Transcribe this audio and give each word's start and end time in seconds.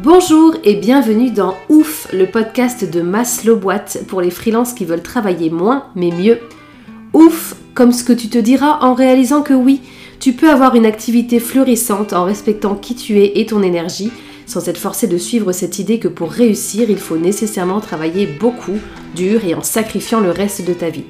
Bonjour 0.00 0.54
et 0.62 0.76
bienvenue 0.76 1.32
dans 1.32 1.56
Ouf, 1.68 2.06
le 2.12 2.26
podcast 2.26 2.88
de 2.88 3.00
Maslow 3.00 3.56
Boîte 3.56 4.04
pour 4.06 4.20
les 4.20 4.30
freelances 4.30 4.72
qui 4.72 4.84
veulent 4.84 5.02
travailler 5.02 5.50
moins 5.50 5.86
mais 5.96 6.12
mieux. 6.12 6.38
Ouf, 7.14 7.56
comme 7.74 7.90
ce 7.90 8.04
que 8.04 8.12
tu 8.12 8.28
te 8.28 8.38
diras 8.38 8.78
en 8.82 8.94
réalisant 8.94 9.42
que 9.42 9.54
oui, 9.54 9.80
tu 10.20 10.34
peux 10.34 10.50
avoir 10.50 10.76
une 10.76 10.86
activité 10.86 11.40
florissante 11.40 12.12
en 12.12 12.22
respectant 12.22 12.76
qui 12.76 12.94
tu 12.94 13.18
es 13.18 13.40
et 13.40 13.46
ton 13.46 13.60
énergie, 13.60 14.12
sans 14.46 14.68
être 14.68 14.78
forcé 14.78 15.08
de 15.08 15.18
suivre 15.18 15.50
cette 15.50 15.80
idée 15.80 15.98
que 15.98 16.06
pour 16.06 16.30
réussir, 16.30 16.88
il 16.90 16.98
faut 16.98 17.18
nécessairement 17.18 17.80
travailler 17.80 18.26
beaucoup, 18.26 18.78
dur 19.16 19.44
et 19.44 19.56
en 19.56 19.64
sacrifiant 19.64 20.20
le 20.20 20.30
reste 20.30 20.64
de 20.64 20.74
ta 20.74 20.90
vie. 20.90 21.06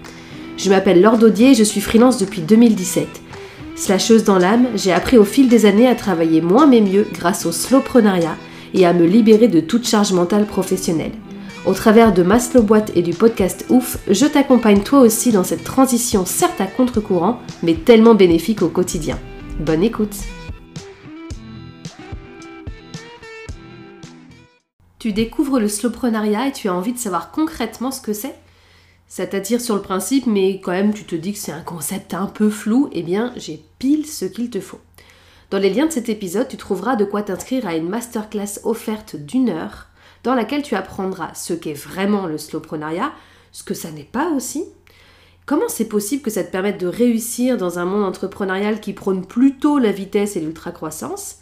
Je 0.57 0.71
m'appelle 0.71 1.03
Laure 1.03 1.19
Daudier 1.19 1.51
et 1.51 1.55
je 1.55 1.63
suis 1.63 1.83
freelance 1.83 2.17
depuis 2.17 2.41
2017. 2.41 3.07
Slasheuse 3.77 4.25
dans 4.25 4.39
l'âme, 4.39 4.69
j'ai 4.77 4.93
appris 4.93 5.19
au 5.19 5.25
fil 5.25 5.51
des 5.51 5.67
années 5.67 5.89
à 5.89 5.95
travailler 5.95 6.41
moins 6.41 6.67
mais 6.67 6.81
mieux 6.81 7.07
grâce 7.13 7.45
au 7.45 7.53
slowprenariat 7.53 8.39
et 8.75 8.87
à 8.87 8.93
me 8.93 9.07
libérer 9.07 9.49
de 9.49 9.61
toute 9.61 9.87
charge 9.87 10.13
mentale 10.13 10.47
professionnelle. 10.47 11.13
Au 11.67 11.75
travers 11.75 12.15
de 12.15 12.23
Maslow 12.23 12.63
Boîte 12.63 12.93
et 12.95 13.03
du 13.03 13.13
podcast 13.13 13.67
Ouf, 13.69 13.99
je 14.09 14.27
t'accompagne 14.27 14.83
toi 14.83 15.01
aussi 15.01 15.33
dans 15.33 15.45
cette 15.45 15.65
transition 15.65 16.25
certes 16.25 16.61
à 16.61 16.67
contre-courant, 16.67 17.41
mais 17.63 17.75
tellement 17.75 18.15
bénéfique 18.15 18.63
au 18.63 18.69
quotidien. 18.69 19.19
Bonne 19.61 19.83
écoute 19.83 20.17
Tu 24.99 25.13
découvres 25.13 25.61
le 25.61 25.69
slowprenariat 25.69 26.49
et 26.49 26.53
tu 26.53 26.69
as 26.69 26.75
envie 26.75 26.93
de 26.93 26.99
savoir 26.99 27.31
concrètement 27.31 27.91
ce 27.91 28.01
que 28.01 28.13
c'est? 28.13 28.35
Ça 29.07 29.27
t'attire 29.27 29.61
sur 29.61 29.75
le 29.75 29.83
principe, 29.83 30.27
mais 30.27 30.61
quand 30.61 30.73
même 30.73 30.93
tu 30.93 31.05
te 31.05 31.15
dis 31.15 31.33
que 31.33 31.39
c'est 31.39 31.53
un 31.53 31.63
concept 31.63 32.15
un 32.15 32.27
peu 32.27 32.51
flou, 32.51 32.89
eh 32.93 33.03
bien 33.03 33.33
j'ai 33.37 33.63
pile 33.79 34.07
ce 34.07 34.25
qu'il 34.25 34.51
te 34.51 34.61
faut. 34.61 34.81
Dans 35.51 35.59
les 35.59 35.71
liens 35.71 35.87
de 35.87 35.93
cet 35.93 36.11
épisode, 36.11 36.49
tu 36.49 36.59
trouveras 36.59 36.97
de 36.97 37.07
quoi 37.07 37.23
t'inscrire 37.23 37.67
à 37.67 37.75
une 37.75 37.89
masterclass 37.89 38.61
offerte 38.65 39.17
d'une 39.17 39.49
heure 39.49 39.87
dans 40.23 40.35
laquelle 40.35 40.63
tu 40.63 40.75
apprendras 40.75 41.33
ce 41.33 41.55
qu'est 41.55 41.73
vraiment 41.73 42.27
le 42.27 42.37
slowprenariat, 42.37 43.13
ce 43.53 43.65
que 43.65 43.73
ça 43.73 43.91
n'est 43.91 44.05
pas 44.05 44.31
aussi, 44.31 44.67
comment 45.47 45.69
c'est 45.69 45.89
possible 45.89 46.23
que 46.23 46.31
ça 46.31 46.45
te 46.45 46.53
permette 46.53 46.79
de 46.79 46.87
réussir 46.87 47.57
dans 47.57 47.79
un 47.79 47.87
monde 47.87 48.05
entrepreneurial 48.05 48.81
qui 48.81 48.93
prône 48.93 49.25
plutôt 49.25 49.79
la 49.79 49.91
vitesse 49.91 50.37
et 50.37 50.41
l'ultra-croissance, 50.41 51.37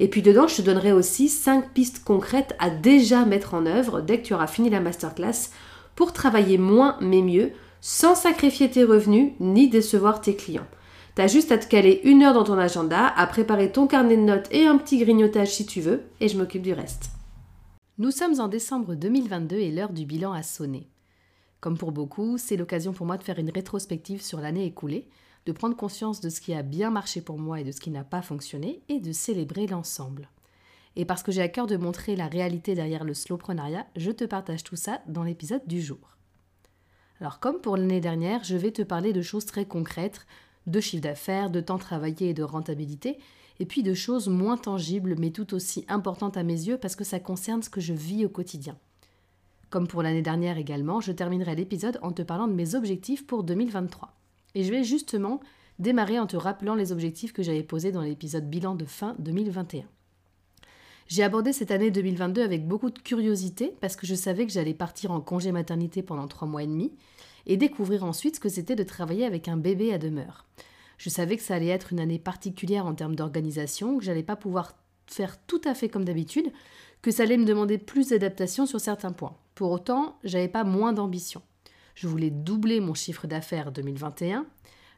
et 0.00 0.08
puis 0.08 0.22
dedans, 0.22 0.48
je 0.48 0.56
te 0.56 0.62
donnerai 0.62 0.90
aussi 0.90 1.28
5 1.28 1.70
pistes 1.72 2.02
concrètes 2.02 2.56
à 2.58 2.68
déjà 2.68 3.24
mettre 3.24 3.54
en 3.54 3.66
œuvre 3.66 4.00
dès 4.00 4.18
que 4.18 4.26
tu 4.26 4.34
auras 4.34 4.48
fini 4.48 4.70
la 4.70 4.80
masterclass 4.80 5.50
pour 5.94 6.12
travailler 6.12 6.58
moins 6.58 6.96
mais 7.00 7.22
mieux, 7.22 7.52
sans 7.80 8.16
sacrifier 8.16 8.68
tes 8.68 8.82
revenus 8.82 9.34
ni 9.38 9.68
décevoir 9.68 10.20
tes 10.20 10.34
clients. 10.34 10.66
T'as 11.14 11.26
juste 11.26 11.52
à 11.52 11.58
te 11.58 11.68
caler 11.68 12.00
une 12.04 12.22
heure 12.22 12.32
dans 12.32 12.44
ton 12.44 12.56
agenda, 12.56 13.06
à 13.06 13.26
préparer 13.26 13.70
ton 13.70 13.86
carnet 13.86 14.16
de 14.16 14.22
notes 14.22 14.48
et 14.50 14.66
un 14.66 14.78
petit 14.78 14.96
grignotage 14.96 15.52
si 15.52 15.66
tu 15.66 15.82
veux, 15.82 16.04
et 16.20 16.28
je 16.28 16.38
m'occupe 16.38 16.62
du 16.62 16.72
reste. 16.72 17.10
Nous 17.98 18.10
sommes 18.10 18.40
en 18.40 18.48
décembre 18.48 18.94
2022 18.94 19.56
et 19.56 19.70
l'heure 19.70 19.92
du 19.92 20.06
bilan 20.06 20.32
a 20.32 20.42
sonné. 20.42 20.88
Comme 21.60 21.76
pour 21.76 21.92
beaucoup, 21.92 22.38
c'est 22.38 22.56
l'occasion 22.56 22.94
pour 22.94 23.04
moi 23.04 23.18
de 23.18 23.24
faire 23.24 23.38
une 23.38 23.50
rétrospective 23.50 24.22
sur 24.22 24.40
l'année 24.40 24.64
écoulée, 24.64 25.06
de 25.44 25.52
prendre 25.52 25.76
conscience 25.76 26.22
de 26.22 26.30
ce 26.30 26.40
qui 26.40 26.54
a 26.54 26.62
bien 26.62 26.90
marché 26.90 27.20
pour 27.20 27.38
moi 27.38 27.60
et 27.60 27.64
de 27.64 27.72
ce 27.72 27.80
qui 27.80 27.90
n'a 27.90 28.04
pas 28.04 28.22
fonctionné, 28.22 28.80
et 28.88 28.98
de 28.98 29.12
célébrer 29.12 29.66
l'ensemble. 29.66 30.30
Et 30.96 31.04
parce 31.04 31.22
que 31.22 31.30
j'ai 31.30 31.42
à 31.42 31.48
cœur 31.48 31.66
de 31.66 31.76
montrer 31.76 32.16
la 32.16 32.26
réalité 32.26 32.74
derrière 32.74 33.04
le 33.04 33.12
slowprenariat, 33.12 33.86
je 33.96 34.12
te 34.12 34.24
partage 34.24 34.64
tout 34.64 34.76
ça 34.76 35.02
dans 35.08 35.24
l'épisode 35.24 35.66
du 35.66 35.82
jour. 35.82 36.16
Alors 37.20 37.38
comme 37.38 37.60
pour 37.60 37.76
l'année 37.76 38.00
dernière, 38.00 38.44
je 38.44 38.56
vais 38.56 38.72
te 38.72 38.82
parler 38.82 39.12
de 39.12 39.20
choses 39.20 39.44
très 39.44 39.66
concrètes, 39.66 40.26
de 40.66 40.80
chiffre 40.80 41.02
d'affaires, 41.02 41.50
de 41.50 41.60
temps 41.60 41.78
travaillé 41.78 42.30
et 42.30 42.34
de 42.34 42.42
rentabilité, 42.42 43.18
et 43.60 43.66
puis 43.66 43.82
de 43.82 43.94
choses 43.94 44.28
moins 44.28 44.56
tangibles 44.56 45.16
mais 45.18 45.30
tout 45.30 45.54
aussi 45.54 45.84
importantes 45.88 46.36
à 46.36 46.42
mes 46.42 46.66
yeux 46.66 46.78
parce 46.78 46.96
que 46.96 47.04
ça 47.04 47.20
concerne 47.20 47.62
ce 47.62 47.70
que 47.70 47.80
je 47.80 47.92
vis 47.92 48.24
au 48.24 48.28
quotidien. 48.28 48.76
Comme 49.70 49.88
pour 49.88 50.02
l'année 50.02 50.22
dernière 50.22 50.58
également, 50.58 51.00
je 51.00 51.12
terminerai 51.12 51.54
l'épisode 51.54 51.98
en 52.02 52.12
te 52.12 52.22
parlant 52.22 52.48
de 52.48 52.52
mes 52.52 52.74
objectifs 52.74 53.26
pour 53.26 53.42
2023. 53.42 54.12
Et 54.54 54.64
je 54.64 54.70
vais 54.70 54.84
justement 54.84 55.40
démarrer 55.78 56.18
en 56.18 56.26
te 56.26 56.36
rappelant 56.36 56.74
les 56.74 56.92
objectifs 56.92 57.32
que 57.32 57.42
j'avais 57.42 57.62
posés 57.62 57.92
dans 57.92 58.02
l'épisode 58.02 58.48
bilan 58.48 58.74
de 58.74 58.84
fin 58.84 59.14
2021. 59.18 59.84
J'ai 61.08 61.22
abordé 61.22 61.52
cette 61.52 61.70
année 61.70 61.90
2022 61.90 62.42
avec 62.42 62.66
beaucoup 62.66 62.90
de 62.90 62.98
curiosité 62.98 63.74
parce 63.80 63.96
que 63.96 64.06
je 64.06 64.14
savais 64.14 64.46
que 64.46 64.52
j'allais 64.52 64.74
partir 64.74 65.10
en 65.10 65.20
congé 65.20 65.52
maternité 65.52 66.02
pendant 66.02 66.28
trois 66.28 66.48
mois 66.48 66.62
et 66.62 66.66
demi 66.66 66.92
et 67.46 67.56
découvrir 67.56 68.04
ensuite 68.04 68.36
ce 68.36 68.40
que 68.40 68.48
c'était 68.48 68.76
de 68.76 68.82
travailler 68.82 69.24
avec 69.24 69.48
un 69.48 69.56
bébé 69.56 69.92
à 69.92 69.98
demeure. 69.98 70.46
Je 70.98 71.10
savais 71.10 71.36
que 71.36 71.42
ça 71.42 71.54
allait 71.54 71.68
être 71.68 71.92
une 71.92 72.00
année 72.00 72.18
particulière 72.18 72.86
en 72.86 72.94
termes 72.94 73.16
d'organisation, 73.16 73.98
que 73.98 74.04
j'allais 74.04 74.22
pas 74.22 74.36
pouvoir 74.36 74.74
faire 75.06 75.36
tout 75.46 75.60
à 75.64 75.74
fait 75.74 75.88
comme 75.88 76.04
d'habitude, 76.04 76.52
que 77.02 77.10
ça 77.10 77.24
allait 77.24 77.36
me 77.36 77.44
demander 77.44 77.78
plus 77.78 78.10
d'adaptation 78.10 78.66
sur 78.66 78.80
certains 78.80 79.12
points. 79.12 79.36
Pour 79.54 79.70
autant, 79.72 80.16
j'avais 80.22 80.48
pas 80.48 80.64
moins 80.64 80.92
d'ambition. 80.92 81.42
Je 81.94 82.08
voulais 82.08 82.30
doubler 82.30 82.80
mon 82.80 82.94
chiffre 82.94 83.26
d'affaires 83.26 83.72
2021, 83.72 84.46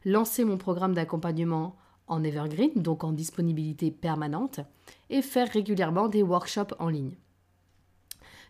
lancer 0.05 0.45
mon 0.45 0.57
programme 0.57 0.93
d'accompagnement 0.93 1.75
en 2.07 2.23
evergreen, 2.23 2.71
donc 2.75 3.03
en 3.03 3.11
disponibilité 3.11 3.89
permanente, 3.91 4.59
et 5.09 5.21
faire 5.21 5.51
régulièrement 5.51 6.07
des 6.07 6.21
workshops 6.21 6.75
en 6.79 6.89
ligne. 6.89 7.15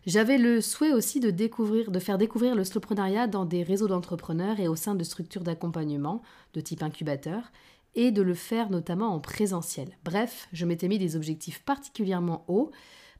J'avais 0.06 0.38
le 0.38 0.60
souhait 0.60 0.92
aussi 0.92 1.18
de 1.18 1.98
faire 1.98 2.18
découvrir 2.18 2.54
le 2.54 2.64
slowprenariat 2.64 3.26
dans 3.26 3.44
des 3.44 3.64
réseaux 3.64 3.88
d'entrepreneurs 3.88 4.60
et 4.60 4.68
au 4.68 4.76
sein 4.76 4.94
de 4.94 5.02
structures 5.02 5.42
d'accompagnement 5.42 6.22
de 6.54 6.60
type 6.60 6.84
incubateur, 6.84 7.50
et 7.96 8.12
de 8.12 8.22
le 8.22 8.34
faire 8.34 8.70
notamment 8.70 9.08
en 9.08 9.20
présentiel. 9.20 9.88
Bref, 10.04 10.48
je 10.52 10.66
m'étais 10.66 10.86
mis 10.86 10.98
des 10.98 11.16
objectifs 11.16 11.62
particulièrement 11.64 12.44
hauts 12.46 12.70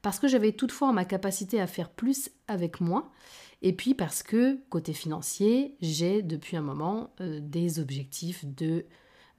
parce 0.03 0.19
que 0.19 0.27
j'avais 0.27 0.51
toutefois 0.51 0.93
ma 0.93 1.03
capacité 1.03 1.59
à 1.59 1.67
faire 1.67 1.89
plus 1.89 2.29
avec 2.47 2.79
moins, 2.79 3.09
et 3.63 3.73
puis 3.73 3.95
parce 3.95 4.21
que 4.21 4.59
côté 4.69 4.93
financier, 4.93 5.75
j'ai 5.81 6.21
depuis 6.21 6.55
un 6.55 6.61
moment 6.61 7.09
euh, 7.19 7.39
des 7.41 7.79
objectifs 7.79 8.45
de 8.45 8.85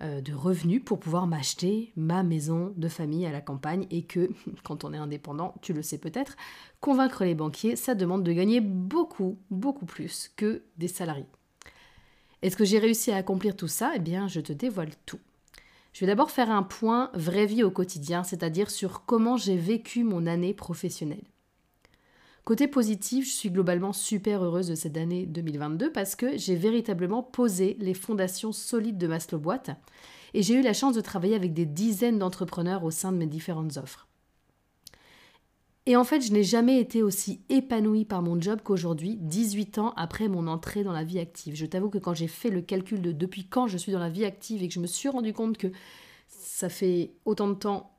de 0.00 0.32
revenus 0.32 0.82
pour 0.84 1.00
pouvoir 1.00 1.26
m'acheter 1.26 1.92
ma 1.96 2.22
maison 2.22 2.72
de 2.76 2.88
famille 2.88 3.26
à 3.26 3.32
la 3.32 3.40
campagne 3.40 3.86
et 3.90 4.02
que, 4.02 4.30
quand 4.64 4.84
on 4.84 4.92
est 4.92 4.98
indépendant, 4.98 5.54
tu 5.60 5.72
le 5.72 5.82
sais 5.82 5.98
peut-être, 5.98 6.36
convaincre 6.80 7.24
les 7.24 7.34
banquiers, 7.34 7.76
ça 7.76 7.94
demande 7.94 8.22
de 8.22 8.32
gagner 8.32 8.60
beaucoup, 8.60 9.38
beaucoup 9.50 9.86
plus 9.86 10.30
que 10.36 10.62
des 10.76 10.88
salariés. 10.88 11.26
Est-ce 12.42 12.56
que 12.56 12.64
j'ai 12.64 12.78
réussi 12.78 13.10
à 13.10 13.16
accomplir 13.16 13.56
tout 13.56 13.66
ça? 13.66 13.92
Eh 13.96 13.98
bien, 13.98 14.28
je 14.28 14.40
te 14.40 14.52
dévoile 14.52 14.92
tout. 15.06 15.18
Je 15.92 16.00
vais 16.00 16.06
d'abord 16.06 16.30
faire 16.30 16.50
un 16.50 16.62
point 16.62 17.10
vraie 17.14 17.46
vie 17.46 17.64
au 17.64 17.70
quotidien, 17.72 18.22
c'est-à-dire 18.22 18.70
sur 18.70 19.04
comment 19.04 19.36
j'ai 19.36 19.56
vécu 19.56 20.04
mon 20.04 20.26
année 20.26 20.54
professionnelle. 20.54 21.24
Côté 22.48 22.66
positif, 22.66 23.26
je 23.26 23.30
suis 23.30 23.50
globalement 23.50 23.92
super 23.92 24.42
heureuse 24.42 24.68
de 24.68 24.74
cette 24.74 24.96
année 24.96 25.26
2022 25.26 25.92
parce 25.92 26.16
que 26.16 26.38
j'ai 26.38 26.54
véritablement 26.54 27.22
posé 27.22 27.76
les 27.78 27.92
fondations 27.92 28.52
solides 28.52 28.96
de 28.96 29.06
Maslow 29.06 29.38
Boîte 29.38 29.72
et 30.32 30.42
j'ai 30.42 30.54
eu 30.54 30.62
la 30.62 30.72
chance 30.72 30.94
de 30.94 31.02
travailler 31.02 31.34
avec 31.34 31.52
des 31.52 31.66
dizaines 31.66 32.18
d'entrepreneurs 32.18 32.84
au 32.84 32.90
sein 32.90 33.12
de 33.12 33.18
mes 33.18 33.26
différentes 33.26 33.76
offres. 33.76 34.08
Et 35.84 35.94
en 35.94 36.04
fait, 36.04 36.22
je 36.22 36.32
n'ai 36.32 36.42
jamais 36.42 36.80
été 36.80 37.02
aussi 37.02 37.42
épanouie 37.50 38.06
par 38.06 38.22
mon 38.22 38.40
job 38.40 38.60
qu'aujourd'hui, 38.64 39.18
18 39.20 39.76
ans 39.76 39.92
après 39.98 40.28
mon 40.28 40.46
entrée 40.46 40.84
dans 40.84 40.92
la 40.92 41.04
vie 41.04 41.18
active. 41.18 41.54
Je 41.54 41.66
t'avoue 41.66 41.90
que 41.90 41.98
quand 41.98 42.14
j'ai 42.14 42.28
fait 42.28 42.48
le 42.48 42.62
calcul 42.62 43.02
de 43.02 43.12
depuis 43.12 43.44
quand 43.44 43.66
je 43.66 43.76
suis 43.76 43.92
dans 43.92 43.98
la 43.98 44.08
vie 44.08 44.24
active 44.24 44.62
et 44.62 44.68
que 44.68 44.74
je 44.74 44.80
me 44.80 44.86
suis 44.86 45.10
rendu 45.10 45.34
compte 45.34 45.58
que 45.58 45.70
ça 46.28 46.70
fait 46.70 47.12
autant 47.26 47.48
de 47.48 47.56
temps 47.56 47.97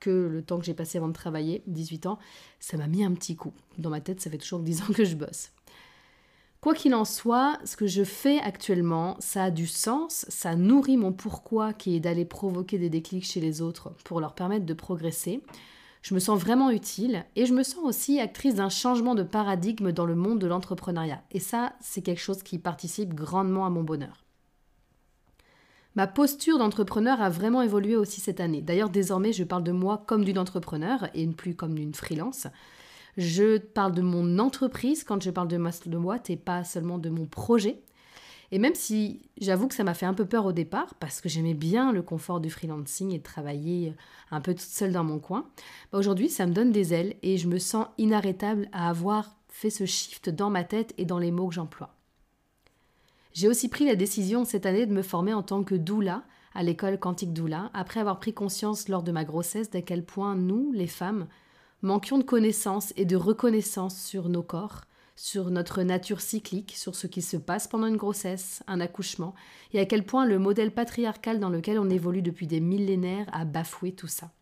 que 0.00 0.10
le 0.10 0.42
temps 0.42 0.58
que 0.58 0.64
j'ai 0.64 0.74
passé 0.74 0.98
avant 0.98 1.08
de 1.08 1.12
travailler, 1.12 1.62
18 1.66 2.06
ans, 2.06 2.18
ça 2.58 2.76
m'a 2.76 2.86
mis 2.86 3.04
un 3.04 3.12
petit 3.12 3.36
coup. 3.36 3.52
Dans 3.78 3.90
ma 3.90 4.00
tête, 4.00 4.20
ça 4.20 4.30
fait 4.30 4.38
toujours 4.38 4.60
10 4.60 4.82
ans 4.82 4.92
que 4.94 5.04
je 5.04 5.14
bosse. 5.14 5.52
Quoi 6.60 6.74
qu'il 6.74 6.94
en 6.94 7.06
soit, 7.06 7.58
ce 7.64 7.74
que 7.74 7.86
je 7.86 8.04
fais 8.04 8.38
actuellement, 8.38 9.16
ça 9.18 9.44
a 9.44 9.50
du 9.50 9.66
sens, 9.66 10.26
ça 10.28 10.56
nourrit 10.56 10.98
mon 10.98 11.10
pourquoi 11.10 11.72
qui 11.72 11.96
est 11.96 12.00
d'aller 12.00 12.26
provoquer 12.26 12.78
des 12.78 12.90
déclics 12.90 13.24
chez 13.24 13.40
les 13.40 13.62
autres 13.62 13.94
pour 14.04 14.20
leur 14.20 14.34
permettre 14.34 14.66
de 14.66 14.74
progresser. 14.74 15.42
Je 16.02 16.12
me 16.12 16.20
sens 16.20 16.38
vraiment 16.38 16.70
utile 16.70 17.24
et 17.34 17.46
je 17.46 17.54
me 17.54 17.62
sens 17.62 17.82
aussi 17.82 18.20
actrice 18.20 18.56
d'un 18.56 18.68
changement 18.68 19.14
de 19.14 19.22
paradigme 19.22 19.92
dans 19.92 20.04
le 20.04 20.14
monde 20.14 20.38
de 20.38 20.46
l'entrepreneuriat. 20.46 21.22
Et 21.30 21.40
ça, 21.40 21.72
c'est 21.80 22.02
quelque 22.02 22.20
chose 22.20 22.42
qui 22.42 22.58
participe 22.58 23.14
grandement 23.14 23.64
à 23.64 23.70
mon 23.70 23.82
bonheur. 23.82 24.24
Ma 25.96 26.06
posture 26.06 26.58
d'entrepreneur 26.58 27.20
a 27.20 27.30
vraiment 27.30 27.62
évolué 27.62 27.96
aussi 27.96 28.20
cette 28.20 28.40
année. 28.40 28.62
D'ailleurs, 28.62 28.90
désormais, 28.90 29.32
je 29.32 29.42
parle 29.42 29.64
de 29.64 29.72
moi 29.72 30.04
comme 30.06 30.24
d'une 30.24 30.38
entrepreneur 30.38 31.08
et 31.14 31.26
plus 31.26 31.56
comme 31.56 31.74
d'une 31.74 31.94
freelance. 31.94 32.46
Je 33.16 33.58
parle 33.58 33.92
de 33.92 34.02
mon 34.02 34.38
entreprise 34.38 35.02
quand 35.02 35.20
je 35.20 35.30
parle 35.30 35.48
de 35.48 35.56
Master 35.56 35.90
de 35.90 35.98
boîte 35.98 36.30
et 36.30 36.36
pas 36.36 36.62
seulement 36.62 36.98
de 36.98 37.10
mon 37.10 37.26
projet. 37.26 37.82
Et 38.52 38.58
même 38.58 38.74
si 38.74 39.22
j'avoue 39.40 39.68
que 39.68 39.74
ça 39.74 39.84
m'a 39.84 39.94
fait 39.94 40.06
un 40.06 40.14
peu 40.14 40.24
peur 40.24 40.44
au 40.44 40.52
départ, 40.52 40.94
parce 40.94 41.20
que 41.20 41.28
j'aimais 41.28 41.54
bien 41.54 41.92
le 41.92 42.02
confort 42.02 42.40
du 42.40 42.50
freelancing 42.50 43.12
et 43.12 43.18
de 43.18 43.22
travailler 43.22 43.94
un 44.30 44.40
peu 44.40 44.54
toute 44.54 44.62
seule 44.62 44.92
dans 44.92 45.04
mon 45.04 45.18
coin, 45.20 45.48
bah 45.92 45.98
aujourd'hui 45.98 46.28
ça 46.28 46.46
me 46.46 46.52
donne 46.52 46.72
des 46.72 46.92
ailes 46.92 47.16
et 47.22 47.36
je 47.36 47.48
me 47.48 47.58
sens 47.58 47.86
inarrêtable 47.98 48.68
à 48.72 48.88
avoir 48.88 49.36
fait 49.48 49.70
ce 49.70 49.86
shift 49.86 50.30
dans 50.30 50.50
ma 50.50 50.64
tête 50.64 50.94
et 50.98 51.04
dans 51.04 51.18
les 51.18 51.30
mots 51.30 51.48
que 51.48 51.54
j'emploie. 51.54 51.94
J'ai 53.32 53.48
aussi 53.48 53.68
pris 53.68 53.86
la 53.86 53.94
décision 53.94 54.44
cette 54.44 54.66
année 54.66 54.86
de 54.86 54.92
me 54.92 55.02
former 55.02 55.32
en 55.32 55.42
tant 55.42 55.62
que 55.62 55.74
doula 55.74 56.24
à 56.54 56.62
l'école 56.62 56.98
Quantique 56.98 57.32
Doula, 57.32 57.70
après 57.74 58.00
avoir 58.00 58.18
pris 58.18 58.34
conscience 58.34 58.88
lors 58.88 59.02
de 59.02 59.12
ma 59.12 59.24
grossesse 59.24 59.70
d'à 59.70 59.82
quel 59.82 60.04
point 60.04 60.34
nous, 60.34 60.72
les 60.72 60.86
femmes, 60.86 61.26
manquions 61.82 62.18
de 62.18 62.24
connaissances 62.24 62.92
et 62.96 63.04
de 63.04 63.16
reconnaissance 63.16 64.00
sur 64.00 64.28
nos 64.28 64.42
corps, 64.42 64.82
sur 65.16 65.50
notre 65.50 65.82
nature 65.82 66.20
cyclique, 66.20 66.74
sur 66.76 66.94
ce 66.94 67.06
qui 67.06 67.22
se 67.22 67.36
passe 67.36 67.68
pendant 67.68 67.86
une 67.86 67.96
grossesse, 67.96 68.62
un 68.66 68.80
accouchement, 68.80 69.34
et 69.72 69.80
à 69.80 69.84
quel 69.84 70.04
point 70.04 70.26
le 70.26 70.38
modèle 70.38 70.72
patriarcal 70.72 71.38
dans 71.38 71.50
lequel 71.50 71.78
on 71.78 71.90
évolue 71.90 72.22
depuis 72.22 72.46
des 72.46 72.60
millénaires 72.60 73.28
a 73.32 73.44
bafoué 73.44 73.92
tout 73.92 74.08
ça. 74.08 74.32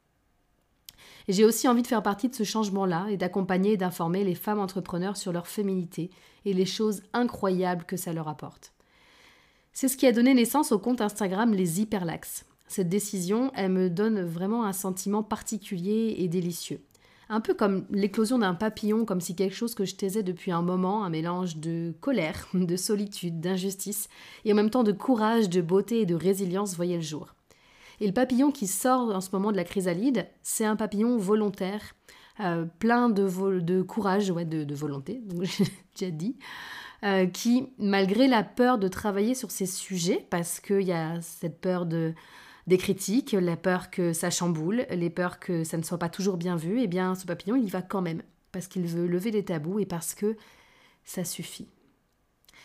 J'ai 1.29 1.44
aussi 1.44 1.69
envie 1.69 1.82
de 1.82 1.87
faire 1.87 2.02
partie 2.02 2.29
de 2.29 2.35
ce 2.35 2.44
changement-là 2.44 3.08
et 3.11 3.19
d'accompagner 3.19 3.73
et 3.73 3.76
d'informer 3.76 4.25
les 4.25 4.35
femmes 4.35 4.61
entrepreneurs 4.61 5.17
sur 5.17 5.32
leur 5.32 5.46
féminité 5.46 6.11
et 6.46 6.55
les 6.55 6.64
choses 6.64 7.02
incroyables 7.12 7.85
que 7.85 7.99
ça 7.99 8.14
leur 8.14 8.29
apporte. 8.29 8.73
C'est 9.72 9.88
ce 9.88 9.96
qui 9.96 10.06
a 10.06 10.12
donné 10.12 10.34
naissance 10.34 10.72
au 10.72 10.78
compte 10.78 11.00
Instagram 11.00 11.52
Les 11.52 11.80
Hyperlax. 11.80 12.44
Cette 12.68 12.88
décision, 12.88 13.50
elle 13.54 13.72
me 13.72 13.88
donne 13.88 14.22
vraiment 14.22 14.64
un 14.64 14.72
sentiment 14.72 15.22
particulier 15.22 16.16
et 16.18 16.28
délicieux. 16.28 16.80
Un 17.30 17.40
peu 17.40 17.54
comme 17.54 17.84
l'éclosion 17.90 18.38
d'un 18.38 18.54
papillon, 18.54 19.04
comme 19.04 19.20
si 19.20 19.34
quelque 19.34 19.54
chose 19.54 19.74
que 19.74 19.84
je 19.84 19.94
taisais 19.94 20.22
depuis 20.22 20.50
un 20.50 20.62
moment, 20.62 21.04
un 21.04 21.10
mélange 21.10 21.56
de 21.56 21.94
colère, 22.00 22.48
de 22.54 22.76
solitude, 22.76 23.40
d'injustice, 23.40 24.08
et 24.44 24.52
en 24.52 24.56
même 24.56 24.70
temps 24.70 24.84
de 24.84 24.92
courage, 24.92 25.48
de 25.48 25.60
beauté 25.60 26.00
et 26.00 26.06
de 26.06 26.14
résilience 26.14 26.74
voyait 26.74 26.96
le 26.96 27.02
jour. 27.02 27.34
Et 28.00 28.06
le 28.06 28.12
papillon 28.12 28.50
qui 28.50 28.66
sort 28.66 29.14
en 29.14 29.20
ce 29.20 29.30
moment 29.32 29.50
de 29.50 29.56
la 29.56 29.64
chrysalide, 29.64 30.26
c'est 30.42 30.64
un 30.64 30.76
papillon 30.76 31.16
volontaire, 31.16 31.94
euh, 32.40 32.64
plein 32.78 33.10
de, 33.10 33.82
courage, 33.82 34.30
ouais, 34.30 34.44
de, 34.44 34.64
de 34.64 34.74
volonté, 34.74 35.20
j'ai 35.42 35.64
déjà 35.98 36.10
dit, 36.10 36.36
euh, 37.04 37.26
qui, 37.26 37.68
malgré 37.78 38.26
la 38.26 38.42
peur 38.42 38.78
de 38.78 38.88
travailler 38.88 39.34
sur 39.34 39.50
ces 39.50 39.66
sujets, 39.66 40.26
parce 40.30 40.60
qu'il 40.60 40.82
y 40.82 40.92
a 40.92 41.20
cette 41.20 41.60
peur 41.60 41.86
de 41.86 42.14
des 42.66 42.76
critiques, 42.76 43.32
la 43.32 43.56
peur 43.56 43.90
que 43.90 44.12
ça 44.12 44.28
chamboule, 44.28 44.84
les 44.90 45.08
peurs 45.08 45.38
que 45.40 45.64
ça 45.64 45.78
ne 45.78 45.82
soit 45.82 45.98
pas 45.98 46.10
toujours 46.10 46.36
bien 46.36 46.54
vu, 46.54 46.82
eh 46.82 46.86
bien 46.86 47.14
ce 47.14 47.24
papillon, 47.24 47.56
il 47.56 47.64
y 47.64 47.70
va 47.70 47.80
quand 47.80 48.02
même, 48.02 48.22
parce 48.52 48.66
qu'il 48.66 48.86
veut 48.86 49.06
lever 49.06 49.30
les 49.30 49.42
tabous 49.42 49.78
et 49.78 49.86
parce 49.86 50.14
que 50.14 50.36
ça 51.04 51.24
suffit. 51.24 51.66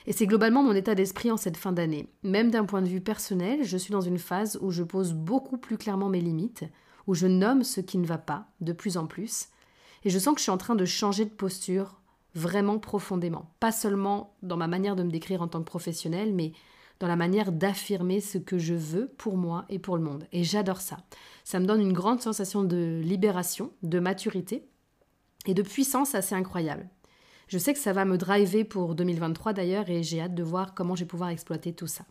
Et 0.06 0.12
c'est 0.12 0.27
globalement 0.27 0.62
mon 0.62 0.75
état 0.75 0.94
d'esprit 0.94 1.31
en 1.31 1.38
cette 1.38 1.56
fin 1.56 1.71
d'année. 1.71 2.09
Même 2.24 2.51
d'un 2.51 2.65
point 2.65 2.81
de 2.81 2.89
vue 2.89 3.00
personnel, 3.00 3.63
je 3.63 3.77
suis 3.77 3.94
dans 3.94 4.01
une 4.01 4.19
phase 4.19 4.59
où 4.62 4.71
je 4.71 4.83
pose 4.83 5.13
beaucoup 5.13 5.57
plus 5.57 5.77
clairement 5.77 6.09
mes 6.09 6.19
limites, 6.19 6.65
où 7.07 7.13
je 7.13 7.27
nomme 7.27 7.63
ce 7.63 7.79
qui 7.79 7.97
ne 7.97 8.06
va 8.06 8.18
pas 8.18 8.47
de 8.59 8.74
plus 8.74 8.97
en 8.97 9.07
plus, 9.07 9.47
et 10.03 10.09
je 10.09 10.19
sens 10.19 10.33
que 10.33 10.39
je 10.39 10.44
suis 10.44 10.51
en 10.51 10.57
train 10.57 10.75
de 10.75 10.83
changer 10.86 11.24
de 11.24 11.29
posture 11.29 12.01
vraiment 12.35 12.80
profondément. 12.80 13.51
Pas 13.59 13.71
seulement 13.71 14.35
dans 14.41 14.57
ma 14.57 14.68
manière 14.68 14.95
de 14.95 15.03
me 15.03 15.12
décrire 15.12 15.41
en 15.41 15.47
tant 15.47 15.59
que 15.59 15.65
professionnelle, 15.65 16.33
mais 16.33 16.53
dans 17.00 17.07
la 17.07 17.15
manière 17.15 17.51
d'affirmer 17.51 18.21
ce 18.21 18.38
que 18.38 18.57
je 18.57 18.74
veux 18.74 19.07
pour 19.18 19.38
moi 19.38 19.65
et 19.69 19.80
pour 19.80 19.97
le 19.97 20.03
monde. 20.03 20.25
Et 20.31 20.44
j'adore 20.44 20.81
ça. 20.81 20.97
Ça 21.44 21.59
me 21.59 21.65
donne 21.65 21.81
une 21.81 21.94
grande 21.94 22.21
sensation 22.21 22.63
de 22.63 23.01
libération, 23.03 23.71
de 23.83 24.00
maturité 24.00 24.65
et 25.45 25.53
de 25.53 25.62
puissance 25.62 26.15
assez 26.15 26.35
incroyable. 26.35 26.89
Je 27.47 27.57
sais 27.57 27.74
que 27.74 27.80
ça 27.80 27.94
va 27.94 28.06
me 28.06 28.18
driver 28.18 28.63
pour 28.63 28.95
2023 28.95 29.53
d'ailleurs 29.53 29.89
et 29.89 30.01
j'ai 30.01 30.21
hâte 30.21 30.36
de 30.36 30.44
voir 30.44 30.74
comment 30.74 30.95
je 30.95 31.03
vais 31.03 31.07
pouvoir 31.07 31.29
exploiter 31.29 31.74
tout 31.74 31.88
ça. 31.88 32.06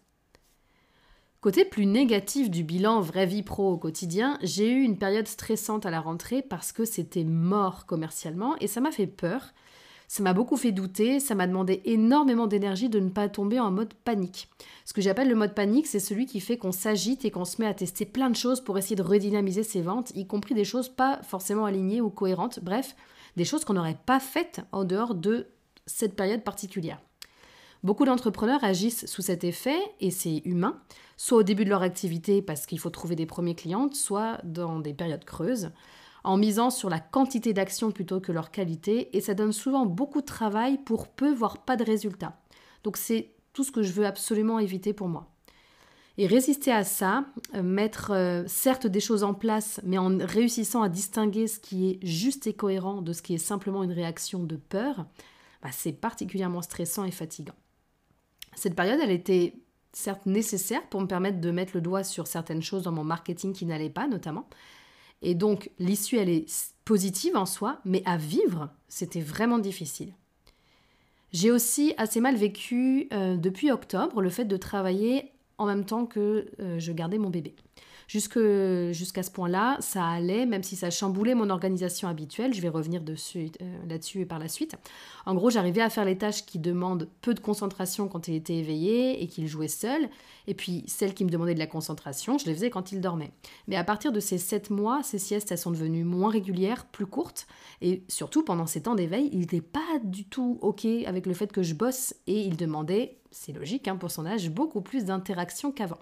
Côté 1.40 1.64
plus 1.64 1.86
négatif 1.86 2.50
du 2.50 2.62
bilan 2.62 3.00
vraie 3.00 3.26
vie 3.26 3.42
pro 3.42 3.72
au 3.72 3.76
quotidien, 3.76 4.38
j'ai 4.42 4.70
eu 4.70 4.82
une 4.82 4.98
période 4.98 5.26
stressante 5.26 5.86
à 5.86 5.90
la 5.90 6.00
rentrée 6.00 6.40
parce 6.42 6.70
que 6.70 6.84
c'était 6.84 7.25
mort 7.25 7.86
commercialement 7.86 8.56
et 8.60 8.68
ça 8.68 8.80
m'a 8.80 8.92
fait 8.92 9.08
peur 9.08 9.52
ça 10.12 10.23
m'a 10.23 10.35
beaucoup 10.35 10.59
fait 10.59 10.73
douter, 10.73 11.20
ça 11.20 11.35
m'a 11.35 11.47
demandé 11.47 11.81
énormément 11.87 12.47
d'énergie 12.47 12.91
de 12.91 13.00
ne 13.00 13.09
pas 13.09 13.31
tomber 13.31 13.59
en 13.59 13.70
mode 13.70 13.94
panique. 13.94 14.50
Ce 14.85 14.93
que 14.93 15.00
j'appelle 15.00 15.31
le 15.31 15.35
mode 15.35 15.55
panique, 15.55 15.87
c'est 15.87 16.00
celui 16.00 16.26
qui 16.26 16.41
fait 16.41 16.59
qu'on 16.59 16.70
s'agite 16.70 17.25
et 17.25 17.31
qu'on 17.31 17.47
se 17.47 17.62
met 17.62 17.67
à 17.67 17.73
tester 17.73 18.05
plein 18.05 18.29
de 18.29 18.37
choses 18.37 18.61
pour 18.61 18.76
essayer 18.76 18.94
de 18.94 19.00
redynamiser 19.00 19.62
ses 19.62 19.81
ventes, 19.81 20.12
y 20.14 20.26
compris 20.26 20.55
des 20.55 20.67
choses 20.67 20.91
pas 20.91 21.23
forcément 21.23 21.64
alignées 21.64 22.03
ou 22.03 22.11
cohérentes, 22.11 22.61
bref, 22.62 22.94
des 23.38 23.47
choses 23.47 23.64
qu'on 23.64 23.73
n'aurait 23.73 23.97
pas 24.05 24.20
faites 24.20 24.61
en 24.70 24.85
dehors 24.85 25.14
de 25.14 25.47
cette 25.87 26.14
période 26.14 26.44
particulière. 26.44 27.00
Beaucoup 27.82 28.05
d'entrepreneurs 28.05 28.62
agissent 28.64 29.06
sous 29.06 29.23
cet 29.23 29.44
effet, 29.44 29.79
et 30.00 30.11
c'est 30.11 30.43
humain, 30.44 30.79
soit 31.17 31.38
au 31.38 31.43
début 31.43 31.64
de 31.64 31.70
leur 31.70 31.81
activité 31.81 32.43
parce 32.43 32.67
qu'il 32.67 32.79
faut 32.79 32.91
trouver 32.91 33.17
des 33.17 33.25
premiers 33.25 33.55
clients, 33.55 33.88
soit 33.94 34.43
dans 34.44 34.79
des 34.79 34.93
périodes 34.93 35.25
creuses 35.25 35.70
en 36.24 36.36
misant 36.36 36.70
sur 36.70 36.88
la 36.88 37.00
quantité 37.00 37.52
d'actions 37.52 37.90
plutôt 37.90 38.20
que 38.20 38.32
leur 38.32 38.50
qualité, 38.50 39.16
et 39.16 39.20
ça 39.20 39.34
donne 39.34 39.52
souvent 39.52 39.86
beaucoup 39.86 40.20
de 40.20 40.26
travail 40.26 40.78
pour 40.78 41.08
peu, 41.08 41.32
voire 41.32 41.58
pas 41.58 41.76
de 41.76 41.84
résultats. 41.84 42.38
Donc 42.84 42.96
c'est 42.96 43.32
tout 43.52 43.64
ce 43.64 43.72
que 43.72 43.82
je 43.82 43.92
veux 43.92 44.06
absolument 44.06 44.58
éviter 44.58 44.92
pour 44.92 45.08
moi. 45.08 45.28
Et 46.19 46.26
résister 46.26 46.70
à 46.70 46.84
ça, 46.84 47.24
euh, 47.54 47.62
mettre 47.62 48.10
euh, 48.10 48.44
certes 48.46 48.86
des 48.86 49.00
choses 49.00 49.24
en 49.24 49.32
place, 49.32 49.80
mais 49.82 49.96
en 49.98 50.19
réussissant 50.19 50.82
à 50.82 50.88
distinguer 50.88 51.46
ce 51.46 51.58
qui 51.58 51.88
est 51.88 52.06
juste 52.06 52.46
et 52.46 52.52
cohérent 52.52 53.00
de 53.00 53.12
ce 53.12 53.22
qui 53.22 53.34
est 53.34 53.38
simplement 53.38 53.82
une 53.82 53.92
réaction 53.92 54.44
de 54.44 54.56
peur, 54.56 55.06
bah, 55.62 55.70
c'est 55.72 55.92
particulièrement 55.92 56.60
stressant 56.60 57.04
et 57.04 57.10
fatigant. 57.10 57.54
Cette 58.54 58.76
période, 58.76 59.00
elle 59.02 59.10
était 59.10 59.54
certes 59.94 60.26
nécessaire 60.26 60.86
pour 60.88 61.00
me 61.00 61.06
permettre 61.06 61.40
de 61.40 61.50
mettre 61.50 61.72
le 61.75 61.80
doigt 61.80 62.04
sur 62.04 62.26
certaines 62.26 62.62
choses 62.62 62.82
dans 62.82 62.92
mon 62.92 63.04
marketing 63.04 63.52
qui 63.52 63.64
n'allaient 63.64 63.90
pas 63.90 64.06
notamment, 64.06 64.48
et 65.22 65.34
donc 65.34 65.70
l'issue, 65.78 66.19
elle 66.19 66.28
est 66.28 66.74
positive 66.84 67.36
en 67.36 67.46
soi, 67.46 67.80
mais 67.84 68.02
à 68.04 68.16
vivre, 68.16 68.70
c'était 68.88 69.20
vraiment 69.20 69.58
difficile. 69.58 70.12
J'ai 71.32 71.50
aussi 71.50 71.94
assez 71.96 72.20
mal 72.20 72.36
vécu 72.36 73.08
euh, 73.12 73.36
depuis 73.36 73.70
octobre 73.70 74.20
le 74.20 74.28
fait 74.28 74.44
de 74.44 74.56
travailler 74.56 75.32
en 75.56 75.66
même 75.66 75.84
temps 75.84 76.04
que 76.04 76.50
euh, 76.60 76.78
je 76.78 76.92
gardais 76.92 77.19
mon 77.19 77.30
bébé. 77.30 77.54
Jusqu'à 78.12 79.23
ce 79.23 79.31
point-là, 79.31 79.79
ça 79.81 80.06
allait, 80.06 80.44
même 80.44 80.62
si 80.62 80.76
ça 80.76 80.91
chamboulait 80.91 81.35
mon 81.35 81.49
organisation 81.49 82.09
habituelle. 82.09 82.53
Je 82.53 82.61
vais 82.61 82.69
revenir 82.69 83.00
dessus, 83.00 83.50
euh, 83.62 83.79
là-dessus 83.88 84.26
par 84.26 84.38
la 84.38 84.49
suite. 84.49 84.76
En 85.25 85.35
gros, 85.35 85.49
j'arrivais 85.49 85.81
à 85.81 85.88
faire 85.88 86.05
les 86.05 86.19
tâches 86.19 86.44
qui 86.44 86.59
demandent 86.59 87.09
peu 87.23 87.32
de 87.32 87.41
concentration 87.41 88.09
quand 88.09 88.29
il 88.29 88.35
était 88.35 88.56
éveillé 88.56 89.23
et 89.23 89.29
qu'il 89.29 89.47
jouait 89.47 89.67
seul. 89.67 90.11
Et 90.47 90.53
puis, 90.53 90.85
celles 90.88 91.14
qui 91.14 91.25
me 91.25 91.31
demandaient 91.31 91.55
de 91.55 91.59
la 91.59 91.67
concentration, 91.67 92.37
je 92.37 92.44
les 92.44 92.55
faisais 92.55 92.69
quand 92.69 92.93
il 92.93 93.00
dormait. 93.00 93.32
Mais 93.67 93.76
à 93.76 93.85
partir 93.85 94.12
de 94.12 94.20
ces 94.20 94.37
sept 94.37 94.69
mois, 94.69 95.03
ces 95.03 95.19
siestes, 95.19 95.50
elles 95.50 95.56
sont 95.56 95.70
devenues 95.70 96.05
moins 96.05 96.31
régulières, 96.31 96.85
plus 96.85 97.06
courtes. 97.06 97.47
Et 97.81 98.03
surtout, 98.09 98.44
pendant 98.44 98.67
ces 98.67 98.82
temps 98.82 98.94
d'éveil, 98.94 99.31
il 99.32 99.41
n'était 99.41 99.62
pas 99.62 99.81
du 100.05 100.26
tout 100.26 100.59
OK 100.61 100.85
avec 100.85 101.25
le 101.25 101.32
fait 101.32 101.50
que 101.50 101.62
je 101.62 101.73
bosse 101.73 102.14
et 102.26 102.41
il 102.41 102.59
demandait, 102.59 103.17
c'est 103.31 103.53
logique 103.53 103.88
hein, 103.88 103.97
pour 103.97 104.11
son 104.11 104.26
âge, 104.26 104.50
beaucoup 104.50 104.82
plus 104.82 105.06
d'interaction 105.06 105.73
qu'avant. 105.73 105.99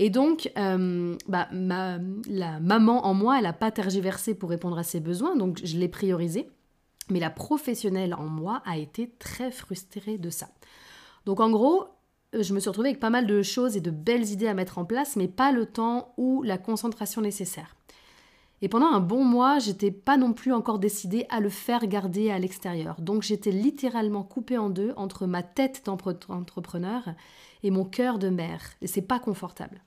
Et 0.00 0.10
donc, 0.10 0.50
euh, 0.56 1.16
bah, 1.26 1.48
ma, 1.52 1.98
la 2.30 2.60
maman 2.60 3.04
en 3.04 3.14
moi, 3.14 3.36
elle 3.36 3.42
n'a 3.42 3.52
pas 3.52 3.72
tergiversé 3.72 4.34
pour 4.34 4.48
répondre 4.48 4.78
à 4.78 4.84
ses 4.84 5.00
besoins, 5.00 5.36
donc 5.36 5.60
je 5.64 5.76
l'ai 5.76 5.88
priorisé. 5.88 6.48
Mais 7.10 7.18
la 7.18 7.30
professionnelle 7.30 8.14
en 8.14 8.28
moi 8.28 8.62
a 8.64 8.78
été 8.78 9.10
très 9.18 9.50
frustrée 9.50 10.18
de 10.18 10.30
ça. 10.30 10.48
Donc 11.26 11.40
en 11.40 11.50
gros, 11.50 11.86
je 12.32 12.54
me 12.54 12.60
suis 12.60 12.68
retrouvée 12.68 12.90
avec 12.90 13.00
pas 13.00 13.10
mal 13.10 13.26
de 13.26 13.42
choses 13.42 13.76
et 13.76 13.80
de 13.80 13.90
belles 13.90 14.30
idées 14.30 14.46
à 14.46 14.54
mettre 14.54 14.78
en 14.78 14.84
place, 14.84 15.16
mais 15.16 15.26
pas 15.26 15.50
le 15.50 15.66
temps 15.66 16.14
ou 16.16 16.42
la 16.44 16.58
concentration 16.58 17.20
nécessaire. 17.20 17.74
Et 18.62 18.68
pendant 18.68 18.92
un 18.92 19.00
bon 19.00 19.24
mois, 19.24 19.58
j'étais 19.58 19.90
pas 19.90 20.16
non 20.16 20.32
plus 20.32 20.52
encore 20.52 20.78
décidée 20.78 21.26
à 21.28 21.40
le 21.40 21.48
faire 21.48 21.86
garder 21.86 22.30
à 22.30 22.38
l'extérieur. 22.38 23.00
Donc 23.00 23.22
j'étais 23.22 23.52
littéralement 23.52 24.22
coupée 24.22 24.58
en 24.58 24.68
deux 24.70 24.92
entre 24.96 25.26
ma 25.26 25.42
tête 25.42 25.82
d'entrepreneur 25.86 27.02
et 27.62 27.70
mon 27.70 27.84
cœur 27.84 28.18
de 28.18 28.28
mère. 28.28 28.62
Et 28.80 28.86
c'est 28.86 29.02
pas 29.02 29.18
confortable. 29.18 29.82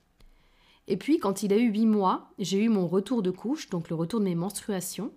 Et 0.87 0.97
puis, 0.97 1.19
quand 1.19 1.43
il 1.43 1.53
a 1.53 1.57
eu 1.57 1.71
8 1.71 1.85
mois, 1.85 2.29
j'ai 2.39 2.63
eu 2.63 2.69
mon 2.69 2.87
retour 2.87 3.21
de 3.21 3.31
couche, 3.31 3.69
donc 3.69 3.89
le 3.89 3.95
retour 3.95 4.19
de 4.19 4.25
mes 4.25 4.35
menstruations. 4.35 5.11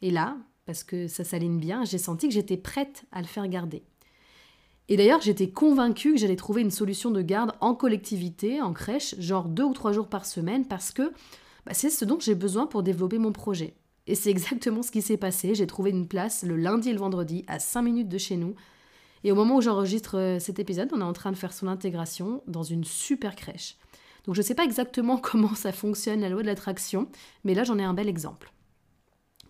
Et 0.00 0.10
là, 0.10 0.36
parce 0.66 0.84
que 0.84 1.08
ça 1.08 1.24
s'aligne 1.24 1.58
bien, 1.58 1.84
j'ai 1.84 1.98
senti 1.98 2.28
que 2.28 2.34
j'étais 2.34 2.56
prête 2.56 3.04
à 3.12 3.20
le 3.20 3.26
faire 3.26 3.46
garder. 3.48 3.82
Et 4.88 4.96
d'ailleurs, 4.96 5.20
j'étais 5.20 5.48
convaincue 5.48 6.12
que 6.12 6.18
j'allais 6.18 6.36
trouver 6.36 6.62
une 6.62 6.70
solution 6.70 7.10
de 7.10 7.22
garde 7.22 7.52
en 7.60 7.74
collectivité, 7.74 8.60
en 8.60 8.72
crèche, 8.72 9.14
genre 9.18 9.48
deux 9.48 9.64
ou 9.64 9.72
trois 9.72 9.92
jours 9.92 10.08
par 10.08 10.26
semaine, 10.26 10.66
parce 10.66 10.90
que 10.90 11.12
bah, 11.64 11.72
c'est 11.72 11.90
ce 11.90 12.04
dont 12.04 12.18
j'ai 12.18 12.34
besoin 12.34 12.66
pour 12.66 12.82
développer 12.82 13.18
mon 13.18 13.32
projet. 13.32 13.74
Et 14.06 14.14
c'est 14.14 14.30
exactement 14.32 14.82
ce 14.82 14.90
qui 14.90 15.02
s'est 15.02 15.16
passé. 15.16 15.54
J'ai 15.54 15.66
trouvé 15.66 15.90
une 15.90 16.08
place 16.08 16.42
le 16.42 16.56
lundi 16.56 16.90
et 16.90 16.92
le 16.92 16.98
vendredi 16.98 17.44
à 17.46 17.58
5 17.58 17.82
minutes 17.82 18.08
de 18.08 18.18
chez 18.18 18.36
nous. 18.36 18.54
Et 19.24 19.30
au 19.30 19.36
moment 19.36 19.56
où 19.56 19.60
j'enregistre 19.60 20.18
euh, 20.18 20.38
cet 20.40 20.58
épisode, 20.58 20.90
on 20.92 21.00
est 21.00 21.04
en 21.04 21.12
train 21.12 21.30
de 21.30 21.36
faire 21.36 21.52
son 21.52 21.68
intégration 21.68 22.42
dans 22.48 22.64
une 22.64 22.84
super 22.84 23.36
crèche. 23.36 23.76
Donc 24.24 24.34
je 24.34 24.40
ne 24.40 24.46
sais 24.46 24.54
pas 24.54 24.64
exactement 24.64 25.16
comment 25.22 25.54
ça 25.54 25.72
fonctionne, 25.72 26.20
la 26.20 26.28
loi 26.28 26.42
de 26.42 26.46
l'attraction, 26.46 27.08
mais 27.44 27.54
là 27.54 27.64
j'en 27.64 27.78
ai 27.78 27.84
un 27.84 27.94
bel 27.94 28.08
exemple. 28.08 28.52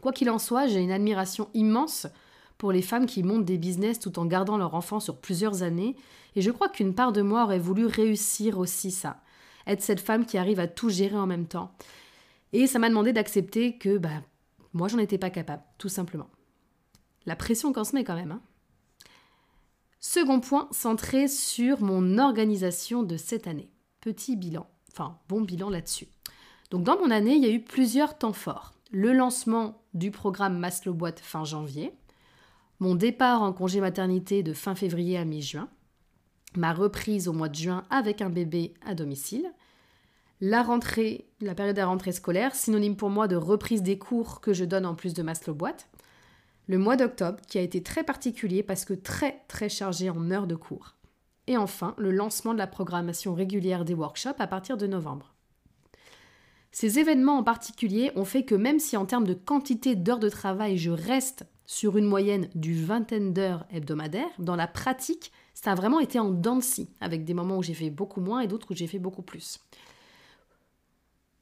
Quoi 0.01 0.13
qu'il 0.13 0.31
en 0.31 0.39
soit, 0.39 0.67
j'ai 0.67 0.81
une 0.81 0.91
admiration 0.91 1.49
immense 1.55 2.07
pour 2.59 2.73
les 2.73 2.83
femmes 2.83 3.07
qui 3.07 3.23
montent 3.23 3.45
des 3.45 3.59
business 3.59 3.99
tout 3.99 4.19
en 4.19 4.27
gardant 4.27 4.57
leur 4.57 4.75
enfant 4.75 5.01
sur 5.01 5.17
plusieurs 5.17 5.63
années, 5.63 5.97
et 6.35 6.43
je 6.43 6.51
crois 6.51 6.69
qu'une 6.69 6.95
part 6.95 7.13
de 7.13 7.23
moi 7.23 7.45
aurait 7.45 7.59
voulu 7.59 7.87
réussir 7.87 8.59
aussi 8.59 8.91
ça, 8.91 9.21
être 9.67 9.83
cette 9.83 10.01
femme 10.01 10.27
qui 10.27 10.39
arrive 10.39 10.61
à 10.61 10.69
tout 10.69 10.89
gérer 10.89 11.17
en 11.17 11.27
même 11.27 11.47
temps. 11.47 11.73
Et 12.53 12.67
ça 12.67 12.79
m'a 12.79 12.89
demandé 12.89 13.13
d'accepter 13.13 13.79
que 13.79 13.99
bah, 13.99 14.23
moi 14.73 14.89
j'en 14.89 14.99
étais 14.99 15.19
pas 15.19 15.31
capable, 15.31 15.63
tout 15.79 15.89
simplement. 15.89 16.29
La 17.27 17.37
pression 17.37 17.73
qu'on 17.73 17.85
se 17.85 17.95
met 17.95 18.05
quand 18.05 18.17
même. 18.17 18.33
Hein. 18.33 18.41
Second 20.01 20.41
point, 20.41 20.69
centré 20.73 21.29
sur 21.29 21.81
mon 21.81 22.19
organisation 22.19 23.05
de 23.05 23.17
cette 23.17 23.47
année 23.47 23.71
petit 24.03 24.37
bilan, 24.37 24.67
enfin 24.91 25.19
bon 25.31 25.41
bilan 25.41 25.71
là-dessus. 25.71 26.09
Donc 26.71 26.85
dans 26.85 26.99
mon 26.99 27.11
année, 27.11 27.37
il 27.37 27.43
y 27.43 27.47
a 27.47 27.53
eu 27.53 27.63
plusieurs 27.63 28.19
temps 28.19 28.35
forts. 28.35 28.75
le 28.91 29.15
lancement 29.15 29.81
du 29.95 30.11
programme 30.11 30.59
Maslow 30.59 30.93
Boîte 30.93 31.21
fin 31.21 31.45
janvier, 31.45 31.95
mon 32.79 32.95
départ 32.95 33.41
en 33.41 33.55
congé 33.55 33.81
maternité 33.81 34.43
de 34.43 34.53
fin 34.53 34.75
février 34.75 35.17
à 35.17 35.25
mi-juin, 35.25 35.69
ma 36.57 36.75
reprise 36.75 37.29
au 37.29 37.33
mois 37.33 37.49
de 37.49 37.55
juin 37.55 37.85
avec 37.89 38.21
un 38.21 38.29
bébé 38.29 38.75
à 38.85 38.95
domicile, 38.95 39.51
la 40.43 40.63
rentrée, 40.63 41.27
la 41.41 41.55
période 41.55 41.77
de 41.77 41.83
rentrée 41.83 42.13
scolaire, 42.13 42.55
synonyme 42.55 42.97
pour 42.97 43.09
moi 43.09 43.29
de 43.29 43.37
reprise 43.37 43.83
des 43.83 43.99
cours 43.99 44.41
que 44.41 44.53
je 44.53 44.65
donne 44.65 44.85
en 44.85 44.95
plus 44.95 45.15
de 45.15 45.23
Maslow 45.23 45.55
Boîte, 45.55 45.89
le 46.67 46.79
mois 46.79 46.97
d'octobre 46.97 47.41
qui 47.49 47.59
a 47.59 47.63
été 47.63 47.83
très 47.83 48.03
particulier 48.03 48.63
parce 48.63 48.85
que 48.85 48.95
très 48.95 49.43
très 49.47 49.69
chargé 49.69 50.11
en 50.11 50.31
heures 50.31 50.47
de 50.47 50.57
cours. 50.57 50.97
Et 51.47 51.57
enfin, 51.57 51.95
le 51.99 52.11
lancement 52.11 52.53
de 52.53 52.59
la 52.59 52.67
programmation 52.67 53.35
régulière 53.35 53.85
des 53.85 53.95
workshops 53.95 54.41
à 54.41 54.47
partir 54.47 54.77
de 54.77 54.87
novembre. 54.87 55.35
Ces 56.71 56.99
événements 56.99 57.37
en 57.37 57.43
particulier 57.43 58.13
ont 58.17 58.25
fait 58.25 58.45
que 58.45 58.55
même 58.55 58.79
si 58.79 58.97
en 58.97 59.05
termes 59.05 59.27
de 59.27 59.35
quantité 59.35 59.95
d'heures 59.95 60.19
de 60.19 60.31
travail 60.31 60.79
je 60.79 60.91
reste 60.91 61.45
sur 61.67 61.99
une 61.99 62.07
moyenne 62.07 62.49
du 62.55 62.75
vingtaine 62.83 63.33
d'heures 63.33 63.67
hebdomadaires, 63.71 64.31
dans 64.39 64.57
la 64.57 64.67
pratique, 64.67 65.33
ça 65.55 65.73
a 65.73 65.75
vraiment 65.75 66.01
été 66.01 66.19
en 66.19 66.31
dents 66.31 66.61
avec 67.01 67.25
des 67.25 67.35
moments 67.35 67.59
où 67.59 67.63
j'ai 67.63 67.75
fait 67.75 67.91
beaucoup 67.91 68.21
moins 68.21 68.41
et 68.41 68.47
d'autres 68.47 68.71
où 68.71 68.75
j'ai 68.75 68.87
fait 68.87 68.99
beaucoup 68.99 69.23
plus. 69.23 69.61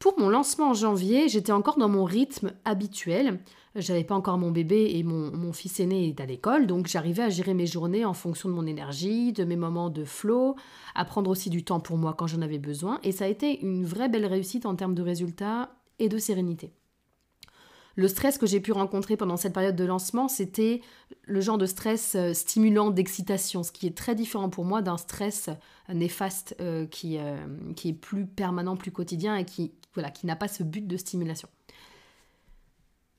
Pour 0.01 0.19
mon 0.19 0.31
lancement 0.31 0.71
en 0.71 0.75
janvier, 0.75 1.29
j'étais 1.29 1.53
encore 1.53 1.77
dans 1.77 1.91
mon 1.91 2.05
rythme 2.05 2.55
habituel. 2.65 3.39
J'avais 3.77 4.03
pas 4.03 4.15
encore 4.15 4.39
mon 4.39 4.51
bébé 4.51 4.93
et 4.95 5.03
mon, 5.03 5.53
fils 5.53 5.79
aîné 5.79 6.09
est 6.09 6.21
à 6.23 6.27
l'école, 6.27 6.67
donc 6.67 6.87
j'arrivais 6.87 7.25
à 7.25 7.29
gérer 7.29 7.53
mes 7.53 7.67
journées 7.67 8.07
en 8.07 8.15
fonction 8.15 8.49
de 8.49 8.55
mon 8.55 8.67
énergie, 8.67 9.35
de 9.35 9.45
mes 9.45 9.57
moments 9.57 9.91
de 9.91 10.07
flow, 10.07 10.57
à 10.95 11.05
prendre 11.05 11.31
aussi 11.31 11.51
du 11.51 11.65
temps 11.65 11.81
pour 11.81 11.99
moi 11.99 12.15
quand 12.17 12.27
j'en 12.27 12.41
avais 12.41 12.59
besoin. 12.59 12.99
Et 13.03 13.13
ça 13.13 13.27
a 13.27 13.29
été 13.29 13.61
une 13.61 13.85
vraie 13.85 14.09
belle 14.09 14.25
réussite 14.25 14.65
en 14.65 14.75
termes 14.75 14.95
de 14.95 15.03
résultats 15.03 15.69
et 15.99 16.09
de 16.09 16.17
sérénité. 16.17 16.73
Le 17.97 18.09
stress 18.09 18.39
que 18.39 18.47
j'ai 18.47 18.61
pu 18.61 18.73
rencontrer 18.73 19.19
pendant 19.19 19.37
cette 19.37 19.53
période 19.53 19.77
de 19.77 19.85
lancement, 19.85 20.29
c'était 20.29 20.81
le 21.25 21.43
genre 21.43 21.59
de 21.59 21.67
stress 21.67 22.15
euh, 22.15 22.33
stimulant 22.33 22.91
d'excitation, 22.91 23.63
ce 23.63 23.73
qui 23.73 23.87
est 23.87 23.95
très 23.95 24.15
différent 24.15 24.49
pour 24.49 24.65
moi 24.65 24.81
d'un 24.81 24.97
stress 24.97 25.51
néfaste 25.93 26.57
euh, 26.61 26.87
qui, 26.87 27.19
euh, 27.19 27.37
qui 27.77 27.91
est 27.91 27.93
plus 27.93 28.25
permanent, 28.25 28.77
plus 28.77 28.93
quotidien 28.93 29.37
et 29.37 29.45
qui, 29.45 29.73
voilà, 29.95 30.11
qui 30.11 30.27
n'a 30.27 30.37
pas 30.37 30.49
ce 30.49 30.63
but 30.63 30.87
de 30.87 30.97
stimulation. 30.97 31.49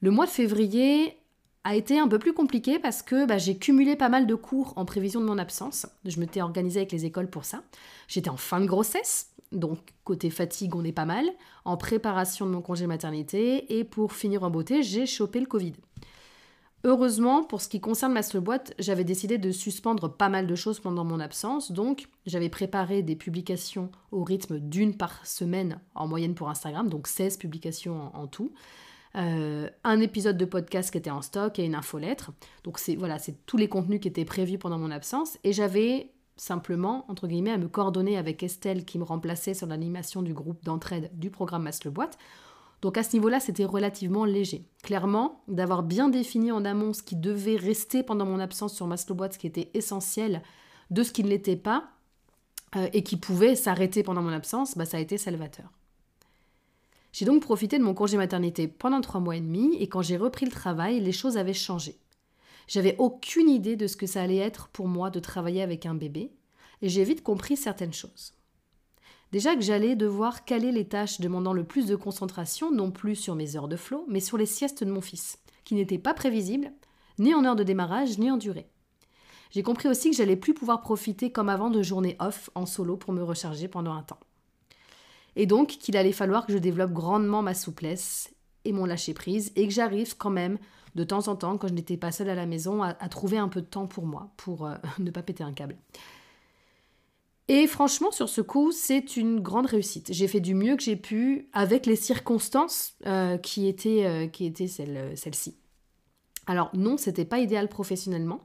Le 0.01 0.11
mois 0.11 0.25
de 0.25 0.31
février 0.31 1.17
a 1.63 1.75
été 1.75 1.99
un 1.99 2.07
peu 2.07 2.17
plus 2.17 2.33
compliqué 2.33 2.79
parce 2.79 3.01
que 3.01 3.25
bah, 3.25 3.37
j'ai 3.37 3.57
cumulé 3.57 3.95
pas 3.95 4.09
mal 4.09 4.25
de 4.25 4.35
cours 4.35 4.73
en 4.77 4.85
prévision 4.85 5.21
de 5.21 5.25
mon 5.25 5.37
absence. 5.37 5.85
Je 6.05 6.19
m'étais 6.19 6.41
organisée 6.41 6.79
avec 6.79 6.91
les 6.91 7.05
écoles 7.05 7.29
pour 7.29 7.45
ça. 7.45 7.63
J'étais 8.07 8.29
en 8.29 8.37
fin 8.37 8.59
de 8.59 8.65
grossesse, 8.65 9.31
donc 9.51 9.77
côté 10.03 10.29
fatigue 10.29 10.75
on 10.75 10.83
est 10.83 10.91
pas 10.91 11.05
mal, 11.05 11.25
en 11.65 11.77
préparation 11.77 12.47
de 12.47 12.51
mon 12.51 12.61
congé 12.61 12.87
maternité 12.87 13.77
et 13.77 13.83
pour 13.83 14.13
finir 14.13 14.43
en 14.43 14.49
beauté 14.49 14.81
j'ai 14.81 15.05
chopé 15.05 15.39
le 15.39 15.45
Covid. 15.45 15.73
Heureusement, 16.83 17.43
pour 17.43 17.61
ce 17.61 17.69
qui 17.69 17.79
concerne 17.79 18.13
ma 18.13 18.21
boîte, 18.39 18.73
j'avais 18.79 19.03
décidé 19.03 19.37
de 19.37 19.51
suspendre 19.51 20.11
pas 20.11 20.29
mal 20.29 20.47
de 20.47 20.55
choses 20.55 20.79
pendant 20.79 21.03
mon 21.03 21.19
absence, 21.19 21.71
donc 21.71 22.07
j'avais 22.25 22.49
préparé 22.49 23.03
des 23.03 23.15
publications 23.15 23.91
au 24.11 24.23
rythme 24.23 24.59
d'une 24.59 24.97
par 24.97 25.25
semaine 25.25 25.79
en 25.93 26.07
moyenne 26.07 26.33
pour 26.33 26.49
Instagram, 26.49 26.89
donc 26.89 27.07
16 27.07 27.37
publications 27.37 28.11
en, 28.15 28.25
tout. 28.25 28.51
Euh, 29.15 29.69
un 29.83 29.99
épisode 29.99 30.37
de 30.37 30.45
podcast 30.45 30.89
qui 30.89 30.97
était 30.97 31.11
en 31.11 31.21
stock 31.21 31.59
et 31.59 31.65
une 31.65 31.75
infolettre. 31.75 32.31
Donc 32.63 32.79
c'est 32.79 32.95
voilà, 32.95 33.19
c'est 33.19 33.45
tous 33.45 33.57
les 33.57 33.69
contenus 33.69 33.99
qui 33.99 34.07
étaient 34.07 34.25
prévus 34.25 34.57
pendant 34.57 34.79
mon 34.79 34.89
absence 34.89 35.37
et 35.43 35.53
j'avais 35.53 36.11
simplement 36.35 37.05
entre 37.09 37.27
guillemets 37.27 37.51
à 37.51 37.57
me 37.57 37.67
coordonner 37.67 38.17
avec 38.17 38.41
Estelle 38.41 38.85
qui 38.85 38.97
me 38.97 39.03
remplaçait 39.03 39.53
sur 39.53 39.67
l'animation 39.67 40.23
du 40.23 40.33
groupe 40.33 40.63
d'entraide 40.63 41.11
du 41.13 41.29
programme 41.29 41.63
Masle 41.63 41.91
Boîte 41.91 42.17
donc 42.81 42.97
à 42.97 43.03
ce 43.03 43.13
niveau-là, 43.13 43.39
c'était 43.39 43.65
relativement 43.65 44.25
léger. 44.25 44.65
Clairement, 44.81 45.43
d'avoir 45.47 45.83
bien 45.83 46.09
défini 46.09 46.51
en 46.51 46.65
amont 46.65 46.93
ce 46.93 47.03
qui 47.03 47.15
devait 47.15 47.55
rester 47.55 48.01
pendant 48.01 48.25
mon 48.25 48.39
absence 48.39 48.73
sur 48.73 48.87
Boîte, 49.15 49.33
ce 49.33 49.39
qui 49.39 49.47
était 49.47 49.69
essentiel, 49.73 50.41
de 50.89 51.03
ce 51.03 51.11
qui 51.11 51.23
ne 51.23 51.29
l'était 51.29 51.55
pas, 51.55 51.91
euh, 52.75 52.89
et 52.93 53.03
qui 53.03 53.17
pouvait 53.17 53.55
s'arrêter 53.55 54.01
pendant 54.01 54.21
mon 54.21 54.31
absence, 54.31 54.77
bah, 54.77 54.85
ça 54.85 54.97
a 54.97 54.99
été 54.99 55.17
salvateur. 55.17 55.71
J'ai 57.13 57.25
donc 57.25 57.41
profité 57.41 57.77
de 57.77 57.83
mon 57.83 57.93
congé 57.93 58.17
maternité 58.17 58.67
pendant 58.67 59.01
trois 59.01 59.19
mois 59.19 59.35
et 59.35 59.41
demi, 59.41 59.75
et 59.79 59.87
quand 59.87 60.01
j'ai 60.01 60.17
repris 60.17 60.45
le 60.45 60.51
travail, 60.51 60.99
les 61.01 61.11
choses 61.11 61.37
avaient 61.37 61.53
changé. 61.53 61.97
J'avais 62.67 62.95
aucune 62.97 63.49
idée 63.49 63.75
de 63.75 63.87
ce 63.87 63.97
que 63.97 64.07
ça 64.07 64.21
allait 64.21 64.37
être 64.37 64.69
pour 64.69 64.87
moi 64.87 65.09
de 65.09 65.19
travailler 65.19 65.61
avec 65.61 65.85
un 65.85 65.93
bébé, 65.93 66.31
et 66.81 66.89
j'ai 66.89 67.03
vite 67.03 67.21
compris 67.21 67.57
certaines 67.57 67.93
choses. 67.93 68.33
Déjà 69.31 69.55
que 69.55 69.61
j'allais 69.61 69.95
devoir 69.95 70.43
caler 70.43 70.71
les 70.71 70.87
tâches 70.87 71.21
demandant 71.21 71.53
le 71.53 71.63
plus 71.63 71.85
de 71.85 71.95
concentration, 71.95 72.71
non 72.71 72.91
plus 72.91 73.15
sur 73.15 73.35
mes 73.35 73.55
heures 73.55 73.69
de 73.69 73.77
flot, 73.77 74.05
mais 74.09 74.19
sur 74.19 74.37
les 74.37 74.45
siestes 74.45 74.83
de 74.83 74.91
mon 74.91 75.01
fils, 75.01 75.39
qui 75.63 75.75
n'étaient 75.75 75.97
pas 75.97 76.13
prévisibles, 76.13 76.71
ni 77.17 77.33
en 77.33 77.45
heure 77.45 77.55
de 77.55 77.63
démarrage, 77.63 78.17
ni 78.17 78.29
en 78.29 78.37
durée. 78.37 78.67
J'ai 79.51 79.63
compris 79.63 79.89
aussi 79.89 80.09
que 80.09 80.15
j'allais 80.15 80.35
plus 80.35 80.53
pouvoir 80.53 80.81
profiter 80.81 81.31
comme 81.31 81.49
avant 81.49 81.69
de 81.69 81.81
journées 81.81 82.17
off 82.19 82.49
en 82.55 82.65
solo 82.65 82.97
pour 82.97 83.13
me 83.13 83.23
recharger 83.23 83.67
pendant 83.67 83.93
un 83.93 84.03
temps. 84.03 84.19
Et 85.35 85.45
donc 85.45 85.69
qu'il 85.69 85.97
allait 85.97 86.11
falloir 86.11 86.45
que 86.45 86.53
je 86.53 86.57
développe 86.57 86.91
grandement 86.91 87.41
ma 87.41 87.53
souplesse 87.53 88.33
et 88.65 88.73
mon 88.73 88.85
lâcher 88.85 89.13
prise 89.13 89.51
et 89.55 89.67
que 89.67 89.73
j'arrive 89.73 90.17
quand 90.17 90.29
même 90.29 90.57
de 90.95 91.03
temps 91.05 91.29
en 91.29 91.35
temps, 91.35 91.57
quand 91.57 91.69
je 91.69 91.73
n'étais 91.73 91.95
pas 91.95 92.11
seule 92.11 92.29
à 92.29 92.35
la 92.35 92.45
maison, 92.45 92.83
à, 92.83 92.93
trouver 93.07 93.37
un 93.37 93.47
peu 93.47 93.61
de 93.61 93.65
temps 93.65 93.87
pour 93.87 94.05
moi, 94.05 94.29
pour 94.35 94.65
euh, 94.65 94.75
ne 94.99 95.09
pas 95.09 95.21
péter 95.21 95.43
un 95.43 95.53
câble. 95.53 95.77
Et 97.53 97.67
franchement, 97.67 98.11
sur 98.11 98.29
ce 98.29 98.39
coup, 98.39 98.71
c'est 98.71 99.17
une 99.17 99.41
grande 99.41 99.65
réussite. 99.65 100.13
J'ai 100.13 100.29
fait 100.29 100.39
du 100.39 100.55
mieux 100.55 100.77
que 100.77 100.83
j'ai 100.83 100.95
pu 100.95 101.49
avec 101.51 101.85
les 101.85 101.97
circonstances 101.97 102.93
euh, 103.05 103.37
qui 103.37 103.67
étaient, 103.67 104.05
euh, 104.05 104.27
qui 104.27 104.45
étaient 104.45 104.67
celles, 104.67 105.11
ci 105.33 105.57
Alors 106.47 106.69
non, 106.73 106.95
c'était 106.95 107.25
pas 107.25 107.39
idéal 107.39 107.67
professionnellement. 107.67 108.39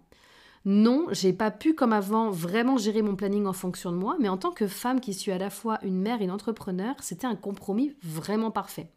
Non, 0.64 1.06
j'ai 1.12 1.32
pas 1.32 1.52
pu 1.52 1.72
comme 1.72 1.92
avant 1.92 2.30
vraiment 2.30 2.78
gérer 2.78 3.00
mon 3.00 3.14
planning 3.14 3.46
en 3.46 3.52
fonction 3.52 3.92
de 3.92 3.96
moi, 3.96 4.16
mais 4.18 4.28
en 4.28 4.38
tant 4.38 4.50
que 4.50 4.66
femme 4.66 4.98
qui 4.98 5.14
suis 5.14 5.30
à 5.30 5.38
la 5.38 5.50
fois 5.50 5.78
une 5.84 6.00
mère 6.00 6.20
et 6.20 6.24
une 6.24 6.32
entrepreneur, 6.32 6.96
c'était 7.00 7.28
un 7.28 7.36
compromis 7.36 7.94
vraiment 8.02 8.50
parfait. 8.50 8.90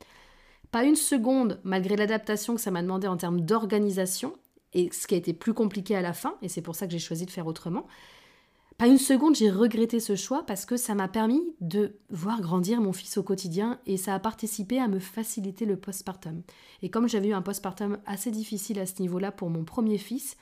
Pas 0.71 0.85
une 0.85 0.95
seconde, 0.95 1.59
malgré 1.63 1.95
l'adaptation 1.95 2.55
que 2.55 2.61
ça 2.61 2.71
m'a 2.71 2.81
demandé 2.81 3.05
en 3.05 3.15
termes 3.15 3.41
d'organisation, 3.41 4.33
et 4.73 4.89
ce 4.91 5.05
qui 5.05 5.13
a 5.13 5.17
été 5.19 5.33
plus 5.33 5.53
compliqué 5.53 5.95
à 5.95 6.01
la 6.01 6.13
fin, 6.13 6.33
et 6.41 6.49
c'est 6.49 6.63
pour 6.63 6.73
ça 6.73 6.87
que 6.87 6.93
j'ai 6.93 6.97
choisi 6.97 7.27
de 7.27 7.31
faire 7.31 7.45
autrement, 7.45 7.85
pas 8.79 8.87
une 8.87 8.97
seconde, 8.97 9.35
j'ai 9.35 9.51
regretté 9.51 9.99
ce 9.99 10.15
choix 10.15 10.45
parce 10.45 10.65
que 10.65 10.77
ça 10.77 10.95
m'a 10.95 11.09
permis 11.09 11.43
de 11.59 11.97
voir 12.09 12.39
grandir 12.39 12.79
mon 12.79 12.93
fils 12.93 13.17
au 13.17 13.23
quotidien 13.23 13.77
et 13.85 13.97
ça 13.97 14.15
a 14.15 14.19
participé 14.19 14.79
à 14.79 14.87
me 14.87 14.99
faciliter 14.99 15.65
le 15.65 15.75
postpartum. 15.75 16.43
Et 16.81 16.89
comme 16.89 17.09
j'avais 17.09 17.27
eu 17.27 17.33
un 17.33 17.41
postpartum 17.41 17.97
assez 18.05 18.31
difficile 18.31 18.79
à 18.79 18.85
ce 18.85 19.01
niveau-là 19.01 19.33
pour 19.33 19.49
mon 19.49 19.65
premier 19.65 19.97
fils, 19.97 20.37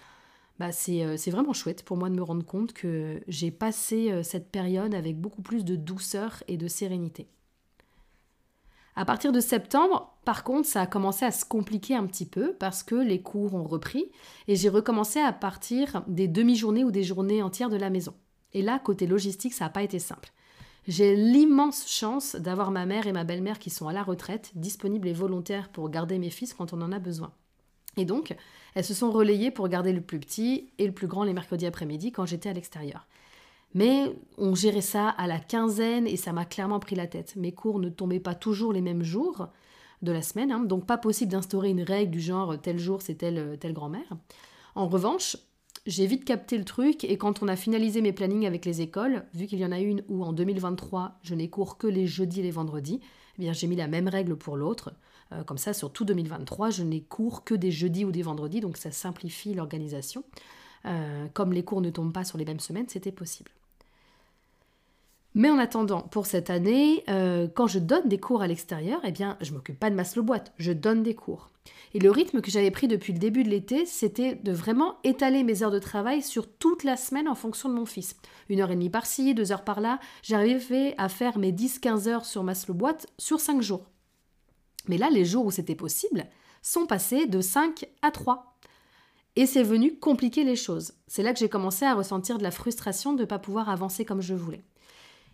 bah 0.59 0.69
euh, 0.69 1.17
c'est 1.17 1.31
vraiment 1.31 1.53
chouette 1.53 1.83
pour 1.83 1.97
moi 1.97 2.11
de 2.11 2.15
me 2.15 2.21
rendre 2.21 2.45
compte 2.45 2.73
que 2.73 3.19
j'ai 3.27 3.49
passé 3.49 4.11
euh, 4.11 4.21
cette 4.21 4.51
période 4.51 4.93
avec 4.93 5.19
beaucoup 5.19 5.41
plus 5.41 5.65
de 5.65 5.75
douceur 5.75 6.43
et 6.47 6.57
de 6.57 6.67
sérénité. 6.67 7.27
À 8.95 9.05
partir 9.05 9.31
de 9.31 9.39
septembre, 9.39 10.15
par 10.25 10.43
contre, 10.43 10.67
ça 10.67 10.81
a 10.81 10.87
commencé 10.87 11.25
à 11.25 11.31
se 11.31 11.43
compliquer 11.43 11.95
un 11.95 12.05
petit 12.05 12.27
peu 12.27 12.53
parce 12.53 12.83
que 12.83 12.95
les 12.95 13.23
cours 13.23 13.55
ont 13.55 13.63
repris 13.63 14.11
et 14.47 14.55
j'ai 14.55 14.69
recommencé 14.69 15.19
à 15.19 15.33
partir 15.33 16.03
des 16.07 16.27
demi-journées 16.27 16.83
ou 16.83 16.91
des 16.91 17.03
journées 17.03 17.41
entières 17.41 17.71
de 17.71 17.77
la 17.77 17.89
maison. 17.89 18.13
Et 18.53 18.61
là, 18.61 18.79
côté 18.79 19.07
logistique, 19.07 19.53
ça 19.53 19.65
n'a 19.65 19.69
pas 19.69 19.83
été 19.83 19.99
simple. 19.99 20.31
J'ai 20.87 21.15
l'immense 21.15 21.87
chance 21.87 22.35
d'avoir 22.35 22.71
ma 22.71 22.85
mère 22.85 23.07
et 23.07 23.11
ma 23.11 23.25
belle-mère 23.25 23.59
qui 23.59 23.69
sont 23.69 23.89
à 23.89 23.93
la 23.93 24.03
retraite, 24.03 24.51
disponibles 24.55 25.09
et 25.09 25.13
volontaires 25.13 25.69
pour 25.69 25.89
garder 25.89 26.17
mes 26.17 26.29
fils 26.29 26.53
quand 26.53 26.71
on 26.71 26.81
en 26.81 26.93
a 26.93 26.99
besoin. 26.99 27.33
Et 27.97 28.05
donc, 28.05 28.35
elles 28.73 28.85
se 28.85 28.93
sont 28.93 29.11
relayées 29.11 29.51
pour 29.51 29.67
garder 29.67 29.91
le 29.91 30.01
plus 30.01 30.19
petit 30.19 30.69
et 30.77 30.85
le 30.85 30.93
plus 30.93 31.07
grand 31.07 31.23
les 31.23 31.33
mercredis 31.33 31.65
après-midi 31.65 32.11
quand 32.11 32.25
j'étais 32.25 32.49
à 32.49 32.53
l'extérieur. 32.53 33.07
Mais 33.73 34.15
on 34.37 34.55
gérait 34.55 34.81
ça 34.81 35.09
à 35.09 35.27
la 35.27 35.39
quinzaine 35.39 36.07
et 36.07 36.15
ça 36.15 36.31
m'a 36.31 36.45
clairement 36.45 36.79
pris 36.79 36.95
la 36.95 37.07
tête. 37.07 37.35
Mes 37.35 37.51
cours 37.51 37.79
ne 37.79 37.89
tombaient 37.89 38.19
pas 38.19 38.35
toujours 38.35 38.71
les 38.71 38.81
mêmes 38.81 39.03
jours 39.03 39.49
de 40.03 40.11
la 40.11 40.21
semaine, 40.21 40.51
hein, 40.51 40.59
donc 40.59 40.85
pas 40.85 40.97
possible 40.97 41.31
d'instaurer 41.31 41.69
une 41.69 41.81
règle 41.81 42.11
du 42.11 42.21
genre 42.21 42.59
tel 42.61 42.77
jour 42.77 43.01
c'est 43.01 43.15
telle, 43.15 43.57
telle 43.59 43.73
grand-mère. 43.73 44.07
En 44.75 44.87
revanche, 44.87 45.37
j'ai 45.87 46.05
vite 46.05 46.25
capté 46.25 46.57
le 46.57 46.65
truc 46.65 47.05
et 47.05 47.17
quand 47.17 47.41
on 47.41 47.47
a 47.47 47.55
finalisé 47.55 48.01
mes 48.01 48.11
plannings 48.11 48.45
avec 48.45 48.65
les 48.65 48.81
écoles, 48.81 49.23
vu 49.33 49.47
qu'il 49.47 49.57
y 49.57 49.65
en 49.65 49.71
a 49.71 49.79
une 49.79 50.03
où 50.09 50.23
en 50.23 50.33
2023 50.33 51.17
je 51.23 51.33
n'ai 51.33 51.49
cours 51.49 51.77
que 51.77 51.87
les 51.87 52.05
jeudis 52.05 52.41
et 52.41 52.43
les 52.43 52.51
vendredis, 52.51 52.99
eh 53.37 53.41
bien 53.41 53.53
j'ai 53.53 53.67
mis 53.67 53.77
la 53.77 53.87
même 53.87 54.09
règle 54.09 54.35
pour 54.35 54.57
l'autre. 54.57 54.93
Euh, 55.31 55.43
comme 55.43 55.57
ça, 55.57 55.73
sur 55.73 55.91
tout 55.91 56.05
2023, 56.05 56.69
je 56.69 56.83
n'ai 56.83 57.01
cours 57.01 57.43
que 57.43 57.55
des 57.55 57.71
jeudis 57.71 58.05
ou 58.05 58.11
des 58.11 58.21
vendredis, 58.21 58.59
donc 58.59 58.77
ça 58.77 58.91
simplifie 58.91 59.53
l'organisation. 59.53 60.23
Euh, 60.85 61.27
comme 61.33 61.53
les 61.53 61.63
cours 61.63 61.81
ne 61.81 61.89
tombent 61.89 62.13
pas 62.13 62.25
sur 62.25 62.37
les 62.37 62.45
mêmes 62.45 62.59
semaines, 62.59 62.87
c'était 62.87 63.11
possible. 63.11 63.51
Mais 65.37 65.51
en 65.51 65.59
attendant, 65.59 66.01
pour 66.01 66.25
cette 66.25 66.49
année, 66.49 67.03
euh, 67.09 67.47
quand 67.47 67.67
je 67.67 67.77
donne 67.77 68.09
des 68.09 68.17
cours 68.17 68.41
à 68.41 68.47
l'extérieur, 68.47 68.99
eh 69.03 69.11
bien, 69.11 69.37
je 69.39 69.53
m'occupe 69.53 69.79
pas 69.79 69.91
de 69.91 69.95
ma 69.95 70.03
slow 70.03 70.25
je 70.57 70.71
donne 70.71 71.03
des 71.03 71.13
cours. 71.13 71.51
Et 71.93 71.99
le 71.99 72.09
rythme 72.09 72.41
que 72.41 72.49
j'avais 72.49 72.71
pris 72.71 72.87
depuis 72.87 73.13
le 73.13 73.19
début 73.19 73.43
de 73.43 73.49
l'été, 73.49 73.85
c'était 73.85 74.33
de 74.33 74.51
vraiment 74.51 74.95
étaler 75.03 75.43
mes 75.43 75.61
heures 75.61 75.69
de 75.69 75.77
travail 75.77 76.23
sur 76.23 76.47
toute 76.49 76.83
la 76.83 76.97
semaine 76.97 77.27
en 77.27 77.35
fonction 77.35 77.69
de 77.69 77.75
mon 77.75 77.85
fils. 77.85 78.15
Une 78.49 78.61
heure 78.61 78.71
et 78.71 78.75
demie 78.75 78.89
par-ci, 78.89 79.35
deux 79.35 79.51
heures 79.51 79.63
par-là, 79.63 79.99
j'arrivais 80.23 80.95
à 80.97 81.07
faire 81.07 81.37
mes 81.37 81.51
10-15 81.51 82.07
heures 82.07 82.25
sur 82.25 82.43
ma 82.43 82.55
slow 82.55 82.75
sur 83.19 83.39
cinq 83.39 83.61
jours. 83.61 83.85
Mais 84.87 84.97
là, 84.97 85.11
les 85.11 85.23
jours 85.23 85.45
où 85.45 85.51
c'était 85.51 85.75
possible, 85.75 86.25
sont 86.63 86.87
passés 86.87 87.27
de 87.27 87.41
5 87.41 87.85
à 88.01 88.09
3. 88.09 88.57
Et 89.35 89.45
c'est 89.45 89.61
venu 89.61 89.99
compliquer 89.99 90.43
les 90.43 90.55
choses. 90.55 90.93
C'est 91.05 91.21
là 91.21 91.31
que 91.31 91.37
j'ai 91.37 91.47
commencé 91.47 91.85
à 91.85 91.93
ressentir 91.93 92.39
de 92.39 92.43
la 92.43 92.49
frustration 92.49 93.13
de 93.13 93.21
ne 93.21 93.25
pas 93.25 93.37
pouvoir 93.37 93.69
avancer 93.69 94.03
comme 94.03 94.23
je 94.23 94.33
voulais. 94.33 94.63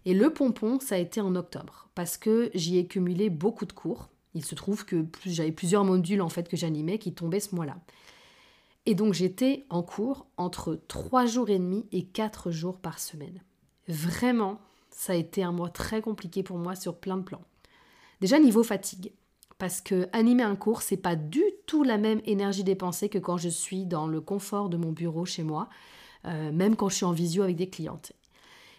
Et 0.05 0.13
le 0.13 0.31
pompon, 0.31 0.79
ça 0.79 0.95
a 0.95 0.97
été 0.97 1.21
en 1.21 1.35
octobre, 1.35 1.89
parce 1.95 2.17
que 2.17 2.51
j'y 2.53 2.77
ai 2.77 2.87
cumulé 2.87 3.29
beaucoup 3.29 3.65
de 3.65 3.73
cours. 3.73 4.09
Il 4.33 4.43
se 4.43 4.55
trouve 4.55 4.85
que 4.85 5.05
j'avais 5.25 5.51
plusieurs 5.51 5.85
modules 5.85 6.21
en 6.21 6.29
fait 6.29 6.49
que 6.49 6.57
j'animais 6.57 6.97
qui 6.97 7.13
tombaient 7.13 7.39
ce 7.39 7.55
mois-là. 7.55 7.77
Et 8.85 8.95
donc 8.95 9.13
j'étais 9.13 9.65
en 9.69 9.81
cours 9.81 10.25
entre 10.37 10.81
3 10.87 11.25
jours 11.25 11.49
et 11.49 11.59
demi 11.59 11.85
et 11.91 12.03
4 12.03 12.51
jours 12.51 12.77
par 12.79 12.99
semaine. 12.99 13.41
Vraiment, 13.87 14.59
ça 14.89 15.13
a 15.13 15.15
été 15.15 15.43
un 15.43 15.51
mois 15.51 15.69
très 15.69 16.01
compliqué 16.01 16.43
pour 16.43 16.57
moi 16.57 16.75
sur 16.75 16.97
plein 16.97 17.17
de 17.17 17.23
plans. 17.23 17.43
Déjà 18.19 18.39
niveau 18.39 18.63
fatigue, 18.63 19.13
parce 19.57 19.81
que 19.81 20.07
animer 20.11 20.43
un 20.43 20.55
cours, 20.55 20.81
c'est 20.81 20.97
pas 20.97 21.15
du 21.15 21.43
tout 21.65 21.83
la 21.83 21.97
même 21.97 22.21
énergie 22.25 22.63
dépensée 22.63 23.09
que 23.09 23.19
quand 23.19 23.37
je 23.37 23.49
suis 23.49 23.85
dans 23.85 24.07
le 24.07 24.19
confort 24.19 24.69
de 24.69 24.77
mon 24.77 24.91
bureau 24.91 25.25
chez 25.25 25.43
moi, 25.43 25.69
euh, 26.25 26.51
même 26.51 26.75
quand 26.75 26.89
je 26.89 26.95
suis 26.95 27.05
en 27.05 27.11
visio 27.11 27.43
avec 27.43 27.55
des 27.55 27.69
clientes. 27.69 28.13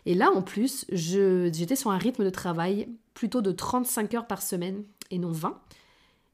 Et 0.06 0.14
là, 0.14 0.30
en 0.30 0.42
plus, 0.42 0.84
j'étais 0.90 1.76
sur 1.76 1.90
un 1.90 1.98
rythme 1.98 2.24
de 2.24 2.30
travail 2.30 2.88
plutôt 3.14 3.40
de 3.40 3.52
35 3.52 4.14
heures 4.14 4.26
par 4.26 4.42
semaine 4.42 4.84
et 5.10 5.18
non 5.18 5.30
20. 5.30 5.60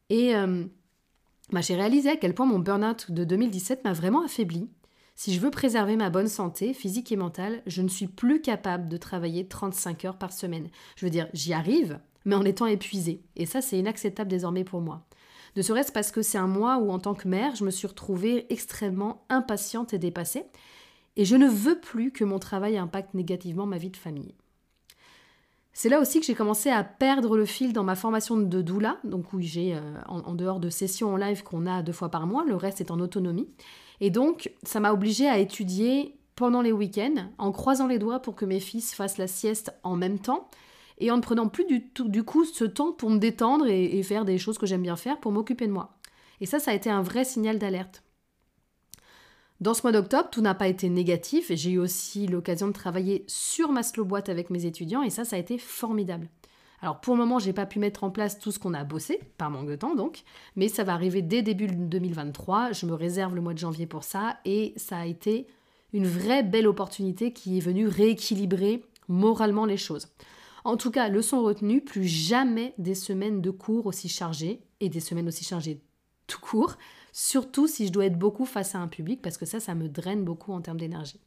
Et 0.09 0.35
euh, 0.35 0.65
j'ai 1.61 1.77
réalisé 1.77 2.11
à 2.11 2.17
quel 2.17 2.35
point 2.35 2.47
mon 2.47 2.59
burn-out 2.59 3.11
de 3.11 3.25
2017 3.25 3.85
m'a 3.85 3.93
vraiment 3.93 4.25
affaibli. 4.25 4.69
Si 5.15 5.35
je 5.35 5.41
veux 5.41 5.51
préserver 5.51 5.97
ma 5.97 6.09
bonne 6.09 6.29
santé 6.29 6.73
physique 6.73 7.13
et 7.13 7.17
mentale, 7.17 7.63
je 7.67 7.83
ne 7.83 7.89
suis 7.89 8.07
plus 8.07 8.41
capable 8.41 8.89
de 8.89 8.97
travailler 8.97 9.47
35 9.47 10.05
heures 10.07 10.19
par 10.19 10.33
semaine. 10.33 10.69
Je 10.97 11.05
veux 11.05 11.11
dire, 11.11 11.29
j'y 11.35 11.53
arrive, 11.53 12.01
mais 12.25 12.35
en 12.35 12.45
étant 12.45 12.67
épuisée. 12.67 13.23
Et 13.37 13.47
ça, 13.47 13.61
c'est 13.61 13.79
inacceptable 13.79 14.31
désormais 14.31 14.65
pour 14.65 14.81
moi. 14.81 15.07
Ne 15.57 15.63
serait-ce 15.63 15.93
parce 15.93 16.11
que 16.11 16.23
c'est 16.23 16.39
un 16.39 16.47
mois 16.47 16.79
où, 16.79 16.91
en 16.91 16.99
tant 16.99 17.15
que 17.15 17.29
mère, 17.29 17.55
je 17.55 17.65
me 17.65 17.71
suis 17.71 17.87
retrouvée 17.87 18.47
extrêmement 18.51 19.25
impatiente 19.29 19.93
et 19.93 19.99
dépassée. 19.99 20.45
Et 21.17 21.25
je 21.25 21.37
ne 21.37 21.49
veux 21.49 21.81
plus 21.81 22.13
que 22.13 22.25
mon 22.25 22.39
travail 22.39 22.79
impacte 22.79 23.15
négativement 23.15 23.67
ma 23.67 23.79
vie 23.79 23.91
de 23.91 23.97
famille. 23.97 24.35
C'est 25.73 25.89
là 25.89 26.01
aussi 26.01 26.21
que 26.21 26.27
j'ai 26.27 26.35
commencé 26.35 26.69
à 26.69 26.83
perdre 26.83 27.37
le 27.37 27.47
fil 27.47 27.73
dans 27.73 27.85
ma 27.85 27.95
formation 27.95 28.37
de 28.37 28.63
doula, 28.63 28.99
donc 29.05 29.33
où 29.33 29.41
j'ai, 29.41 29.75
euh, 29.75 29.81
en, 30.07 30.35
dehors 30.35 30.61
de 30.61 30.69
sessions 30.69 31.15
en 31.15 31.17
live 31.17 31.43
qu'on 31.43 31.67
a 31.67 31.83
deux 31.83 31.93
fois 31.93 32.11
par 32.11 32.27
mois, 32.27 32.45
le 32.45 32.57
reste 32.57 32.81
est 32.81 32.91
en 32.91 33.01
autonomie. 33.01 33.49
Et 34.01 34.11
donc, 34.11 34.53
ça 34.63 34.81
m'a 34.81 34.93
obligée 34.93 35.29
à 35.29 35.39
étudier 35.39 36.17
pendant 36.35 36.63
les 36.63 36.73
week-ends, 36.73 37.31
en 37.39 37.53
croisant 37.53 37.87
les 37.87 37.99
doigts 37.99 38.21
pour 38.21 38.35
que 38.35 38.45
mes 38.45 38.61
fils 38.61 38.95
fassent 38.95 39.19
la 39.19 39.27
sieste 39.27 39.73
en 39.83 39.97
même 39.97 40.19
temps, 40.19 40.49
et 40.99 41.11
en 41.11 41.17
ne 41.17 41.23
prenant 41.23 41.49
plus 41.49 41.65
du, 41.65 41.89
tout, 41.89 42.09
du 42.09 42.25
coup 42.25 42.45
ce 42.45 42.65
temps 42.65 42.93
pour 42.93 43.11
me 43.11 43.19
détendre 43.19 43.67
et 43.67 44.03
faire 44.03 44.25
des 44.25 44.39
choses 44.39 44.59
que 44.59 44.67
j'aime 44.67 44.83
bien 44.83 44.97
faire 44.97 45.19
pour 45.19 45.33
m'occuper 45.33 45.67
de 45.67 45.73
moi. 45.73 45.97
Et 46.41 46.47
ça, 46.47 46.59
ça 46.59 46.71
a 46.71 46.75
été 46.75 46.91
un 46.91 47.03
vrai 47.03 47.25
signal 47.25 47.59
d'alerte. 47.59 48.03
Dans 49.61 49.75
ce 49.75 49.83
mois 49.83 49.93
d'octobre, 49.93 50.31
tout 50.31 50.41
n'a 50.41 50.55
pas 50.55 50.69
été 50.69 50.89
négatif. 50.89 51.53
J'ai 51.55 51.73
eu 51.73 51.79
aussi 51.79 52.27
l'occasion 52.27 52.67
de 52.67 52.73
travailler 52.73 53.25
sur 53.27 53.71
ma 53.73 53.83
slow 53.83 54.07
boîte 54.07 54.31
avec 54.31 54.49
mes 54.49 54.65
étudiants 54.65 55.03
et 55.03 55.11
ça, 55.11 55.27
ça 55.27 55.37
a 55.37 55.39
été 55.39 55.59
formidable. 55.59 56.31
Alors 56.81 57.03
pour 57.03 57.15
le 57.15 57.21
moment, 57.21 57.39
j'ai 57.39 57.53
pas 57.53 57.67
pu 57.67 57.79
mettre 57.79 58.05
en 58.05 58.11
place 58.11 58.39
tout 58.39 58.53
ce 58.53 58.59
qu'on 58.59 58.73
a 58.73 58.85
bossé, 58.85 59.21
par 59.37 59.51
manque 59.51 59.69
de 59.69 59.77
temps 59.77 59.95
donc, 59.95 60.23
mais 60.57 60.69
ça 60.69 60.83
va 60.83 60.95
arriver 60.95 61.21
dès 61.21 61.43
début 61.43 61.67
2023. 61.67 62.73
Je 62.73 62.87
me 62.87 62.95
réserve 62.95 63.35
le 63.35 63.43
mois 63.43 63.53
de 63.53 63.59
janvier 63.59 63.85
pour 63.85 64.03
ça 64.03 64.39
et 64.47 64.73
ça 64.77 64.97
a 65.01 65.05
été 65.05 65.47
une 65.93 66.07
vraie 66.07 66.43
belle 66.43 66.67
opportunité 66.67 67.35
qui 67.35 67.59
est 67.59 67.61
venue 67.61 67.87
rééquilibrer 67.87 68.83
moralement 69.09 69.67
les 69.67 69.77
choses. 69.77 70.09
En 70.65 70.79
tout 70.79 70.91
cas, 70.91 71.11
leçon 71.11 71.43
retenue, 71.43 71.83
plus 71.83 72.07
jamais 72.07 72.73
des 72.79 72.95
semaines 72.95 73.43
de 73.43 73.51
cours 73.51 73.85
aussi 73.85 74.09
chargées 74.09 74.63
et 74.81 74.89
des 74.89 75.01
semaines 75.01 75.29
aussi 75.29 75.45
chargées 75.45 75.83
tout 76.31 76.41
court 76.41 76.77
surtout 77.13 77.67
si 77.67 77.87
je 77.87 77.93
dois 77.93 78.07
être 78.07 78.19
beaucoup 78.19 78.47
face 78.47 78.75
à 78.75 78.79
un 78.79 78.89
public, 78.89 79.23
parce 79.23 79.37
que 79.37 79.47
ça, 79.47 79.61
ça 79.61 79.75
me 79.75 79.89
draine 79.89 80.25
beaucoup 80.25 80.53
en 80.53 80.61
termes 80.61 80.79
d'énergie. 80.79 81.21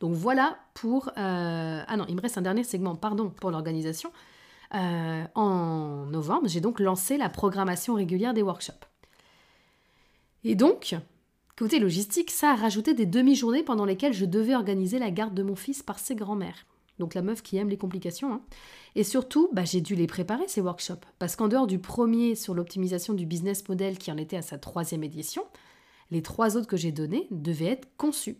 Donc 0.00 0.14
voilà 0.14 0.58
pour... 0.74 1.08
Euh, 1.08 1.82
ah 1.86 1.96
non, 1.96 2.04
il 2.08 2.16
me 2.16 2.20
reste 2.20 2.38
un 2.38 2.42
dernier 2.42 2.64
segment, 2.64 2.94
pardon, 2.94 3.30
pour 3.30 3.50
l'organisation. 3.50 4.12
Euh, 4.74 5.24
en 5.34 6.06
novembre, 6.06 6.48
j'ai 6.48 6.60
donc 6.60 6.78
lancé 6.78 7.16
la 7.16 7.28
programmation 7.28 7.94
régulière 7.94 8.34
des 8.34 8.42
workshops. 8.42 8.86
Et 10.44 10.54
donc, 10.54 10.94
côté 11.56 11.80
logistique, 11.80 12.30
ça 12.30 12.52
a 12.52 12.54
rajouté 12.54 12.94
des 12.94 13.06
demi-journées 13.06 13.64
pendant 13.64 13.84
lesquelles 13.84 14.12
je 14.12 14.24
devais 14.24 14.54
organiser 14.54 14.98
la 14.98 15.10
garde 15.10 15.34
de 15.34 15.42
mon 15.42 15.56
fils 15.56 15.82
par 15.82 15.98
ses 15.98 16.14
grands-mères 16.14 16.66
donc 16.98 17.14
la 17.14 17.22
meuf 17.22 17.42
qui 17.42 17.56
aime 17.56 17.68
les 17.68 17.76
complications. 17.76 18.32
Hein. 18.32 18.42
Et 18.94 19.04
surtout, 19.04 19.48
bah, 19.52 19.64
j'ai 19.64 19.80
dû 19.80 19.94
les 19.94 20.06
préparer, 20.06 20.48
ces 20.48 20.60
workshops, 20.60 21.06
parce 21.18 21.36
qu'en 21.36 21.48
dehors 21.48 21.66
du 21.66 21.78
premier 21.78 22.34
sur 22.34 22.54
l'optimisation 22.54 23.14
du 23.14 23.26
business 23.26 23.68
model 23.68 23.98
qui 23.98 24.10
en 24.10 24.16
était 24.16 24.36
à 24.36 24.42
sa 24.42 24.58
troisième 24.58 25.04
édition, 25.04 25.42
les 26.10 26.22
trois 26.22 26.56
autres 26.56 26.66
que 26.66 26.76
j'ai 26.76 26.92
donnés 26.92 27.26
devaient 27.30 27.66
être 27.66 27.88
conçus. 27.96 28.38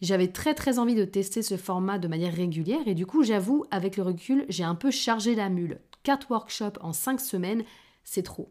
J'avais 0.00 0.28
très 0.28 0.54
très 0.54 0.78
envie 0.78 0.94
de 0.94 1.04
tester 1.04 1.42
ce 1.42 1.56
format 1.56 1.98
de 1.98 2.08
manière 2.08 2.34
régulière 2.34 2.86
et 2.86 2.94
du 2.94 3.06
coup, 3.06 3.22
j'avoue, 3.22 3.64
avec 3.70 3.96
le 3.96 4.02
recul, 4.02 4.46
j'ai 4.48 4.64
un 4.64 4.74
peu 4.74 4.90
chargé 4.90 5.34
la 5.34 5.50
mule. 5.50 5.80
Quatre 6.02 6.30
workshops 6.30 6.78
en 6.80 6.92
cinq 6.92 7.20
semaines, 7.20 7.64
c'est 8.02 8.22
trop. 8.22 8.50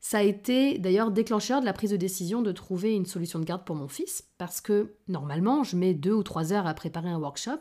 Ça 0.00 0.18
a 0.18 0.22
été 0.22 0.78
d'ailleurs 0.78 1.12
déclencheur 1.12 1.60
de 1.60 1.64
la 1.64 1.72
prise 1.72 1.92
de 1.92 1.96
décision 1.96 2.42
de 2.42 2.50
trouver 2.50 2.96
une 2.96 3.06
solution 3.06 3.38
de 3.38 3.44
garde 3.44 3.64
pour 3.64 3.76
mon 3.76 3.86
fils, 3.86 4.24
parce 4.36 4.60
que 4.60 4.96
normalement, 5.06 5.62
je 5.62 5.76
mets 5.76 5.94
deux 5.94 6.12
ou 6.12 6.24
trois 6.24 6.52
heures 6.52 6.66
à 6.66 6.74
préparer 6.74 7.08
un 7.08 7.20
workshop, 7.20 7.60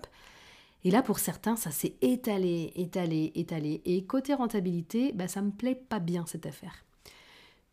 et 0.84 0.92
là, 0.92 1.04
pour 1.04 1.20
certains, 1.20 1.56
ça 1.56 1.72
s'est 1.72 1.96
étalé, 2.02 2.74
étalé, 2.76 3.32
étalé. 3.36 3.82
Et 3.86 4.06
côté 4.06 4.34
rentabilité, 4.34 5.12
bah, 5.14 5.28
ça 5.28 5.42
me 5.42 5.52
plaît 5.52 5.76
pas 5.76 6.00
bien 6.00 6.26
cette 6.26 6.46
affaire. 6.46 6.86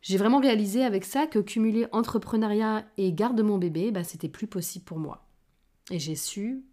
J'ai 0.02 0.18
vraiment 0.18 0.40
réalisé 0.40 0.84
avec 0.84 1.04
ça 1.04 1.26
que 1.26 1.38
cumuler 1.38 1.86
entrepreneuriat 1.92 2.84
et 2.98 3.12
garde 3.12 3.36
de 3.36 3.42
mon 3.42 3.58
bébé, 3.58 3.90
bah, 3.90 4.04
c'était 4.04 4.28
plus 4.28 4.46
possible 4.46 4.84
pour 4.84 4.98
moi. 4.98 5.26
Et 5.90 5.98
j'ai 5.98 6.14
su 6.14 6.64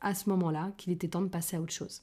à 0.00 0.14
ce 0.14 0.28
moment-là 0.28 0.72
qu'il 0.76 0.92
était 0.92 1.08
temps 1.08 1.22
de 1.22 1.28
passer 1.28 1.56
à 1.56 1.60
autre 1.60 1.72
chose. 1.72 2.02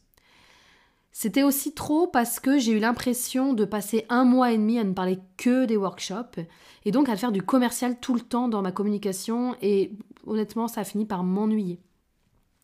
C'était 1.12 1.44
aussi 1.44 1.74
trop 1.74 2.08
parce 2.08 2.40
que 2.40 2.60
j'ai 2.60 2.74
eu 2.74 2.80
l'impression 2.80 3.54
de 3.54 3.66
passer 3.66 4.06
un 4.10 4.24
mois 4.24 4.52
et 4.52 4.58
demi 4.58 4.78
à 4.78 4.84
ne 4.84 4.94
parler 4.94 5.20
que 5.38 5.66
des 5.66 5.78
workshops 5.78 6.40
et 6.86 6.92
donc 6.92 7.10
à 7.10 7.16
faire 7.16 7.32
du 7.32 7.42
commercial 7.42 8.00
tout 8.00 8.14
le 8.14 8.22
temps 8.22 8.48
dans 8.48 8.62
ma 8.62 8.72
communication 8.72 9.56
et 9.62 9.94
honnêtement 10.28 10.68
ça 10.68 10.82
a 10.82 10.84
fini 10.84 11.06
par 11.06 11.24
m'ennuyer. 11.24 11.80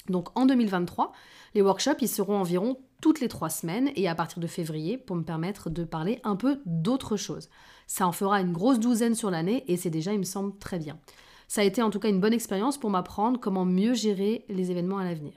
Donc 0.09 0.29
en 0.37 0.45
2023, 0.45 1.13
les 1.55 1.61
workshops, 1.61 2.01
ils 2.01 2.07
seront 2.07 2.37
environ 2.37 2.77
toutes 3.01 3.19
les 3.19 3.27
trois 3.27 3.49
semaines 3.49 3.91
et 3.95 4.07
à 4.07 4.15
partir 4.15 4.39
de 4.39 4.47
février 4.47 4.97
pour 4.97 5.15
me 5.15 5.23
permettre 5.23 5.69
de 5.69 5.83
parler 5.83 6.19
un 6.23 6.35
peu 6.35 6.61
d'autres 6.65 7.17
choses. 7.17 7.49
Ça 7.87 8.07
en 8.07 8.11
fera 8.11 8.41
une 8.41 8.53
grosse 8.53 8.79
douzaine 8.79 9.15
sur 9.15 9.29
l'année 9.29 9.63
et 9.67 9.77
c'est 9.77 9.89
déjà, 9.89 10.13
il 10.13 10.19
me 10.19 10.23
semble, 10.23 10.57
très 10.57 10.79
bien. 10.79 10.97
Ça 11.47 11.61
a 11.61 11.65
été 11.65 11.81
en 11.81 11.89
tout 11.89 11.99
cas 11.99 12.09
une 12.09 12.21
bonne 12.21 12.33
expérience 12.33 12.77
pour 12.77 12.89
m'apprendre 12.89 13.39
comment 13.39 13.65
mieux 13.65 13.93
gérer 13.93 14.45
les 14.49 14.71
événements 14.71 14.97
à 14.97 15.03
l'avenir. 15.03 15.33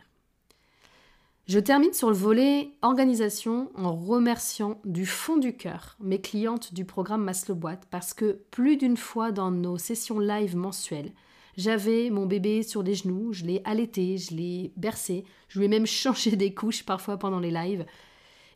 Je 1.46 1.61
termine 1.61 1.92
sur 1.92 2.11
le 2.11 2.16
volet 2.16 2.70
organisation 2.83 3.70
en 3.76 3.94
remerciant 3.94 4.81
du 4.85 5.07
fond 5.07 5.37
du 5.37 5.57
cœur 5.57 5.96
mes 6.00 6.20
clientes 6.20 6.74
du 6.74 6.85
programme 6.85 7.22
Maslow 7.22 7.55
Boîte 7.55 7.87
parce 7.88 8.14
que 8.14 8.40
plus 8.50 8.76
d'une 8.76 8.96
fois 8.96 9.31
dans 9.31 9.52
nos 9.52 9.79
sessions 9.79 10.18
live 10.18 10.57
mensuelles, 10.57 11.12
j'avais 11.57 12.11
mon 12.11 12.27
bébé 12.27 12.62
sur 12.62 12.83
les 12.83 12.95
genoux, 12.95 13.33
je 13.33 13.45
l'ai 13.45 13.62
allaité, 13.64 14.19
je 14.19 14.35
l'ai 14.35 14.73
bercé, 14.77 15.25
je 15.49 15.59
lui 15.59 15.66
ai 15.66 15.69
même 15.69 15.87
changé 15.87 16.37
des 16.37 16.55
couches 16.55 16.85
parfois 16.85 17.19
pendant 17.19 17.40
les 17.40 17.51
lives. 17.51 17.87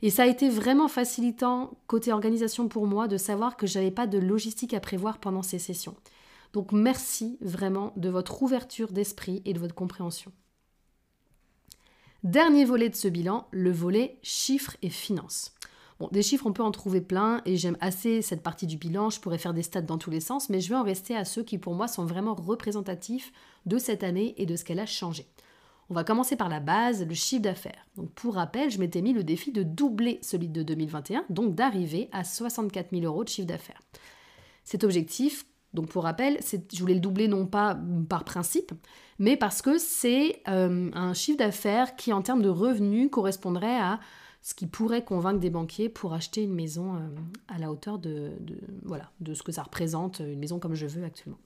Et 0.02 0.10
ça 0.10 0.22
a 0.22 0.26
été 0.26 0.48
vraiment 0.48 0.88
facilitant 0.88 1.72
côté 1.86 2.12
organisation 2.12 2.68
pour 2.68 2.86
moi 2.86 3.06
de 3.06 3.18
savoir 3.18 3.56
que 3.56 3.66
j'avais 3.66 3.90
pas 3.90 4.06
de 4.06 4.18
logistique 4.18 4.72
à 4.72 4.80
prévoir 4.80 5.18
pendant 5.18 5.42
ces 5.42 5.58
sessions. 5.58 5.94
Donc 6.52 6.72
merci 6.72 7.38
vraiment 7.40 7.92
de 7.96 8.08
votre 8.08 8.42
ouverture 8.42 8.92
d'esprit 8.92 9.42
et 9.44 9.52
de 9.52 9.58
votre 9.58 9.74
compréhension. 9.74 10.32
Dernier 12.24 12.64
volet 12.64 12.90
de 12.90 12.96
ce 12.96 13.08
bilan, 13.08 13.46
le 13.50 13.70
volet 13.70 14.18
chiffres 14.22 14.76
et 14.82 14.90
finances. 14.90 15.54
Bon, 16.00 16.08
des 16.10 16.22
chiffres, 16.22 16.46
on 16.46 16.54
peut 16.54 16.62
en 16.62 16.70
trouver 16.70 17.02
plein 17.02 17.42
et 17.44 17.58
j'aime 17.58 17.76
assez 17.82 18.22
cette 18.22 18.42
partie 18.42 18.66
du 18.66 18.78
bilan. 18.78 19.10
Je 19.10 19.20
pourrais 19.20 19.36
faire 19.36 19.52
des 19.52 19.62
stats 19.62 19.82
dans 19.82 19.98
tous 19.98 20.08
les 20.08 20.20
sens, 20.20 20.48
mais 20.48 20.58
je 20.58 20.70
vais 20.70 20.74
en 20.74 20.82
rester 20.82 21.14
à 21.14 21.26
ceux 21.26 21.42
qui, 21.42 21.58
pour 21.58 21.74
moi, 21.74 21.88
sont 21.88 22.06
vraiment 22.06 22.34
représentatifs 22.34 23.32
de 23.66 23.76
cette 23.76 24.02
année 24.02 24.34
et 24.38 24.46
de 24.46 24.56
ce 24.56 24.64
qu'elle 24.64 24.80
a 24.80 24.86
changé. 24.86 25.26
On 25.90 25.94
va 25.94 26.02
commencer 26.02 26.36
par 26.36 26.48
la 26.48 26.58
base, 26.58 27.06
le 27.06 27.12
chiffre 27.12 27.42
d'affaires. 27.42 27.86
Pour 28.14 28.36
rappel, 28.36 28.70
je 28.70 28.78
m'étais 28.78 29.02
mis 29.02 29.12
le 29.12 29.24
défi 29.24 29.52
de 29.52 29.62
doubler 29.62 30.20
celui 30.22 30.48
de 30.48 30.62
2021, 30.62 31.26
donc 31.28 31.54
d'arriver 31.54 32.08
à 32.12 32.24
64 32.24 32.92
000 32.92 33.02
euros 33.04 33.22
de 33.22 33.28
chiffre 33.28 33.48
d'affaires. 33.48 33.82
Cet 34.64 34.84
objectif, 34.84 35.44
donc 35.74 35.88
pour 35.88 36.04
rappel, 36.04 36.38
je 36.72 36.80
voulais 36.80 36.94
le 36.94 37.00
doubler 37.00 37.28
non 37.28 37.44
pas 37.44 37.78
par 38.08 38.24
principe, 38.24 38.72
mais 39.18 39.36
parce 39.36 39.60
que 39.60 39.76
c'est 39.76 40.40
euh, 40.48 40.90
un 40.94 41.12
chiffre 41.12 41.36
d'affaires 41.38 41.94
qui, 41.96 42.14
en 42.14 42.22
termes 42.22 42.40
de 42.40 42.48
revenus, 42.48 43.10
correspondrait 43.10 43.78
à 43.78 44.00
ce 44.42 44.54
qui 44.54 44.66
pourrait 44.66 45.04
convaincre 45.04 45.38
des 45.38 45.50
banquiers 45.50 45.88
pour 45.88 46.14
acheter 46.14 46.42
une 46.42 46.54
maison 46.54 46.96
euh, 46.96 46.98
à 47.48 47.58
la 47.58 47.70
hauteur 47.70 47.98
de, 47.98 48.32
voilà, 48.84 49.10
de 49.20 49.34
ce 49.34 49.42
que 49.42 49.52
ça 49.52 49.62
représente, 49.62 50.20
une 50.20 50.38
maison 50.38 50.58
comme 50.58 50.74
je 50.74 50.86
veux 50.86 51.04
actuellement. 51.04 51.38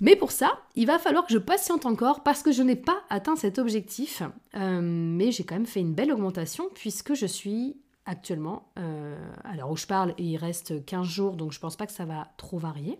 Mais 0.00 0.16
pour 0.16 0.32
ça, 0.32 0.58
il 0.74 0.86
va 0.86 0.98
falloir 0.98 1.24
que 1.24 1.32
je 1.32 1.38
patiente 1.38 1.86
encore 1.86 2.24
parce 2.24 2.42
que 2.42 2.50
je 2.50 2.62
n'ai 2.62 2.74
pas 2.74 3.02
atteint 3.10 3.36
cet 3.36 3.60
objectif. 3.60 4.22
Euh, 4.56 4.80
mais 4.82 5.30
j'ai 5.30 5.44
quand 5.44 5.54
même 5.54 5.66
fait 5.66 5.80
une 5.80 5.94
belle 5.94 6.12
augmentation 6.12 6.68
puisque 6.74 7.14
je 7.14 7.26
suis 7.26 7.76
actuellement, 8.06 8.68
à 8.76 9.56
l'heure 9.56 9.70
où 9.70 9.78
je 9.78 9.86
parle, 9.86 10.12
et 10.18 10.24
il 10.24 10.36
reste 10.36 10.84
15 10.84 11.06
jours, 11.06 11.36
donc 11.36 11.52
je 11.52 11.58
pense 11.58 11.74
pas 11.74 11.86
que 11.86 11.92
ça 11.92 12.04
va 12.04 12.28
trop 12.36 12.58
varier, 12.58 12.98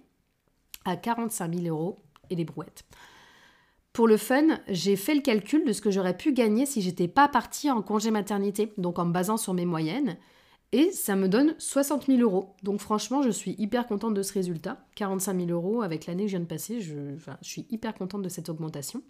à 0.86 0.96
45 0.96 1.54
000 1.54 1.66
euros 1.66 2.02
et 2.30 2.36
les 2.36 2.46
brouettes. 2.46 2.86
Pour 3.94 4.08
le 4.08 4.16
fun, 4.16 4.58
j'ai 4.66 4.96
fait 4.96 5.14
le 5.14 5.20
calcul 5.20 5.64
de 5.64 5.72
ce 5.72 5.80
que 5.80 5.92
j'aurais 5.92 6.16
pu 6.16 6.32
gagner 6.32 6.66
si 6.66 6.82
j'étais 6.82 7.06
pas 7.06 7.28
partie 7.28 7.70
en 7.70 7.80
congé 7.80 8.10
maternité, 8.10 8.72
donc 8.76 8.98
en 8.98 9.04
me 9.04 9.12
basant 9.12 9.36
sur 9.36 9.54
mes 9.54 9.66
moyennes, 9.66 10.16
et 10.72 10.90
ça 10.90 11.14
me 11.14 11.28
donne 11.28 11.54
60 11.58 12.06
000 12.06 12.18
euros. 12.18 12.56
Donc 12.64 12.80
franchement, 12.80 13.22
je 13.22 13.30
suis 13.30 13.54
hyper 13.56 13.86
contente 13.86 14.12
de 14.12 14.22
ce 14.24 14.32
résultat. 14.32 14.84
45 14.96 15.46
000 15.46 15.50
euros 15.50 15.82
avec 15.82 16.06
l'année 16.06 16.24
que 16.24 16.30
je 16.30 16.36
viens 16.36 16.40
de 16.40 16.48
passer, 16.48 16.80
je, 16.80 17.14
suis 17.42 17.66
hyper 17.70 17.94
contente 17.94 18.22
de 18.22 18.28
cette 18.28 18.48
augmentation. 18.48 19.00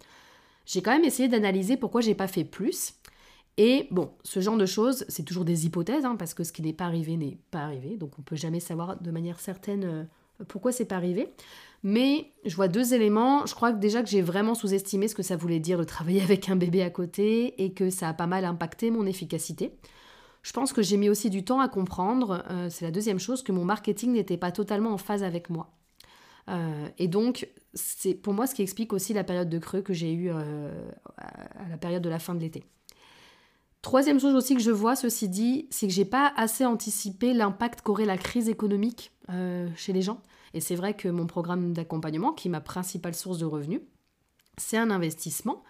J'ai 0.67 0.83
quand 0.83 0.91
même 0.91 1.03
essayé 1.03 1.27
d'analyser 1.29 1.77
pourquoi 1.77 2.01
j'ai 2.01 2.13
pas 2.13 2.27
fait 2.27 2.43
plus. 2.43 2.93
Et 3.57 3.87
bon, 3.89 4.11
ce 4.23 4.39
genre 4.39 4.57
de 4.57 4.67
choses, 4.67 5.03
c'est 5.09 5.23
toujours 5.23 5.45
des 5.45 5.65
hypothèses, 5.65 6.05
hein, 6.05 6.15
parce 6.15 6.35
que 6.35 6.43
ce 6.43 6.53
qui 6.53 6.61
n'est 6.61 6.73
pas 6.73 6.85
arrivé 6.85 7.17
n'est 7.17 7.39
pas 7.49 7.61
arrivé, 7.61 7.97
donc 7.97 8.19
on 8.19 8.21
peut 8.21 8.35
jamais 8.35 8.59
savoir 8.59 9.01
de 9.01 9.09
manière 9.09 9.39
certaine 9.39 9.83
euh, 9.83 10.03
pourquoi 10.47 10.71
c'est 10.71 10.85
pas 10.85 10.95
arrivé. 10.95 11.33
Mais 11.87 12.31
je 12.45 12.55
vois 12.55 12.67
deux 12.67 12.95
éléments. 12.95 13.45
Je 13.45 13.53
crois 13.53 13.71
que 13.71 13.77
déjà 13.77 14.01
que 14.01 14.09
j'ai 14.09 14.23
vraiment 14.23 14.55
sous-estimé 14.55 15.07
ce 15.07 15.13
que 15.13 15.21
ça 15.21 15.35
voulait 15.37 15.59
dire 15.59 15.77
de 15.77 15.83
travailler 15.83 16.23
avec 16.23 16.49
un 16.49 16.55
bébé 16.55 16.81
à 16.81 16.89
côté 16.89 17.63
et 17.63 17.73
que 17.73 17.91
ça 17.91 18.09
a 18.09 18.13
pas 18.13 18.25
mal 18.25 18.43
impacté 18.43 18.89
mon 18.89 19.05
efficacité. 19.05 19.77
Je 20.41 20.51
pense 20.51 20.73
que 20.73 20.81
j'ai 20.81 20.97
mis 20.97 21.09
aussi 21.09 21.29
du 21.29 21.45
temps 21.45 21.59
à 21.59 21.69
comprendre, 21.69 22.43
euh, 22.49 22.69
c'est 22.71 22.85
la 22.85 22.91
deuxième 22.91 23.19
chose, 23.19 23.43
que 23.43 23.51
mon 23.51 23.63
marketing 23.65 24.13
n'était 24.13 24.35
pas 24.35 24.51
totalement 24.51 24.93
en 24.93 24.97
phase 24.97 25.21
avec 25.21 25.51
moi. 25.51 25.75
Euh, 26.49 26.87
et 26.97 27.07
donc, 27.07 27.47
c'est 27.75 28.15
pour 28.15 28.33
moi 28.33 28.47
ce 28.47 28.55
qui 28.55 28.63
explique 28.63 28.91
aussi 28.91 29.13
la 29.13 29.23
période 29.23 29.49
de 29.49 29.59
creux 29.59 29.81
que 29.81 29.93
j'ai 29.93 30.11
eue 30.11 30.31
euh, 30.31 30.71
à 31.17 31.69
la 31.69 31.77
période 31.77 32.01
de 32.01 32.09
la 32.09 32.17
fin 32.17 32.33
de 32.33 32.39
l'été. 32.39 32.63
Troisième 33.83 34.19
chose 34.19 34.33
aussi 34.33 34.55
que 34.55 34.61
je 34.61 34.71
vois, 34.71 34.95
ceci 34.95 35.29
dit, 35.29 35.67
c'est 35.69 35.85
que 35.85 35.93
j'ai 35.93 36.05
pas 36.05 36.33
assez 36.35 36.65
anticipé 36.65 37.35
l'impact 37.35 37.81
qu'aurait 37.81 38.05
la 38.05 38.17
crise 38.17 38.49
économique 38.49 39.11
chez 39.75 39.93
les 39.93 40.01
gens. 40.01 40.19
Et 40.55 40.61
c'est 40.61 40.75
vrai 40.75 40.95
que 40.95 41.09
mon 41.09 41.27
programme 41.27 41.73
d'accompagnement, 41.73 42.31
qui 42.31 42.47
est 42.47 42.51
ma 42.51 42.61
principale 42.61 43.13
source 43.13 43.37
de 43.37 43.45
revenus, 43.45 43.81
c'est 44.57 44.77
un 44.77 44.89
investissement. 44.89 45.63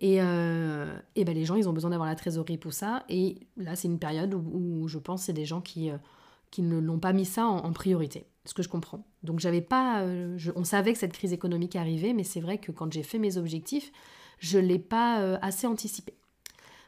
Et, 0.00 0.20
euh, 0.20 0.92
ben 1.16 1.34
les 1.34 1.44
gens, 1.44 1.54
ils 1.54 1.68
ont 1.68 1.72
besoin 1.72 1.90
d'avoir 1.90 2.08
la 2.08 2.16
trésorerie 2.16 2.58
pour 2.58 2.72
ça. 2.72 3.04
Et 3.08 3.46
là, 3.56 3.76
c'est 3.76 3.86
une 3.86 4.00
période 4.00 4.34
où, 4.34 4.88
je 4.88 4.98
pense 4.98 5.22
c'est 5.22 5.32
des 5.32 5.44
gens 5.44 5.60
qui, 5.60 5.88
euh, 5.88 5.98
qui 6.50 6.62
ne 6.62 6.80
l'ont 6.80 6.98
pas 6.98 7.12
mis 7.12 7.24
ça 7.24 7.46
en, 7.46 7.72
priorité. 7.72 8.26
Ce 8.44 8.54
que 8.54 8.64
je 8.64 8.68
comprends. 8.68 9.06
Donc, 9.22 9.38
j'avais 9.38 9.62
pas. 9.62 10.02
Euh, 10.02 10.36
on 10.56 10.64
savait 10.64 10.92
que 10.92 10.98
cette 10.98 11.12
crise 11.12 11.32
économique 11.32 11.76
arrivait, 11.76 12.12
mais 12.12 12.24
c'est 12.24 12.40
vrai 12.40 12.58
que 12.58 12.72
quand 12.72 12.92
j'ai 12.92 13.04
fait 13.04 13.20
mes 13.20 13.36
objectifs, 13.36 13.92
je 14.40 14.58
ne 14.58 14.66
l'ai 14.66 14.80
pas 14.80 15.38
assez 15.42 15.68
anticipé. 15.68 16.14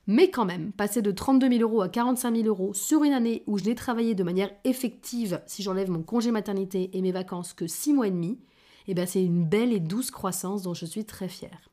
Mais 0.06 0.30
quand 0.30 0.44
même, 0.44 0.72
passer 0.72 1.02
de 1.02 1.10
32 1.10 1.48
000 1.48 1.60
euros 1.62 1.82
à 1.82 1.88
45 1.88 2.36
000 2.36 2.48
euros 2.48 2.74
sur 2.74 3.02
une 3.02 3.12
année 3.12 3.42
où 3.46 3.58
je 3.58 3.64
n'ai 3.64 3.74
travaillé 3.74 4.14
de 4.14 4.22
manière 4.22 4.50
effective, 4.64 5.42
si 5.46 5.62
j'enlève 5.62 5.90
mon 5.90 6.02
congé 6.02 6.30
maternité 6.30 6.90
et 6.92 7.02
mes 7.02 7.12
vacances, 7.12 7.52
que 7.52 7.66
6 7.66 7.92
mois 7.92 8.06
et 8.06 8.12
demi, 8.12 8.38
eh 8.86 8.94
ben 8.94 9.06
c'est 9.06 9.24
une 9.24 9.44
belle 9.44 9.72
et 9.72 9.80
douce 9.80 10.12
croissance 10.12 10.62
dont 10.62 10.74
je 10.74 10.86
suis 10.86 11.04
très 11.04 11.28
fière. 11.28 11.70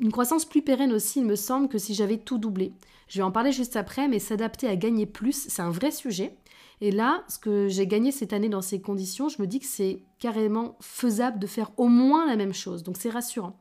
Une 0.00 0.10
croissance 0.10 0.44
plus 0.44 0.62
pérenne 0.62 0.92
aussi, 0.92 1.20
il 1.20 1.26
me 1.26 1.36
semble, 1.36 1.68
que 1.68 1.78
si 1.78 1.94
j'avais 1.94 2.16
tout 2.16 2.38
doublé. 2.38 2.72
Je 3.06 3.18
vais 3.18 3.22
en 3.22 3.30
parler 3.30 3.52
juste 3.52 3.76
après, 3.76 4.08
mais 4.08 4.18
s'adapter 4.18 4.66
à 4.66 4.74
gagner 4.74 5.06
plus, 5.06 5.46
c'est 5.48 5.62
un 5.62 5.70
vrai 5.70 5.90
sujet. 5.90 6.36
Et 6.80 6.90
là, 6.90 7.22
ce 7.28 7.38
que 7.38 7.68
j'ai 7.68 7.86
gagné 7.86 8.10
cette 8.10 8.32
année 8.32 8.48
dans 8.48 8.62
ces 8.62 8.80
conditions, 8.80 9.28
je 9.28 9.40
me 9.40 9.46
dis 9.46 9.60
que 9.60 9.66
c'est 9.66 10.02
carrément 10.18 10.76
faisable 10.80 11.38
de 11.38 11.46
faire 11.46 11.70
au 11.76 11.86
moins 11.86 12.26
la 12.26 12.36
même 12.36 12.54
chose. 12.54 12.82
Donc 12.82 12.96
c'est 12.98 13.10
rassurant. 13.10 13.56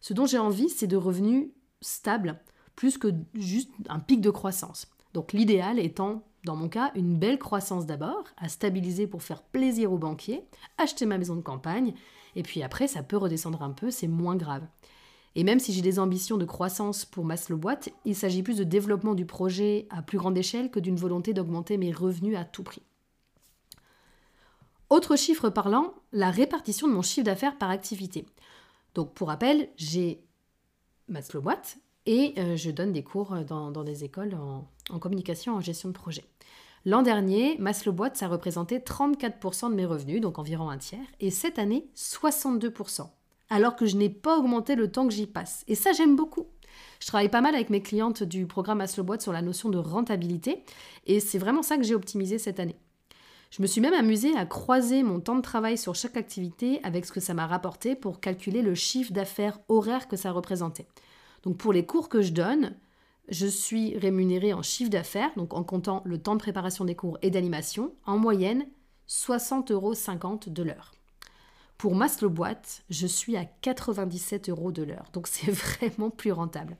Ce 0.00 0.12
dont 0.12 0.26
j'ai 0.26 0.38
envie, 0.38 0.68
c'est 0.68 0.86
de 0.86 0.96
revenus 0.96 1.48
stables, 1.80 2.38
plus 2.76 2.98
que 2.98 3.08
juste 3.34 3.70
un 3.88 3.98
pic 3.98 4.20
de 4.20 4.30
croissance. 4.30 4.86
Donc 5.14 5.32
l'idéal 5.32 5.78
étant, 5.78 6.22
dans 6.44 6.56
mon 6.56 6.68
cas, 6.68 6.92
une 6.94 7.18
belle 7.18 7.38
croissance 7.38 7.86
d'abord, 7.86 8.24
à 8.36 8.48
stabiliser 8.48 9.06
pour 9.06 9.22
faire 9.22 9.42
plaisir 9.42 9.92
aux 9.92 9.98
banquiers, 9.98 10.44
acheter 10.78 11.06
ma 11.06 11.18
maison 11.18 11.36
de 11.36 11.42
campagne, 11.42 11.94
et 12.36 12.42
puis 12.42 12.62
après 12.62 12.88
ça 12.88 13.02
peut 13.02 13.16
redescendre 13.16 13.62
un 13.62 13.70
peu, 13.70 13.90
c'est 13.90 14.08
moins 14.08 14.36
grave. 14.36 14.66
Et 15.36 15.44
même 15.44 15.60
si 15.60 15.72
j'ai 15.72 15.82
des 15.82 15.98
ambitions 15.98 16.38
de 16.38 16.44
croissance 16.44 17.04
pour 17.04 17.24
Boîte, 17.50 17.90
il 18.04 18.16
s'agit 18.16 18.42
plus 18.42 18.56
de 18.56 18.64
développement 18.64 19.14
du 19.14 19.26
projet 19.26 19.86
à 19.90 20.02
plus 20.02 20.18
grande 20.18 20.36
échelle 20.36 20.70
que 20.70 20.80
d'une 20.80 20.96
volonté 20.96 21.32
d'augmenter 21.32 21.76
mes 21.76 21.92
revenus 21.92 22.36
à 22.36 22.44
tout 22.44 22.64
prix. 22.64 22.82
Autre 24.88 25.14
chiffre 25.14 25.50
parlant, 25.50 25.94
la 26.12 26.30
répartition 26.32 26.88
de 26.88 26.92
mon 26.92 27.02
chiffre 27.02 27.24
d'affaires 27.24 27.58
par 27.58 27.70
activité. 27.70 28.26
Donc 28.94 29.14
pour 29.14 29.28
rappel, 29.28 29.68
j'ai 29.76 30.24
Boîte 31.08 31.78
et 32.10 32.34
euh, 32.38 32.56
je 32.56 32.72
donne 32.72 32.92
des 32.92 33.04
cours 33.04 33.36
dans, 33.46 33.70
des 33.84 34.02
écoles 34.02 34.34
en, 34.34 34.98
communication 34.98 35.54
en 35.54 35.60
gestion 35.60 35.88
de 35.88 35.94
projet. 35.94 36.24
L'an 36.84 37.02
dernier, 37.02 37.56
Maslow 37.60 37.92
Boîte, 37.92 38.16
ça 38.16 38.26
représentait 38.26 38.78
34% 38.78 39.70
de 39.70 39.76
mes 39.76 39.86
revenus, 39.86 40.20
donc 40.20 40.40
environ 40.40 40.70
un 40.70 40.78
tiers, 40.78 41.06
et 41.20 41.30
cette 41.30 41.60
année, 41.60 41.86
62%, 41.94 43.06
alors 43.48 43.76
que 43.76 43.86
je 43.86 43.96
n'ai 43.96 44.08
pas 44.08 44.36
augmenté 44.36 44.74
le 44.74 44.90
temps 44.90 45.06
que 45.06 45.14
j'y 45.14 45.28
passe. 45.28 45.64
Et 45.68 45.76
ça, 45.76 45.92
j'aime 45.92 46.16
beaucoup. 46.16 46.46
Je 46.98 47.06
travaille 47.06 47.28
pas 47.28 47.42
mal 47.42 47.54
avec 47.54 47.70
mes 47.70 47.80
clientes 47.80 48.24
du 48.24 48.44
programme 48.44 48.78
Maslow 48.78 49.04
Boîte 49.04 49.22
sur 49.22 49.32
la 49.32 49.42
notion 49.42 49.68
de 49.68 49.78
rentabilité, 49.78 50.64
et 51.06 51.20
c'est 51.20 51.38
vraiment 51.38 51.62
ça 51.62 51.76
que 51.76 51.84
j'ai 51.84 51.94
optimisé 51.94 52.38
cette 52.38 52.58
année. 52.58 52.76
Je 53.52 53.62
me 53.62 53.68
suis 53.68 53.80
même 53.80 53.94
amusée 53.94 54.36
à 54.36 54.46
croiser 54.46 55.04
mon 55.04 55.20
temps 55.20 55.36
de 55.36 55.42
travail 55.42 55.78
sur 55.78 55.94
chaque 55.94 56.16
activité 56.16 56.80
avec 56.82 57.04
ce 57.04 57.12
que 57.12 57.20
ça 57.20 57.34
m'a 57.34 57.46
rapporté 57.46 57.94
pour 57.94 58.18
calculer 58.18 58.62
le 58.62 58.74
chiffre 58.74 59.12
d'affaires 59.12 59.60
horaire 59.68 60.08
que 60.08 60.16
ça 60.16 60.32
représentait. 60.32 60.88
Donc 61.42 61.56
pour 61.56 61.72
les 61.72 61.86
cours 61.86 62.08
que 62.08 62.22
je 62.22 62.32
donne, 62.32 62.76
je 63.28 63.46
suis 63.46 63.96
rémunérée 63.96 64.52
en 64.52 64.62
chiffre 64.62 64.90
d'affaires, 64.90 65.30
donc 65.36 65.54
en 65.54 65.62
comptant 65.62 66.02
le 66.04 66.18
temps 66.18 66.34
de 66.34 66.40
préparation 66.40 66.84
des 66.84 66.96
cours 66.96 67.18
et 67.22 67.30
d'animation, 67.30 67.92
en 68.04 68.18
moyenne 68.18 68.66
60,50 69.08 69.72
euros 69.72 69.94
de 70.46 70.62
l'heure. 70.62 70.92
Pour 71.78 71.94
Maslow 71.94 72.28
Boîte, 72.28 72.82
je 72.90 73.06
suis 73.06 73.36
à 73.36 73.44
97 73.44 74.50
euros 74.50 74.72
de 74.72 74.82
l'heure, 74.82 75.06
donc 75.12 75.26
c'est 75.28 75.50
vraiment 75.50 76.10
plus 76.10 76.32
rentable. 76.32 76.76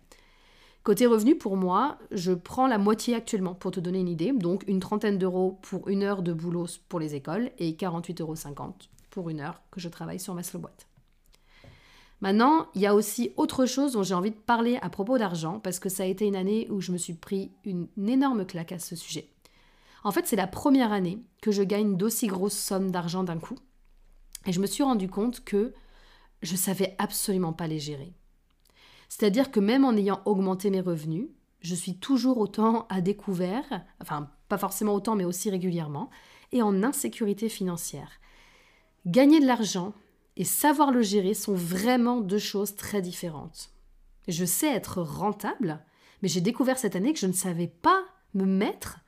Côté 0.82 1.06
revenu, 1.06 1.36
pour 1.36 1.56
moi, 1.56 1.98
je 2.10 2.32
prends 2.32 2.66
la 2.66 2.78
moitié 2.78 3.14
actuellement 3.14 3.54
pour 3.54 3.70
te 3.70 3.80
donner 3.80 4.00
une 4.00 4.08
idée, 4.08 4.32
donc 4.32 4.64
une 4.66 4.80
trentaine 4.80 5.18
d'euros 5.18 5.58
pour 5.62 5.88
une 5.88 6.02
heure 6.02 6.22
de 6.22 6.32
boulot 6.32 6.66
pour 6.88 6.98
les 6.98 7.14
écoles 7.14 7.50
et 7.58 7.72
48,50 7.72 8.22
euros 8.22 8.34
pour 9.10 9.28
une 9.28 9.40
heure 9.40 9.60
que 9.70 9.80
je 9.80 9.88
travaille 9.88 10.20
sur 10.20 10.34
Maslow 10.34 10.60
Boîte. 10.60 10.89
Maintenant, 12.20 12.66
il 12.74 12.82
y 12.82 12.86
a 12.86 12.94
aussi 12.94 13.32
autre 13.36 13.64
chose 13.64 13.92
dont 13.92 14.02
j'ai 14.02 14.14
envie 14.14 14.30
de 14.30 14.36
parler 14.36 14.78
à 14.82 14.90
propos 14.90 15.16
d'argent, 15.16 15.58
parce 15.58 15.78
que 15.78 15.88
ça 15.88 16.02
a 16.02 16.06
été 16.06 16.26
une 16.26 16.36
année 16.36 16.66
où 16.70 16.80
je 16.80 16.92
me 16.92 16.98
suis 16.98 17.14
pris 17.14 17.50
une 17.64 17.88
énorme 18.06 18.44
claque 18.44 18.72
à 18.72 18.78
ce 18.78 18.94
sujet. 18.94 19.30
En 20.04 20.12
fait, 20.12 20.26
c'est 20.26 20.36
la 20.36 20.46
première 20.46 20.92
année 20.92 21.22
que 21.42 21.50
je 21.50 21.62
gagne 21.62 21.96
d'aussi 21.96 22.26
grosses 22.26 22.58
sommes 22.58 22.90
d'argent 22.90 23.24
d'un 23.24 23.38
coup. 23.38 23.56
Et 24.46 24.52
je 24.52 24.60
me 24.60 24.66
suis 24.66 24.82
rendu 24.82 25.08
compte 25.08 25.44
que 25.44 25.74
je 26.42 26.56
savais 26.56 26.94
absolument 26.98 27.52
pas 27.52 27.66
les 27.66 27.78
gérer. 27.78 28.12
C'est-à-dire 29.08 29.50
que 29.50 29.60
même 29.60 29.84
en 29.84 29.96
ayant 29.96 30.20
augmenté 30.24 30.70
mes 30.70 30.80
revenus, 30.80 31.28
je 31.60 31.74
suis 31.74 31.96
toujours 31.96 32.38
autant 32.38 32.86
à 32.88 33.00
découvert, 33.00 33.84
enfin 34.00 34.30
pas 34.48 34.56
forcément 34.58 34.94
autant, 34.94 35.16
mais 35.16 35.24
aussi 35.24 35.50
régulièrement, 35.50 36.10
et 36.52 36.62
en 36.62 36.82
insécurité 36.82 37.48
financière. 37.48 38.20
Gagner 39.06 39.40
de 39.40 39.46
l'argent, 39.46 39.92
et 40.36 40.44
savoir 40.44 40.92
le 40.92 41.02
gérer 41.02 41.34
sont 41.34 41.54
vraiment 41.54 42.20
deux 42.20 42.38
choses 42.38 42.76
très 42.76 43.02
différentes. 43.02 43.70
Je 44.28 44.44
sais 44.44 44.72
être 44.72 45.02
rentable, 45.02 45.80
mais 46.22 46.28
j'ai 46.28 46.40
découvert 46.40 46.78
cette 46.78 46.96
année 46.96 47.12
que 47.12 47.18
je 47.18 47.26
ne 47.26 47.32
savais 47.32 47.66
pas 47.66 48.02
me 48.34 48.44
mettre 48.44 49.00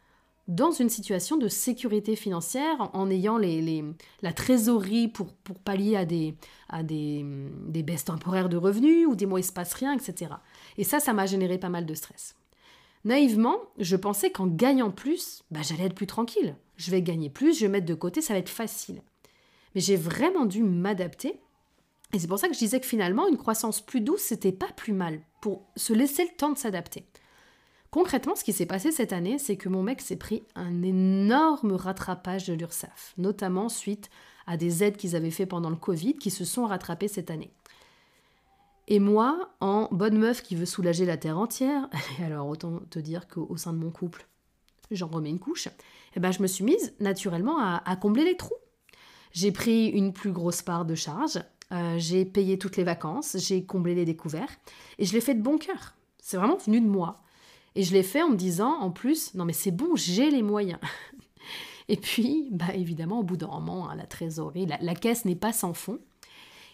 dans 0.48 0.72
une 0.72 0.88
situation 0.88 1.36
de 1.36 1.48
sécurité 1.48 2.16
financière 2.16 2.90
en 2.92 3.08
ayant 3.10 3.38
la 3.38 4.32
trésorerie 4.32 5.08
pour, 5.08 5.28
pallier 5.64 5.96
à, 5.96 6.04
des, 6.82 7.24
baisses 7.82 8.04
temporaires 8.04 8.48
de 8.48 8.56
revenus 8.56 9.06
ou 9.06 9.14
des 9.14 9.26
mois 9.26 9.40
il 9.40 9.44
se 9.44 9.52
passe 9.52 9.72
rien, 9.74 9.94
etc. 9.94 10.32
Et 10.76 10.84
ça, 10.84 11.00
ça 11.00 11.12
m'a 11.12 11.26
généré 11.26 11.58
pas 11.58 11.68
mal 11.68 11.86
de 11.86 11.94
stress. 11.94 12.34
Naïvement, 13.04 13.56
je 13.78 13.96
pensais 13.96 14.30
qu'en 14.30 14.46
gagnant 14.46 14.90
plus, 14.90 15.42
bah, 15.50 15.60
j'allais 15.62 15.86
être 15.86 15.94
plus 15.94 16.06
tranquille. 16.06 16.56
Je 16.76 16.90
vais 16.90 17.02
gagner 17.02 17.30
plus, 17.30 17.56
je 17.56 17.66
vais 17.66 17.72
mettre 17.72 17.86
de 17.86 17.94
côté, 17.94 18.20
ça 18.20 18.32
va 18.32 18.38
être 18.38 18.48
facile. 18.48 19.02
Mais 19.74 19.80
j'ai 19.80 19.96
vraiment 19.96 20.46
dû 20.46 20.62
m'adapter. 20.62 21.40
Et 22.12 22.18
c'est 22.18 22.28
pour 22.28 22.38
ça 22.38 22.48
que 22.48 22.54
je 22.54 22.58
disais 22.58 22.80
que 22.80 22.86
finalement, 22.86 23.28
une 23.28 23.38
croissance 23.38 23.80
plus 23.80 24.00
douce, 24.00 24.20
c'était 24.20 24.52
pas 24.52 24.70
plus 24.76 24.92
mal, 24.92 25.20
pour 25.40 25.66
se 25.76 25.92
laisser 25.92 26.24
le 26.24 26.36
temps 26.36 26.52
de 26.52 26.58
s'adapter. 26.58 27.06
Concrètement, 27.90 28.34
ce 28.34 28.44
qui 28.44 28.52
s'est 28.52 28.66
passé 28.66 28.90
cette 28.90 29.12
année, 29.12 29.38
c'est 29.38 29.56
que 29.56 29.68
mon 29.68 29.82
mec 29.82 30.00
s'est 30.00 30.16
pris 30.16 30.42
un 30.54 30.82
énorme 30.82 31.72
rattrapage 31.72 32.46
de 32.46 32.54
l'URSSAF, 32.54 33.12
notamment 33.18 33.68
suite 33.68 34.08
à 34.46 34.56
des 34.56 34.82
aides 34.82 34.96
qu'ils 34.96 35.14
avaient 35.14 35.30
fait 35.30 35.46
pendant 35.46 35.70
le 35.70 35.76
Covid 35.76 36.14
qui 36.14 36.30
se 36.30 36.44
sont 36.44 36.66
rattrapées 36.66 37.08
cette 37.08 37.30
année. 37.30 37.52
Et 38.88 38.98
moi, 38.98 39.50
en 39.60 39.88
bonne 39.90 40.18
meuf 40.18 40.42
qui 40.42 40.56
veut 40.56 40.66
soulager 40.66 41.04
la 41.04 41.16
terre 41.18 41.38
entière, 41.38 41.88
alors 42.24 42.48
autant 42.48 42.80
te 42.90 42.98
dire 42.98 43.28
qu'au 43.28 43.56
sein 43.56 43.74
de 43.74 43.78
mon 43.78 43.90
couple, 43.90 44.26
j'en 44.90 45.08
remets 45.08 45.30
une 45.30 45.38
couche, 45.38 45.68
eh 46.16 46.20
ben 46.20 46.32
je 46.32 46.42
me 46.42 46.46
suis 46.46 46.64
mise 46.64 46.94
naturellement 46.98 47.58
à 47.58 47.96
combler 47.96 48.24
les 48.24 48.36
trous. 48.36 48.61
J'ai 49.32 49.52
pris 49.52 49.88
une 49.88 50.12
plus 50.12 50.32
grosse 50.32 50.62
part 50.62 50.84
de 50.84 50.94
charge, 50.94 51.42
euh, 51.72 51.94
j'ai 51.98 52.24
payé 52.24 52.58
toutes 52.58 52.76
les 52.76 52.84
vacances, 52.84 53.36
j'ai 53.38 53.64
comblé 53.64 53.94
les 53.94 54.04
découvertes 54.04 54.60
et 54.98 55.06
je 55.06 55.12
l'ai 55.14 55.20
fait 55.20 55.34
de 55.34 55.42
bon 55.42 55.58
cœur. 55.58 55.94
C'est 56.18 56.36
vraiment 56.36 56.58
venu 56.58 56.80
de 56.80 56.86
moi. 56.86 57.22
Et 57.74 57.82
je 57.82 57.94
l'ai 57.94 58.02
fait 58.02 58.22
en 58.22 58.28
me 58.28 58.36
disant, 58.36 58.78
en 58.80 58.90
plus, 58.90 59.34
non 59.34 59.46
mais 59.46 59.54
c'est 59.54 59.70
bon, 59.70 59.96
j'ai 59.96 60.30
les 60.30 60.42
moyens. 60.42 60.80
Et 61.88 61.96
puis, 61.96 62.48
bah 62.50 62.74
évidemment, 62.74 63.20
au 63.20 63.22
bout 63.22 63.36
d'un 63.36 63.48
moment, 63.48 63.88
hein, 63.88 63.96
la 63.96 64.06
trésorerie, 64.06 64.66
la, 64.66 64.94
caisse 64.94 65.24
n'est 65.24 65.34
pas 65.34 65.52
sans 65.52 65.74
fond. 65.74 65.98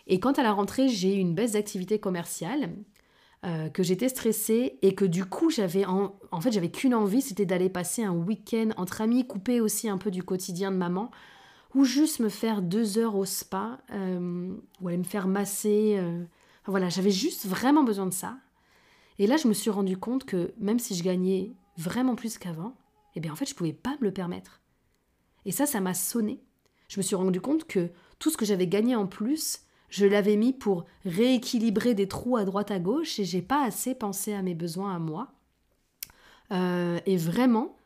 Et 0.07 0.21
quant 0.21 0.33
à 0.33 0.43
la 0.43 0.53
rentrée, 0.53 0.89
j'ai 0.89 1.15
eu 1.15 1.19
une 1.19 1.35
baisse 1.35 1.53
d'activité 1.53 1.99
commerciale, 1.99 2.75
euh, 3.45 3.69
que 3.69 3.83
j'étais 3.83 4.09
stressée 4.09 4.79
et 4.83 4.95
que 4.95 5.05
du 5.05 5.25
coup, 5.25 5.49
j'avais 5.49 5.87
en, 5.87 6.17
en 6.33 6.41
fait, 6.41 6.51
j'avais 6.51 6.71
qu'une 6.71 6.95
envie, 6.95 7.23
c'était 7.23 7.47
d'aller 7.47 7.69
passer 7.69 8.03
un 8.03 8.13
week-end 8.13 8.71
entre 8.77 9.01
amis, 9.01 9.27
couper 9.27 9.61
aussi 9.61 9.89
un 9.89 9.97
peu 9.97 10.11
du 10.11 10.23
quotidien 10.23 10.73
de 10.73 10.77
maman, 10.77 11.11
ou 11.75 11.85
juste 11.85 12.21
me 12.21 12.29
faire 12.29 12.63
deux 12.63 12.99
heures 12.99 13.17
au 13.17 13.25
spa, 13.25 13.79
euh, 13.93 14.55
ou 14.81 14.89
aller 14.89 14.97
me 14.97 15.05
faire 15.05 15.29
masser. 15.29 15.97
Euh. 15.99 16.25
voilà, 16.67 16.89
j'avais 16.89 17.11
juste 17.11 17.47
vraiment 17.47 17.85
besoin 17.85 18.07
de 18.07 18.15
ça. 18.15 18.39
Et 19.19 19.27
là, 19.27 19.37
je 19.37 19.49
me 19.49 19.53
suis 19.53 19.71
rendu 19.71 19.97
compte 19.97 20.25
que 20.25 20.53
même 20.59 20.79
si 20.79 20.95
je 20.95 21.03
gagnais 21.03 21.53
vraiment 21.77 22.15
plus 22.15 22.39
qu'avant, 22.39 22.77
eh 23.15 23.21
bien 23.21 23.33
en 23.33 23.37
fait, 23.37 23.47
je 23.47 23.55
ne 23.55 23.59
pouvais 23.59 23.73
pas 23.73 23.97
me 24.01 24.07
le 24.07 24.13
permettre. 24.13 24.61
Et 25.45 25.53
ça, 25.53 25.67
ça 25.67 25.81
m'a 25.81 25.95
sonné. 25.95 26.41
Je 26.89 26.99
me 26.99 27.03
suis 27.03 27.17
rendu 27.17 27.41
compte 27.41 27.65
que 27.65 27.91
tout 28.19 28.31
ce 28.31 28.37
que 28.37 28.45
j'avais 28.45 28.67
gagné 28.67 28.97
en 28.97 29.07
plus, 29.07 29.61
je 29.91 30.07
l'avais 30.07 30.37
mis 30.37 30.53
pour 30.53 30.85
rééquilibrer 31.05 31.95
des 31.95 32.09
trous 32.09 32.37
à 32.37 32.45
droite 32.45 32.71
à 32.71 32.79
gauche 32.79 33.19
et 33.19 33.25
j'ai 33.25 33.43
pas 33.43 33.65
assez 33.65 33.95
pensé 33.95 34.35
à 34.35 34.43
mes 34.43 34.55
besoins 34.55 34.95
à 34.95 34.99
moi. 34.99 35.33
Euh, 36.53 36.99
et 37.07 37.17
vraiment, 37.17 37.77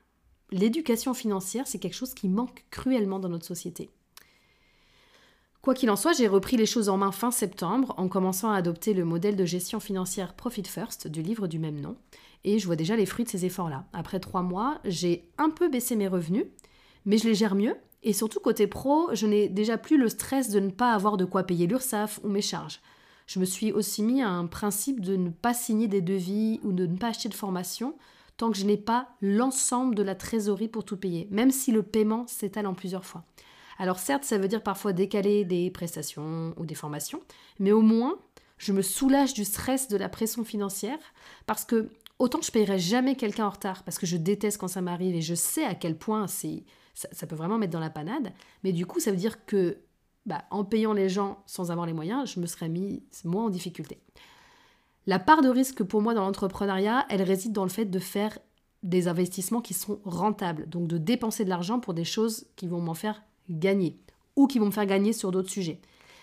l'éducation 0.53 1.15
financière, 1.15 1.67
c'est 1.67 1.79
quelque 1.79 1.95
chose 1.95 2.15
qui 2.15 2.29
manque 2.29 2.65
cruellement 2.71 3.19
dans 3.19 3.29
notre 3.29 3.47
société. 3.47 3.91
Quoi 5.63 5.75
qu'il 5.75 5.91
en 5.91 5.97
soit, 5.97 6.13
j'ai 6.13 6.27
repris 6.27 6.57
les 6.57 6.67
choses 6.67 6.89
en 6.89 6.97
main 6.97 7.13
fin 7.13 7.31
septembre 7.31 7.95
en 7.97 8.09
commençant 8.09 8.51
à 8.51 8.57
adopter 8.57 8.95
le 8.95 9.05
modèle 9.05 9.37
de 9.37 9.45
gestion 9.45 9.79
financière 9.79 10.35
Profit 10.35 10.65
First 10.65 11.07
du 11.07 11.23
livre 11.23 11.47
du 11.47 11.61
même 11.61 11.81
nom. 11.81 11.97
Et 12.43 12.59
je 12.59 12.67
vois 12.67 12.75
déjà 12.75 12.97
les 12.97 13.07
fruits 13.07 13.25
de 13.25 13.31
ces 13.31 13.45
efforts-là. 13.45 13.85
Après 13.93 14.19
trois 14.19 14.43
mois, 14.43 14.81
j'ai 14.85 15.31
un 15.39 15.51
peu 15.51 15.69
baissé 15.69 15.95
mes 15.95 16.09
revenus, 16.09 16.47
mais 17.05 17.17
je 17.17 17.29
les 17.29 17.37
gère 17.37 17.55
mieux. 17.55 17.77
Et 18.03 18.13
surtout, 18.13 18.41
côté 18.41 18.67
pro, 18.67 19.11
je 19.13 19.29
n'ai 19.29 19.49
déjà 19.49 19.79
plus 19.79 19.99
le 19.99 20.09
stress 20.09 20.51
de 20.51 20.59
ne 20.59 20.71
pas 20.71 20.95
avoir 20.95 21.17
de 21.17 21.25
quoi 21.25 21.45
payer 21.45 21.69
l'URSSAF 21.69 22.19
ou 22.25 22.29
mes 22.29 22.43
charges. 22.43 22.81
Je 23.29 23.39
me 23.39 23.45
suis 23.45 23.71
aussi 23.71 24.03
mis 24.03 24.21
à 24.21 24.29
un 24.29 24.47
principe 24.47 25.01
de 25.01 25.15
ne 25.15 25.31
pas 25.31 25.55
signer 25.55 25.87
des 25.87 26.01
devis 26.01 26.59
ou 26.65 26.73
de 26.73 26.87
ne 26.87 26.97
pas 26.97 27.09
acheter 27.09 27.29
de 27.29 27.35
formation 27.35 27.95
tant 28.37 28.51
que 28.51 28.59
je 28.59 28.65
n'ai 28.65 28.77
pas 28.77 29.09
l'ensemble 29.21 29.95
de 29.95 30.03
la 30.03 30.15
trésorerie 30.15 30.69
pour 30.69 30.85
tout 30.85 30.97
payer, 30.97 31.29
même 31.31 31.51
si 31.51 31.73
le 31.73 31.83
paiement 31.83 32.27
s'étale 32.27 32.67
en 32.67 32.75
plusieurs 32.75 33.05
fois. 33.05 33.25
Alors 33.79 33.99
certes, 33.99 34.25
ça 34.25 34.39
veut 34.39 34.49
dire 34.49 34.63
parfois 34.63 34.93
décaler 34.93 35.45
des 35.45 35.71
prestations 35.71 36.55
ou 36.57 36.67
des 36.67 36.75
formations, 36.75 37.21
mais 37.59 37.73
au 37.73 37.81
moins, 37.81 38.19
je 38.59 38.73
me 38.73 38.83
soulage 38.83 39.35
du 39.35 39.45
stress 39.45 39.89
de 39.89 39.97
la 39.97 40.09
pression 40.09 40.45
financière 40.45 40.99
parce 41.47 41.65
que 41.65 41.91
autant 42.19 42.41
je 42.43 42.53
paierai 42.53 42.79
jamais 42.79 43.17
quelqu'un 43.17 43.47
en 43.47 43.51
retard 43.51 43.83
parce 43.83 43.99
que 43.99 44.07
je 44.07 44.17
déteste 44.17 44.59
quand 44.59 44.69
ça 44.69 44.81
m'arrive 44.81 45.17
et 45.17 45.21
je 45.21 45.35
sais 45.35 45.65
à 45.65 45.75
quel 45.75 45.99
point 45.99 46.27
ça, 46.29 47.27
peut 47.27 47.35
vraiment 47.35 47.59
mettre 47.59 47.73
dans 47.73 47.81
la 47.81 47.91
panade, 47.91 48.33
mais 48.63 48.73
du 48.73 48.87
coup, 48.87 49.01
ça 49.01 49.11
veut 49.11 49.17
dire 49.17 49.45
que 49.47 49.79
bah, 50.27 50.45
en 50.53 50.65
payant 50.65 50.93
les 50.93 51.09
gens 51.09 51.43
sans 51.47 51.73
avoir 51.73 51.87
les 51.87 51.93
moyens, 51.93 52.33
je 52.33 52.39
me 52.39 52.47
serais 52.47 52.69
mis 52.69 53.03
moins 53.25 53.47
en 53.47 53.51
difficulté. 53.51 54.01
La 55.07 55.19
part 55.19 55.43
de 55.43 55.49
risque 55.49 55.83
pour 55.83 56.01
moi 56.01 56.15
dans 56.15 56.25
l'entrepreneuriat, 56.25 57.07
elle 57.09 57.23
réside 57.23 57.53
dans 57.53 57.65
le 57.65 57.71
fait 57.71 57.87
de 57.87 57.99
faire 57.99 58.39
des 58.83 59.09
investissements 59.09 59.61
qui 59.61 59.75
sont 59.75 60.01
rentables, 60.05 60.69
donc 60.69 60.89
de 60.89 60.99
dépenser 60.99 61.45
de 61.45 61.49
l'argent 61.49 61.81
pour 61.81 61.95
des 61.95 62.05
choses 62.05 62.47
qui 62.57 62.67
vont 62.67 62.81
m'en 62.81 62.95
faire 62.95 63.23
gagner 63.49 63.99
ou 64.37 64.47
qui 64.47 64.59
vont 64.59 64.67
me 64.67 64.71
faire 64.71 64.87
gagner 64.87 65.13
sur 65.13 65.31
d'autres 65.31 65.51
sujets. 65.51 65.81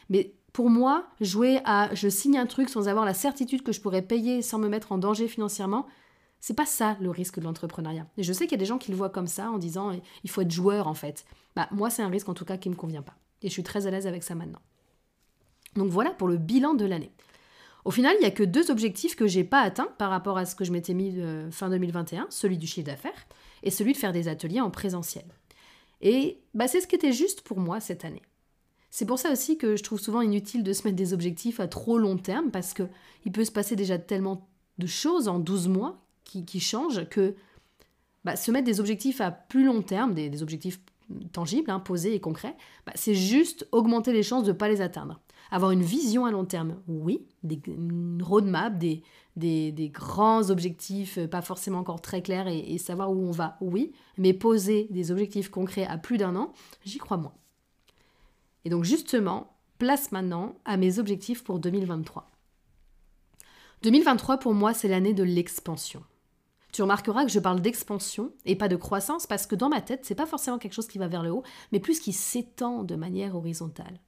Mais 0.10 0.34
pour 0.54 0.70
moi, 0.70 1.08
jouer 1.22 1.62
à 1.66 1.94
je 1.94 2.10
signe 2.10 2.38
un 2.38 2.46
truc 2.46 2.70
sans 2.70 2.88
avoir 2.88 3.06
la 3.06 3.14
certitude 3.14 3.64
que 3.64 3.72
je 3.72 3.82
pourrais 3.82 4.02
payer 4.02 4.42
sans 4.42 4.60
me 4.60 4.68
mettre 4.68 4.92
en 4.92 4.98
danger 4.98 5.28
financièrement, 5.28 5.86
c'est 6.42 6.56
pas 6.56 6.66
ça 6.66 6.98
le 7.02 7.10
risque 7.10 7.40
de 7.40 7.44
l'entrepreneuriat. 7.44 8.08
Et 8.18 8.24
je 8.24 8.34
sais 8.34 8.46
qu'il 8.46 8.54
y 8.54 8.60
a 8.60 8.64
des 8.64 8.66
gens 8.66 8.78
qui 8.78 8.92
le 8.92 8.98
voient 8.98 9.10
comme 9.10 9.28
ça 9.28 9.52
en 9.52 9.58
disant 9.58 9.92
il 10.24 10.30
faut 10.30 10.42
être 10.42 10.52
joueur 10.52 10.88
en 10.88 10.94
fait. 10.94 11.26
Bah, 11.56 11.68
moi, 11.72 11.90
c'est 11.90 12.02
un 12.02 12.10
risque 12.10 12.30
en 12.30 12.34
tout 12.34 12.46
cas 12.46 12.58
qui 12.58 12.70
me 12.70 12.76
convient 12.76 13.02
pas. 13.02 13.16
Et 13.42 13.48
je 13.48 13.54
suis 13.54 13.64
très 13.64 13.88
à 13.88 13.92
l'aise 13.92 14.08
avec 14.08 14.24
ça 14.24 14.36
maintenant. 14.36 14.60
Donc 15.76 15.90
voilà 15.90 16.12
pour 16.12 16.28
le 16.28 16.38
bilan 16.38 16.74
de 16.74 16.86
l'année. 16.86 17.12
Au 17.86 17.92
final, 17.92 18.16
il 18.18 18.22
n'y 18.22 18.28
a 18.28 18.32
que 18.32 18.44
deux 18.44 18.72
objectifs 18.72 19.16
que 19.16 19.28
j'ai 19.28 19.44
pas 19.44 19.62
atteints 19.62 19.90
par 19.98 20.10
rapport 20.10 20.38
à 20.38 20.46
ce 20.46 20.56
que 20.56 20.66
je 20.66 20.72
m'étais 20.72 20.94
mis 20.94 21.20
euh, 21.20 21.50
fin 21.52 21.70
2021, 21.70 22.28
celui 22.30 22.58
du 22.58 22.68
chiffre 22.68 22.88
d'affaires 22.88 23.28
et 23.64 23.72
celui 23.72 23.94
de 23.94 23.98
faire 23.98 24.14
des 24.14 24.28
ateliers 24.28 24.62
en 24.62 24.70
présentiel. 24.70 25.26
Et 26.02 26.40
bah, 26.54 26.68
c'est 26.68 26.82
ce 26.82 26.88
qui 26.88 26.96
était 26.96 27.12
juste 27.12 27.42
pour 27.42 27.60
moi 27.60 27.80
cette 27.80 28.06
année. 28.06 28.22
C'est 28.90 29.06
pour 29.06 29.20
ça 29.20 29.32
aussi 29.32 29.58
que 29.58 29.76
je 29.76 29.84
trouve 29.84 30.00
souvent 30.00 30.22
inutile 30.22 30.64
de 30.64 30.74
se 30.74 30.84
mettre 30.84 30.96
des 30.96 31.14
objectifs 31.14 31.60
à 31.60 31.68
trop 31.68 31.98
long 31.98 32.18
terme 32.18 32.52
parce 32.52 32.74
qu'il 32.74 33.32
peut 33.32 33.46
se 33.46 33.52
passer 33.52 33.76
déjà 33.76 34.00
tellement 34.00 34.50
de 34.78 34.88
choses 34.88 35.28
en 35.28 35.40
12 35.40 35.68
mois 35.68 36.02
qui, 36.24 36.60
changent 36.60 37.08
que 37.10 37.36
bah, 38.24 38.36
se 38.36 38.52
mettre 38.52 38.66
des 38.66 38.80
objectifs 38.80 39.20
à 39.20 39.32
plus 39.32 39.66
long 39.66 39.82
terme, 39.82 40.14
des, 40.14 40.44
objectifs 40.44 40.80
tangibles, 41.32 41.72
hein, 41.72 41.80
posés 41.80 42.14
et 42.14 42.20
concrets, 42.20 42.56
bah, 42.86 42.94
c'est 42.96 43.16
juste 43.16 43.68
augmenter 43.72 44.14
les 44.14 44.22
chances 44.22 44.44
de 44.44 44.52
ne 44.52 44.58
pas 44.58 44.70
les 44.70 44.82
atteindre. 44.82 45.20
Avoir 45.52 45.72
une 45.72 45.82
vision 45.82 46.26
à 46.26 46.32
long 46.32 46.46
terme, 46.46 46.76
oui, 46.88 47.26
des, 47.44 47.60
une 47.68 48.22
roadmap, 48.22 48.78
des, 48.78 49.02
des, 49.36 49.90
grands 49.90 50.50
objectifs 50.50 51.18
euh, 51.18 51.28
pas 51.28 51.42
forcément 51.42 51.80
encore 51.80 52.02
très 52.02 52.22
clairs 52.22 52.48
et, 52.48 52.60
et, 52.60 52.78
savoir 52.78 53.12
où 53.12 53.28
on 53.28 53.32
va, 53.32 53.58
oui, 53.62 53.92
mais 54.18 54.34
poser 54.34 54.88
des 54.92 55.12
objectifs 55.12 55.50
concrets 55.50 55.86
à 55.86 55.98
plus 55.98 56.18
d'un 56.18 56.36
an, 56.36 56.54
j'y 56.86 57.00
crois 57.00 57.18
moins. 57.18 57.34
Et 58.66 58.70
donc 58.70 58.84
justement, 58.84 59.54
place 59.80 60.12
maintenant 60.12 60.56
à 60.66 60.78
mes 60.78 61.00
objectifs 61.00 61.44
pour 61.44 61.60
2023. 61.60 62.30
2023 63.82 64.38
pour 64.38 64.54
moi, 64.54 64.74
c'est 64.74 64.90
l'année 64.90 65.14
de 65.14 65.24
l'expansion. 65.24 66.04
Tu 66.72 66.84
remarqueras 66.84 67.26
que 67.26 67.32
je 67.32 67.40
parle 67.40 67.62
d'expansion 67.62 68.32
et 68.46 68.56
pas 68.56 68.68
de 68.68 68.76
croissance 68.76 69.26
parce 69.26 69.48
que 69.48 69.56
dans 69.56 69.70
ma 69.70 69.82
tête, 69.82 70.02
c'est 70.04 70.16
pas 70.16 70.28
forcément 70.28 70.60
quelque 70.60 70.74
chose 70.74 70.88
qui 70.88 71.00
va 71.00 71.08
vers 71.08 71.24
le 71.24 71.32
haut, 71.32 71.44
mais 71.72 71.80
plus 71.80 72.00
qui 72.00 72.14
s'étend 72.14 72.84
de 72.84 72.96
manière 72.96 73.36
horizontale. 73.36 74.00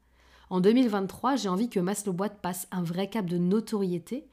En 0.52 0.60
2023, 0.60 1.38
j'ai 1.38 1.48
envie 1.48 1.70
que 1.70 1.80
Maslow 1.80 2.14
passe 2.42 2.68
un 2.72 2.84
vrai 2.84 3.10
cap 3.10 3.26
de 3.26 3.38
notoriété, 3.38 4.28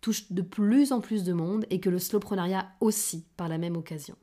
touche 0.00 0.32
de 0.32 0.40
plus 0.40 0.92
en 0.92 1.02
plus 1.02 1.24
de 1.24 1.34
monde 1.34 1.66
et 1.68 1.78
que 1.78 1.90
le 1.90 1.98
slowprenariat 1.98 2.70
aussi 2.80 3.26
par 3.36 3.50
la 3.50 3.58
même 3.58 3.76
occasion. 3.76 4.16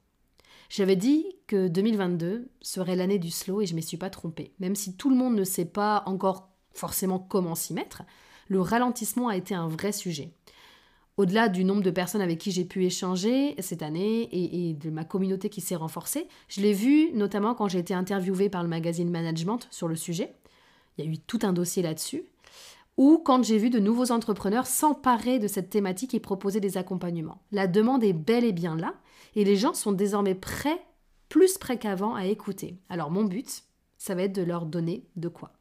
J'avais 0.70 0.96
dit 0.96 1.24
que 1.46 1.68
2022 1.68 2.50
serait 2.62 2.96
l'année 2.96 3.20
du 3.20 3.30
slow 3.30 3.62
et 3.62 3.68
je 3.68 3.74
ne 3.74 3.76
m'y 3.76 3.84
suis 3.84 3.96
pas 3.96 4.10
trompée. 4.10 4.54
Même 4.60 4.76
si 4.76 4.98
tout 4.98 5.12
le 5.12 5.16
monde 5.16 5.36
ne 5.36 5.44
sait 5.44 5.66
pas 5.66 6.02
encore 6.08 6.50
forcément 6.74 7.20
comment 7.20 7.54
s'y 7.54 7.76
mettre, 7.76 8.02
le 8.48 8.60
ralentissement 8.60 9.28
a 9.28 9.38
été 9.38 9.54
un 9.54 9.68
vrai 9.68 9.92
sujet 9.92 10.34
au-delà 11.18 11.48
du 11.48 11.64
nombre 11.64 11.82
de 11.82 11.92
personnes 11.92 12.22
avec 12.22 12.40
qui 12.40 12.52
j'ai 12.52 12.66
pu 12.66 12.86
échanger 12.86 13.56
cette 13.60 13.82
année 13.82 14.28
et, 14.32 14.74
de 14.74 14.90
ma 14.90 15.06
communauté 15.06 15.50
qui 15.50 15.62
s'est 15.62 15.76
renforcée, 15.76 16.28
je 16.50 16.62
l'ai 16.62 16.74
vu 16.74 17.12
notamment 17.14 17.56
quand 17.56 17.68
j'ai 17.68 17.80
été 17.80 17.94
interviewée 17.94 18.50
par 18.50 18.64
le 18.64 18.70
magazine 18.70 19.10
Management 19.10 19.68
sur 19.72 19.88
le 19.88 19.96
sujet. 19.96 20.36
Il 20.98 21.06
y 21.06 21.08
a 21.08 21.12
eu 21.12 21.18
tout 21.18 21.40
un 21.44 21.54
dossier 21.54 21.84
là-dessus. 21.84 22.24
Ou 22.98 23.22
quand 23.24 23.44
j'ai 23.44 23.58
vu 23.58 23.70
de 23.70 23.80
nouveaux 23.80 24.12
entrepreneurs 24.12 24.68
s'emparer 24.68 25.40
de 25.40 25.48
cette 25.48 25.70
thématique 25.70 26.14
et 26.14 26.20
proposer 26.20 26.62
des 26.62 26.78
accompagnements. 26.78 27.42
La 27.52 27.68
demande 27.68 28.04
est 28.04 28.14
bel 28.14 28.46
et 28.46 28.54
bien 28.54 28.78
là 28.78 28.94
et 29.36 29.44
les 29.44 29.58
gens 29.58 29.74
sont 29.74 29.92
désormais 29.92 30.36
prêts, 30.36 30.82
plus 31.28 31.58
prêts 31.58 31.78
qu'avant, 31.78 32.16
à 32.16 32.26
écouter. 32.26 32.80
Alors 32.90 33.12
mon 33.12 33.26
but, 33.26 33.64
ça 33.98 34.16
va 34.16 34.24
être 34.24 34.36
de 34.36 34.44
leur 34.44 34.66
donner 34.66 35.06
de 35.18 35.28
quoi. 35.28 35.52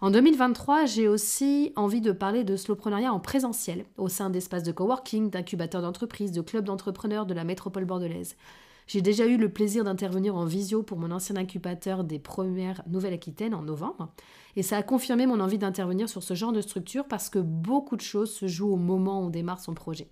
En 0.00 0.10
2023, 0.10 0.86
j'ai 0.86 1.08
aussi 1.08 1.72
envie 1.74 2.00
de 2.00 2.12
parler 2.12 2.44
de 2.44 2.56
slowpreneuriat 2.56 3.12
en 3.12 3.18
présentiel, 3.18 3.84
au 3.96 4.08
sein 4.08 4.30
d'espaces 4.30 4.62
de 4.62 4.70
coworking, 4.70 5.28
d'incubateurs 5.28 5.82
d'entreprise, 5.82 6.30
de 6.30 6.40
clubs 6.40 6.64
d'entrepreneurs 6.64 7.26
de 7.26 7.34
la 7.34 7.42
métropole 7.42 7.84
bordelaise. 7.84 8.36
J'ai 8.88 9.02
déjà 9.02 9.26
eu 9.26 9.36
le 9.36 9.50
plaisir 9.50 9.84
d'intervenir 9.84 10.34
en 10.34 10.46
visio 10.46 10.82
pour 10.82 10.98
mon 10.98 11.10
ancien 11.10 11.36
incubateur 11.36 12.04
des 12.04 12.18
premières 12.18 12.82
Nouvelle-Aquitaine 12.86 13.54
en 13.54 13.60
novembre. 13.60 14.14
Et 14.56 14.62
ça 14.62 14.78
a 14.78 14.82
confirmé 14.82 15.26
mon 15.26 15.40
envie 15.40 15.58
d'intervenir 15.58 16.08
sur 16.08 16.22
ce 16.22 16.32
genre 16.32 16.52
de 16.52 16.62
structure 16.62 17.04
parce 17.04 17.28
que 17.28 17.38
beaucoup 17.38 17.96
de 17.96 18.00
choses 18.00 18.32
se 18.32 18.48
jouent 18.48 18.72
au 18.72 18.76
moment 18.76 19.20
où 19.20 19.26
on 19.26 19.30
démarre 19.30 19.60
son 19.60 19.74
projet. 19.74 20.08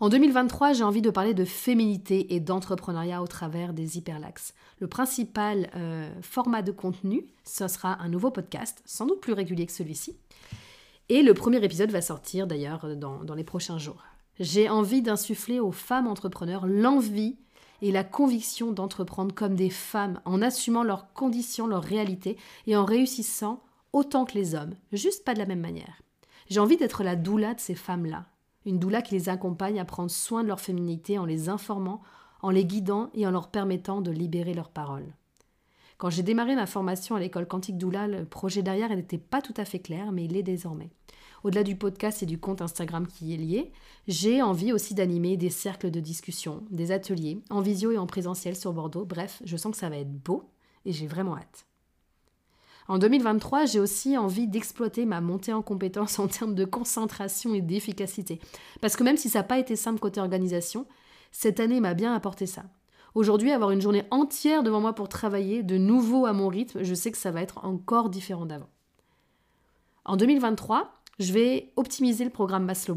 En 0.00 0.08
2023, 0.08 0.72
j'ai 0.72 0.82
envie 0.82 1.00
de 1.00 1.10
parler 1.10 1.32
de 1.32 1.44
féminité 1.44 2.34
et 2.34 2.40
d'entrepreneuriat 2.40 3.22
au 3.22 3.28
travers 3.28 3.72
des 3.72 3.96
hyperlaxes. 3.96 4.52
Le 4.80 4.88
principal 4.88 5.70
euh, 5.76 6.10
format 6.22 6.62
de 6.62 6.72
contenu, 6.72 7.24
ce 7.44 7.68
sera 7.68 8.02
un 8.02 8.08
nouveau 8.08 8.32
podcast, 8.32 8.82
sans 8.84 9.06
doute 9.06 9.20
plus 9.20 9.32
régulier 9.32 9.64
que 9.64 9.72
celui-ci. 9.72 10.18
Et 11.08 11.22
le 11.22 11.34
premier 11.34 11.64
épisode 11.64 11.92
va 11.92 12.02
sortir 12.02 12.48
d'ailleurs 12.48 12.96
dans, 12.96 13.22
dans 13.22 13.34
les 13.36 13.44
prochains 13.44 13.78
jours. 13.78 14.02
J'ai 14.38 14.68
envie 14.68 15.02
d'insuffler 15.02 15.60
aux 15.60 15.72
femmes 15.72 16.06
entrepreneurs 16.06 16.66
l'envie 16.66 17.36
et 17.82 17.90
la 17.90 18.04
conviction 18.04 18.72
d'entreprendre 18.72 19.34
comme 19.34 19.54
des 19.54 19.70
femmes, 19.70 20.20
en 20.24 20.42
assumant 20.42 20.82
leurs 20.82 21.12
conditions, 21.12 21.66
leurs 21.66 21.82
réalités 21.82 22.36
et 22.66 22.76
en 22.76 22.84
réussissant 22.84 23.62
autant 23.92 24.24
que 24.24 24.34
les 24.34 24.54
hommes, 24.54 24.74
juste 24.92 25.24
pas 25.24 25.34
de 25.34 25.38
la 25.38 25.46
même 25.46 25.60
manière. 25.60 26.02
J'ai 26.48 26.60
envie 26.60 26.76
d'être 26.76 27.02
la 27.02 27.16
doula 27.16 27.54
de 27.54 27.60
ces 27.60 27.74
femmes-là, 27.74 28.26
une 28.66 28.78
doula 28.78 29.02
qui 29.02 29.14
les 29.14 29.28
accompagne 29.28 29.80
à 29.80 29.84
prendre 29.84 30.10
soin 30.10 30.42
de 30.42 30.48
leur 30.48 30.60
féminité 30.60 31.18
en 31.18 31.24
les 31.24 31.48
informant, 31.48 32.02
en 32.42 32.50
les 32.50 32.64
guidant 32.64 33.10
et 33.14 33.26
en 33.26 33.30
leur 33.30 33.48
permettant 33.48 34.00
de 34.00 34.10
libérer 34.10 34.54
leurs 34.54 34.70
paroles. 34.70 35.14
Quand 35.98 36.10
j'ai 36.10 36.22
démarré 36.22 36.54
ma 36.54 36.66
formation 36.66 37.16
à 37.16 37.20
l'école 37.20 37.48
Quantique 37.48 37.78
Doula, 37.78 38.06
le 38.06 38.26
projet 38.26 38.62
derrière 38.62 38.94
n'était 38.94 39.16
pas 39.16 39.40
tout 39.40 39.54
à 39.56 39.64
fait 39.64 39.78
clair, 39.78 40.12
mais 40.12 40.24
il 40.24 40.32
l'est 40.32 40.42
désormais. 40.42 40.90
Au-delà 41.42 41.62
du 41.62 41.76
podcast 41.76 42.22
et 42.22 42.26
du 42.26 42.38
compte 42.38 42.60
Instagram 42.60 43.06
qui 43.06 43.26
y 43.26 43.34
est 43.34 43.38
lié, 43.38 43.72
j'ai 44.06 44.42
envie 44.42 44.72
aussi 44.72 44.94
d'animer 44.94 45.36
des 45.36 45.48
cercles 45.48 45.90
de 45.90 46.00
discussion, 46.00 46.64
des 46.70 46.92
ateliers, 46.92 47.40
en 47.48 47.60
visio 47.60 47.92
et 47.92 47.98
en 47.98 48.06
présentiel 48.06 48.56
sur 48.56 48.72
Bordeaux. 48.72 49.06
Bref, 49.06 49.40
je 49.44 49.56
sens 49.56 49.72
que 49.72 49.78
ça 49.78 49.88
va 49.88 49.96
être 49.96 50.12
beau 50.12 50.50
et 50.84 50.92
j'ai 50.92 51.06
vraiment 51.06 51.36
hâte. 51.36 51.66
En 52.88 52.98
2023, 52.98 53.64
j'ai 53.64 53.80
aussi 53.80 54.18
envie 54.18 54.46
d'exploiter 54.46 55.06
ma 55.06 55.20
montée 55.20 55.52
en 55.52 55.62
compétences 55.62 56.18
en 56.18 56.28
termes 56.28 56.54
de 56.54 56.64
concentration 56.66 57.54
et 57.54 57.62
d'efficacité. 57.62 58.38
Parce 58.80 58.96
que 58.96 59.04
même 59.04 59.16
si 59.16 59.30
ça 59.30 59.40
n'a 59.40 59.44
pas 59.44 59.58
été 59.58 59.76
simple 59.76 59.98
côté 59.98 60.20
organisation, 60.20 60.86
cette 61.32 61.58
année 61.58 61.80
m'a 61.80 61.94
bien 61.94 62.14
apporté 62.14 62.46
ça. 62.46 62.64
Aujourd'hui, 63.16 63.50
avoir 63.50 63.70
une 63.70 63.80
journée 63.80 64.04
entière 64.10 64.62
devant 64.62 64.82
moi 64.82 64.92
pour 64.92 65.08
travailler 65.08 65.62
de 65.62 65.78
nouveau 65.78 66.26
à 66.26 66.34
mon 66.34 66.48
rythme, 66.48 66.82
je 66.82 66.92
sais 66.92 67.10
que 67.10 67.16
ça 67.16 67.30
va 67.30 67.40
être 67.40 67.64
encore 67.64 68.10
différent 68.10 68.44
d'avant. 68.44 68.68
En 70.04 70.18
2023, 70.18 70.92
je 71.18 71.32
vais 71.32 71.72
optimiser 71.76 72.24
le 72.24 72.30
programme 72.30 72.66
Maslow 72.66 72.94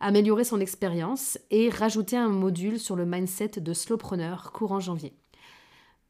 améliorer 0.00 0.44
son 0.44 0.58
expérience 0.58 1.38
et 1.50 1.68
rajouter 1.68 2.16
un 2.16 2.30
module 2.30 2.80
sur 2.80 2.96
le 2.96 3.04
mindset 3.04 3.60
de 3.60 3.74
slowpreneur 3.74 4.52
courant 4.52 4.80
janvier. 4.80 5.12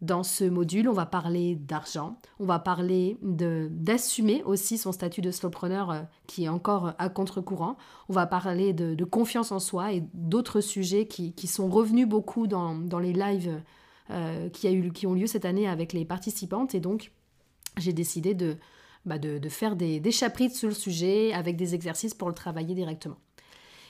Dans 0.02 0.24
ce 0.24 0.42
module, 0.42 0.88
on 0.88 0.92
va 0.92 1.06
parler 1.06 1.54
d'argent, 1.54 2.18
on 2.40 2.44
va 2.44 2.58
parler 2.58 3.16
d'assumer 3.22 4.42
aussi 4.42 4.76
son 4.76 4.90
statut 4.90 5.20
de 5.20 5.30
slowpreneur 5.30 5.90
euh, 5.92 6.02
qui 6.26 6.44
est 6.44 6.48
encore 6.48 6.92
à 6.98 7.08
contre-courant, 7.08 7.76
on 8.08 8.12
va 8.12 8.26
parler 8.26 8.72
de, 8.72 9.04
confiance 9.04 9.52
en 9.52 9.60
soi 9.60 9.92
et 9.92 10.02
d'autres 10.12 10.60
sujets 10.60 11.06
qui, 11.06 11.46
sont 11.46 11.68
revenus 11.68 12.08
beaucoup 12.08 12.48
dans, 12.48 12.74
les 12.98 13.12
lives 13.12 13.62
euh, 14.10 14.48
qui, 14.48 15.06
ont 15.06 15.14
lieu 15.14 15.28
cette 15.28 15.44
année 15.44 15.68
avec 15.68 15.92
les 15.92 16.04
participantes. 16.04 16.74
Et 16.74 16.80
donc 16.80 17.12
j'ai 17.76 17.92
décidé 17.92 18.34
de, 18.34 18.56
bah, 19.06 19.18
de, 19.18 19.48
faire 19.48 19.76
des, 19.76 20.00
des, 20.00 20.10
chapitres 20.10 20.56
sur 20.56 20.68
le 20.68 20.74
sujet 20.74 21.32
avec 21.32 21.56
des 21.56 21.76
exercices 21.76 22.12
pour 22.12 22.28
le 22.28 22.34
travailler 22.34 22.74
directement. 22.74 23.18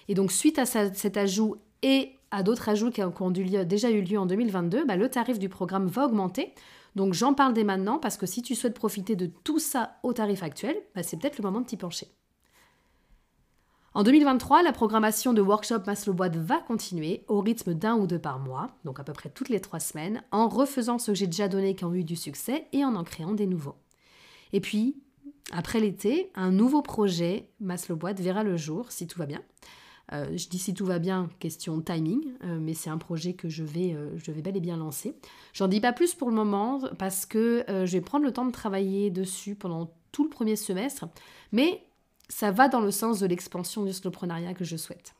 Et 0.08 0.14
donc, 0.14 0.30
suite 0.32 0.58
à 0.58 0.66
cet 0.66 1.16
ajout 1.16 1.56
et 1.82 2.12
à 2.32 2.42
d'autres 2.42 2.68
ajouts 2.68 2.90
qui 2.90 3.02
ont, 3.02 3.30
déjà 3.30 3.90
eu 3.90 4.00
lieu 4.00 4.18
en 4.18 4.26
2022, 4.26 4.84
bah, 4.84 4.96
le 4.96 5.08
tarif 5.08 5.38
du 5.38 5.48
programme 5.48 5.86
va 5.86 6.06
augmenter. 6.06 6.54
Donc, 6.96 7.12
j'en 7.12 7.34
parle 7.34 7.52
dès 7.52 7.62
maintenant 7.62 7.98
parce 7.98 8.16
que 8.16 8.26
si 8.26 8.42
tu 8.42 8.54
souhaites 8.54 8.74
profiter 8.74 9.14
de 9.14 9.26
tout 9.26 9.58
ça 9.58 9.98
au 10.02 10.12
tarif 10.12 10.42
actuel, 10.42 10.76
bah, 10.94 11.02
c'est 11.02 11.18
peut-être 11.18 11.38
le 11.38 11.42
moment 11.42 11.60
de 11.60 11.66
t'y 11.66 11.76
pencher. 11.76 12.08
En 13.94 14.02
2023, 14.02 14.62
la 14.62 14.72
programmation 14.72 15.34
de 15.34 15.42
workshop 15.42 15.80
Maslow 15.86 16.14
Boîte 16.14 16.36
va 16.36 16.60
continuer 16.60 17.24
au 17.28 17.40
rythme 17.40 17.74
d'un 17.74 17.96
ou 17.96 18.06
deux 18.06 18.18
par 18.18 18.38
mois, 18.38 18.70
donc 18.84 18.98
à 18.98 19.04
peu 19.04 19.12
près 19.12 19.28
toutes 19.28 19.50
les 19.50 19.60
trois 19.60 19.80
semaines, 19.80 20.22
en 20.32 20.48
refaisant 20.48 20.98
ce 20.98 21.10
que 21.10 21.14
j'ai 21.14 21.26
déjà 21.26 21.46
donné 21.46 21.74
qui 21.74 21.84
ont 21.84 21.92
eu 21.92 22.02
du 22.02 22.16
succès 22.16 22.66
et 22.72 22.86
en 22.86 22.94
en 22.94 23.04
créant 23.04 23.34
des 23.34 23.46
nouveaux. 23.46 23.76
Et 24.54 24.60
puis, 24.60 24.96
après 25.52 25.78
l'été, 25.78 26.30
un 26.34 26.50
nouveau 26.50 26.80
projet 26.80 27.50
Maslow 27.60 27.96
Boîte 27.96 28.20
verra 28.20 28.42
le 28.42 28.56
jour, 28.56 28.90
si 28.90 29.06
tout 29.06 29.18
va 29.18 29.26
bien. 29.26 29.42
Euh, 30.12 30.36
je 30.36 30.48
dis 30.48 30.58
si 30.58 30.74
tout 30.74 30.84
va 30.84 30.98
bien, 30.98 31.30
question 31.38 31.80
timing, 31.80 32.20
euh, 32.44 32.58
mais 32.60 32.74
c'est 32.74 32.90
un 32.90 32.98
projet 32.98 33.32
que 33.32 33.48
je 33.48 33.64
vais, 33.64 33.94
euh, 33.94 34.10
je 34.16 34.30
vais 34.30 34.42
bel 34.42 34.56
et 34.56 34.60
bien 34.60 34.76
lancer. 34.76 35.16
J'en 35.54 35.68
dis 35.68 35.80
pas 35.80 35.92
plus 35.92 36.14
pour 36.14 36.28
le 36.28 36.34
moment 36.34 36.80
parce 36.98 37.26
que 37.26 37.64
je 37.68 37.92
vais 37.92 38.00
prendre 38.00 38.24
le 38.24 38.32
temps 38.32 38.44
de 38.44 38.52
travailler 38.52 39.10
dessus 39.10 39.54
pendant 39.54 39.90
tout 40.12 40.24
le 40.24 40.30
premier 40.30 40.56
semestre, 40.56 41.06
mais 41.52 41.82
ça 42.28 42.50
va 42.50 42.68
dans 42.68 42.80
le 42.80 42.90
sens 42.90 43.20
de 43.20 43.26
l'expansion 43.26 43.84
du 43.84 43.92
slowprenariat 43.92 44.54
que 44.54 44.64
je 44.64 44.76
souhaite. 44.76 45.14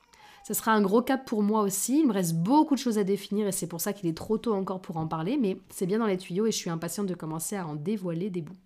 Ce 0.47 0.55
sera 0.55 0.73
un 0.73 0.83
gros 0.83 1.03
cap 1.03 1.25
pour 1.25 1.43
moi 1.43 1.63
aussi. 1.63 2.01
Il 2.01 2.09
me 2.09 2.13
reste 2.13 2.35
beaucoup 2.35 2.75
de 2.75 2.81
choses 2.81 2.99
à 2.99 3.05
définir 3.05 3.47
et 3.47 3.53
c'est 3.53 3.69
pour 3.69 3.81
ça 3.81 3.93
qu'il 3.93 4.09
est 4.09 4.17
trop 4.17 4.39
tôt 4.39 4.55
encore 4.55 4.83
pour 4.83 4.97
en 4.97 5.07
parler, 5.07 5.37
mais 5.37 5.57
c'est 5.71 5.87
bien 5.87 5.99
dans 5.99 6.07
les 6.07 6.19
tuyaux 6.19 6.47
et 6.47 6.53
je 6.53 6.57
suis 6.57 6.71
impatiente 6.71 7.07
de 7.07 7.15
commencer 7.15 7.57
à 7.57 7.67
en 7.67 7.77
dévoiler 7.77 8.29
des 8.29 8.43
bouts. 8.43 8.57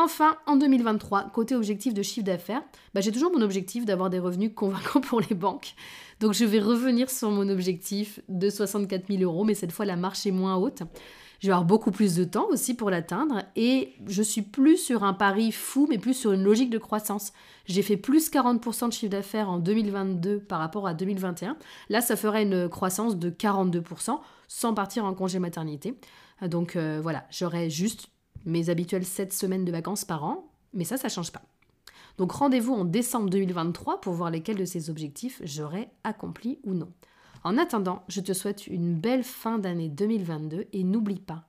Enfin, 0.00 0.36
en 0.46 0.54
2023, 0.54 1.30
côté 1.34 1.56
objectif 1.56 1.92
de 1.92 2.02
chiffre 2.02 2.24
d'affaires, 2.24 2.62
bah, 2.94 3.00
j'ai 3.00 3.10
toujours 3.10 3.32
mon 3.32 3.42
objectif 3.42 3.84
d'avoir 3.84 4.10
des 4.10 4.20
revenus 4.20 4.52
convaincants 4.54 5.00
pour 5.00 5.20
les 5.20 5.34
banques. 5.34 5.74
Donc 6.20 6.34
je 6.34 6.44
vais 6.44 6.60
revenir 6.60 7.10
sur 7.10 7.32
mon 7.32 7.48
objectif 7.48 8.20
de 8.28 8.48
64 8.48 9.08
000 9.08 9.24
euros, 9.24 9.42
mais 9.42 9.54
cette 9.54 9.72
fois 9.72 9.84
la 9.84 9.96
marche 9.96 10.24
est 10.24 10.30
moins 10.30 10.54
haute. 10.54 10.84
Je 11.40 11.48
vais 11.48 11.52
avoir 11.52 11.66
beaucoup 11.66 11.90
plus 11.90 12.14
de 12.14 12.22
temps 12.22 12.46
aussi 12.48 12.74
pour 12.74 12.90
l'atteindre 12.90 13.42
et 13.56 13.92
je 14.06 14.22
suis 14.22 14.42
plus 14.42 14.76
sur 14.76 15.02
un 15.02 15.14
pari 15.14 15.50
fou, 15.50 15.88
mais 15.90 15.98
plus 15.98 16.14
sur 16.14 16.30
une 16.30 16.44
logique 16.44 16.70
de 16.70 16.78
croissance. 16.78 17.32
J'ai 17.66 17.82
fait 17.82 17.96
plus 17.96 18.30
40% 18.30 18.86
de 18.86 18.92
chiffre 18.92 19.10
d'affaires 19.10 19.50
en 19.50 19.58
2022 19.58 20.38
par 20.38 20.60
rapport 20.60 20.86
à 20.86 20.94
2021. 20.94 21.56
Là, 21.88 22.00
ça 22.02 22.14
ferait 22.14 22.44
une 22.44 22.68
croissance 22.68 23.16
de 23.16 23.30
42% 23.30 24.20
sans 24.46 24.74
partir 24.74 25.04
en 25.04 25.14
congé 25.14 25.40
maternité. 25.40 25.98
Donc 26.42 26.76
euh, 26.76 27.00
voilà, 27.02 27.24
j'aurais 27.32 27.68
juste 27.68 28.10
mes 28.48 28.70
habituelles 28.70 29.04
7 29.04 29.32
semaines 29.32 29.64
de 29.64 29.72
vacances 29.72 30.04
par 30.04 30.24
an, 30.24 30.50
mais 30.72 30.84
ça, 30.84 30.96
ça 30.96 31.08
change 31.08 31.32
pas. 31.32 31.42
Donc 32.16 32.32
rendez-vous 32.32 32.74
en 32.74 32.84
décembre 32.84 33.30
2023 33.30 34.00
pour 34.00 34.14
voir 34.14 34.30
lesquels 34.30 34.56
de 34.56 34.64
ces 34.64 34.90
objectifs 34.90 35.40
j'aurai 35.44 35.88
accompli 36.02 36.58
ou 36.64 36.74
non. 36.74 36.92
En 37.44 37.56
attendant, 37.56 38.02
je 38.08 38.20
te 38.20 38.32
souhaite 38.32 38.66
une 38.66 38.94
belle 38.94 39.22
fin 39.22 39.58
d'année 39.58 39.88
2022 39.88 40.66
et 40.72 40.82
n'oublie 40.82 41.20
pas, 41.20 41.48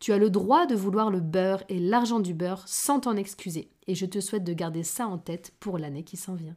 tu 0.00 0.14
as 0.14 0.18
le 0.18 0.30
droit 0.30 0.64
de 0.64 0.74
vouloir 0.74 1.10
le 1.10 1.20
beurre 1.20 1.62
et 1.68 1.78
l'argent 1.78 2.20
du 2.20 2.32
beurre 2.32 2.66
sans 2.66 3.00
t'en 3.00 3.16
excuser. 3.16 3.70
Et 3.86 3.94
je 3.94 4.06
te 4.06 4.18
souhaite 4.18 4.44
de 4.44 4.54
garder 4.54 4.82
ça 4.82 5.06
en 5.06 5.18
tête 5.18 5.52
pour 5.60 5.76
l'année 5.76 6.04
qui 6.04 6.16
s'en 6.16 6.34
vient. 6.34 6.56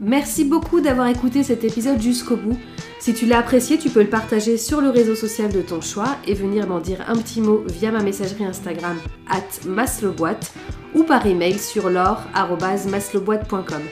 Merci 0.00 0.44
beaucoup 0.44 0.80
d'avoir 0.80 1.06
écouté 1.06 1.42
cet 1.42 1.64
épisode 1.64 2.00
jusqu'au 2.00 2.36
bout. 2.36 2.58
Si 2.98 3.14
tu 3.14 3.26
l'as 3.26 3.38
apprécié, 3.38 3.78
tu 3.78 3.90
peux 3.90 4.02
le 4.02 4.08
partager 4.08 4.56
sur 4.56 4.80
le 4.80 4.90
réseau 4.90 5.14
social 5.14 5.52
de 5.52 5.60
ton 5.60 5.80
choix 5.80 6.16
et 6.26 6.34
venir 6.34 6.66
m'en 6.66 6.80
dire 6.80 7.04
un 7.06 7.16
petit 7.16 7.40
mot 7.40 7.62
via 7.66 7.90
ma 7.92 8.02
messagerie 8.02 8.44
Instagram 8.44 8.98
at 9.28 9.66
maslowboîte 9.66 10.52
ou 10.94 11.04
par 11.04 11.24
email 11.26 11.58
sur 11.58 11.90
l'or.maslowboîte.com. 11.90 13.82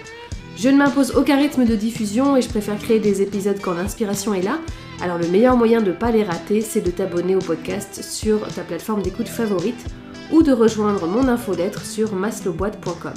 Je 0.56 0.68
ne 0.68 0.76
m'impose 0.76 1.14
aucun 1.16 1.36
rythme 1.36 1.64
de 1.64 1.76
diffusion 1.76 2.36
et 2.36 2.42
je 2.42 2.48
préfère 2.48 2.78
créer 2.78 3.00
des 3.00 3.22
épisodes 3.22 3.60
quand 3.60 3.74
l'inspiration 3.74 4.34
est 4.34 4.42
là. 4.42 4.58
Alors 5.00 5.18
le 5.18 5.28
meilleur 5.28 5.56
moyen 5.56 5.80
de 5.80 5.88
ne 5.88 5.96
pas 5.96 6.10
les 6.10 6.24
rater, 6.24 6.60
c'est 6.60 6.80
de 6.80 6.90
t'abonner 6.90 7.36
au 7.36 7.40
podcast 7.40 8.02
sur 8.02 8.46
ta 8.54 8.62
plateforme 8.62 9.02
d'écoute 9.02 9.28
favorite 9.28 9.86
ou 10.32 10.42
de 10.42 10.52
rejoindre 10.52 11.06
mon 11.06 11.28
infolettre 11.28 11.84
sur 11.84 12.14
maslowboîte.com. 12.14 13.14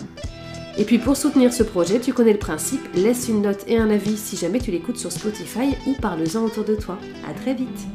Et 0.78 0.84
puis 0.84 0.98
pour 0.98 1.16
soutenir 1.16 1.54
ce 1.54 1.64
projet, 1.64 2.00
tu 2.00 2.12
connais 2.14 2.34
le 2.34 2.40
principe, 2.40 2.82
laisse 2.96 3.30
une 3.30 3.42
note 3.42 3.64
et 3.68 3.78
un 3.78 3.90
avis 3.90 4.18
si 4.18 4.36
jamais 4.36 4.60
tu 4.60 4.72
l'écoutes 4.72 4.98
sur 4.98 5.12
Spotify 5.12 5.76
ou 5.88 5.94
parle-en 5.94 6.44
autour 6.44 6.66
de 6.66 6.76
toi. 6.76 6.98
A 7.28 7.34
très 7.34 7.54
vite 7.54 7.88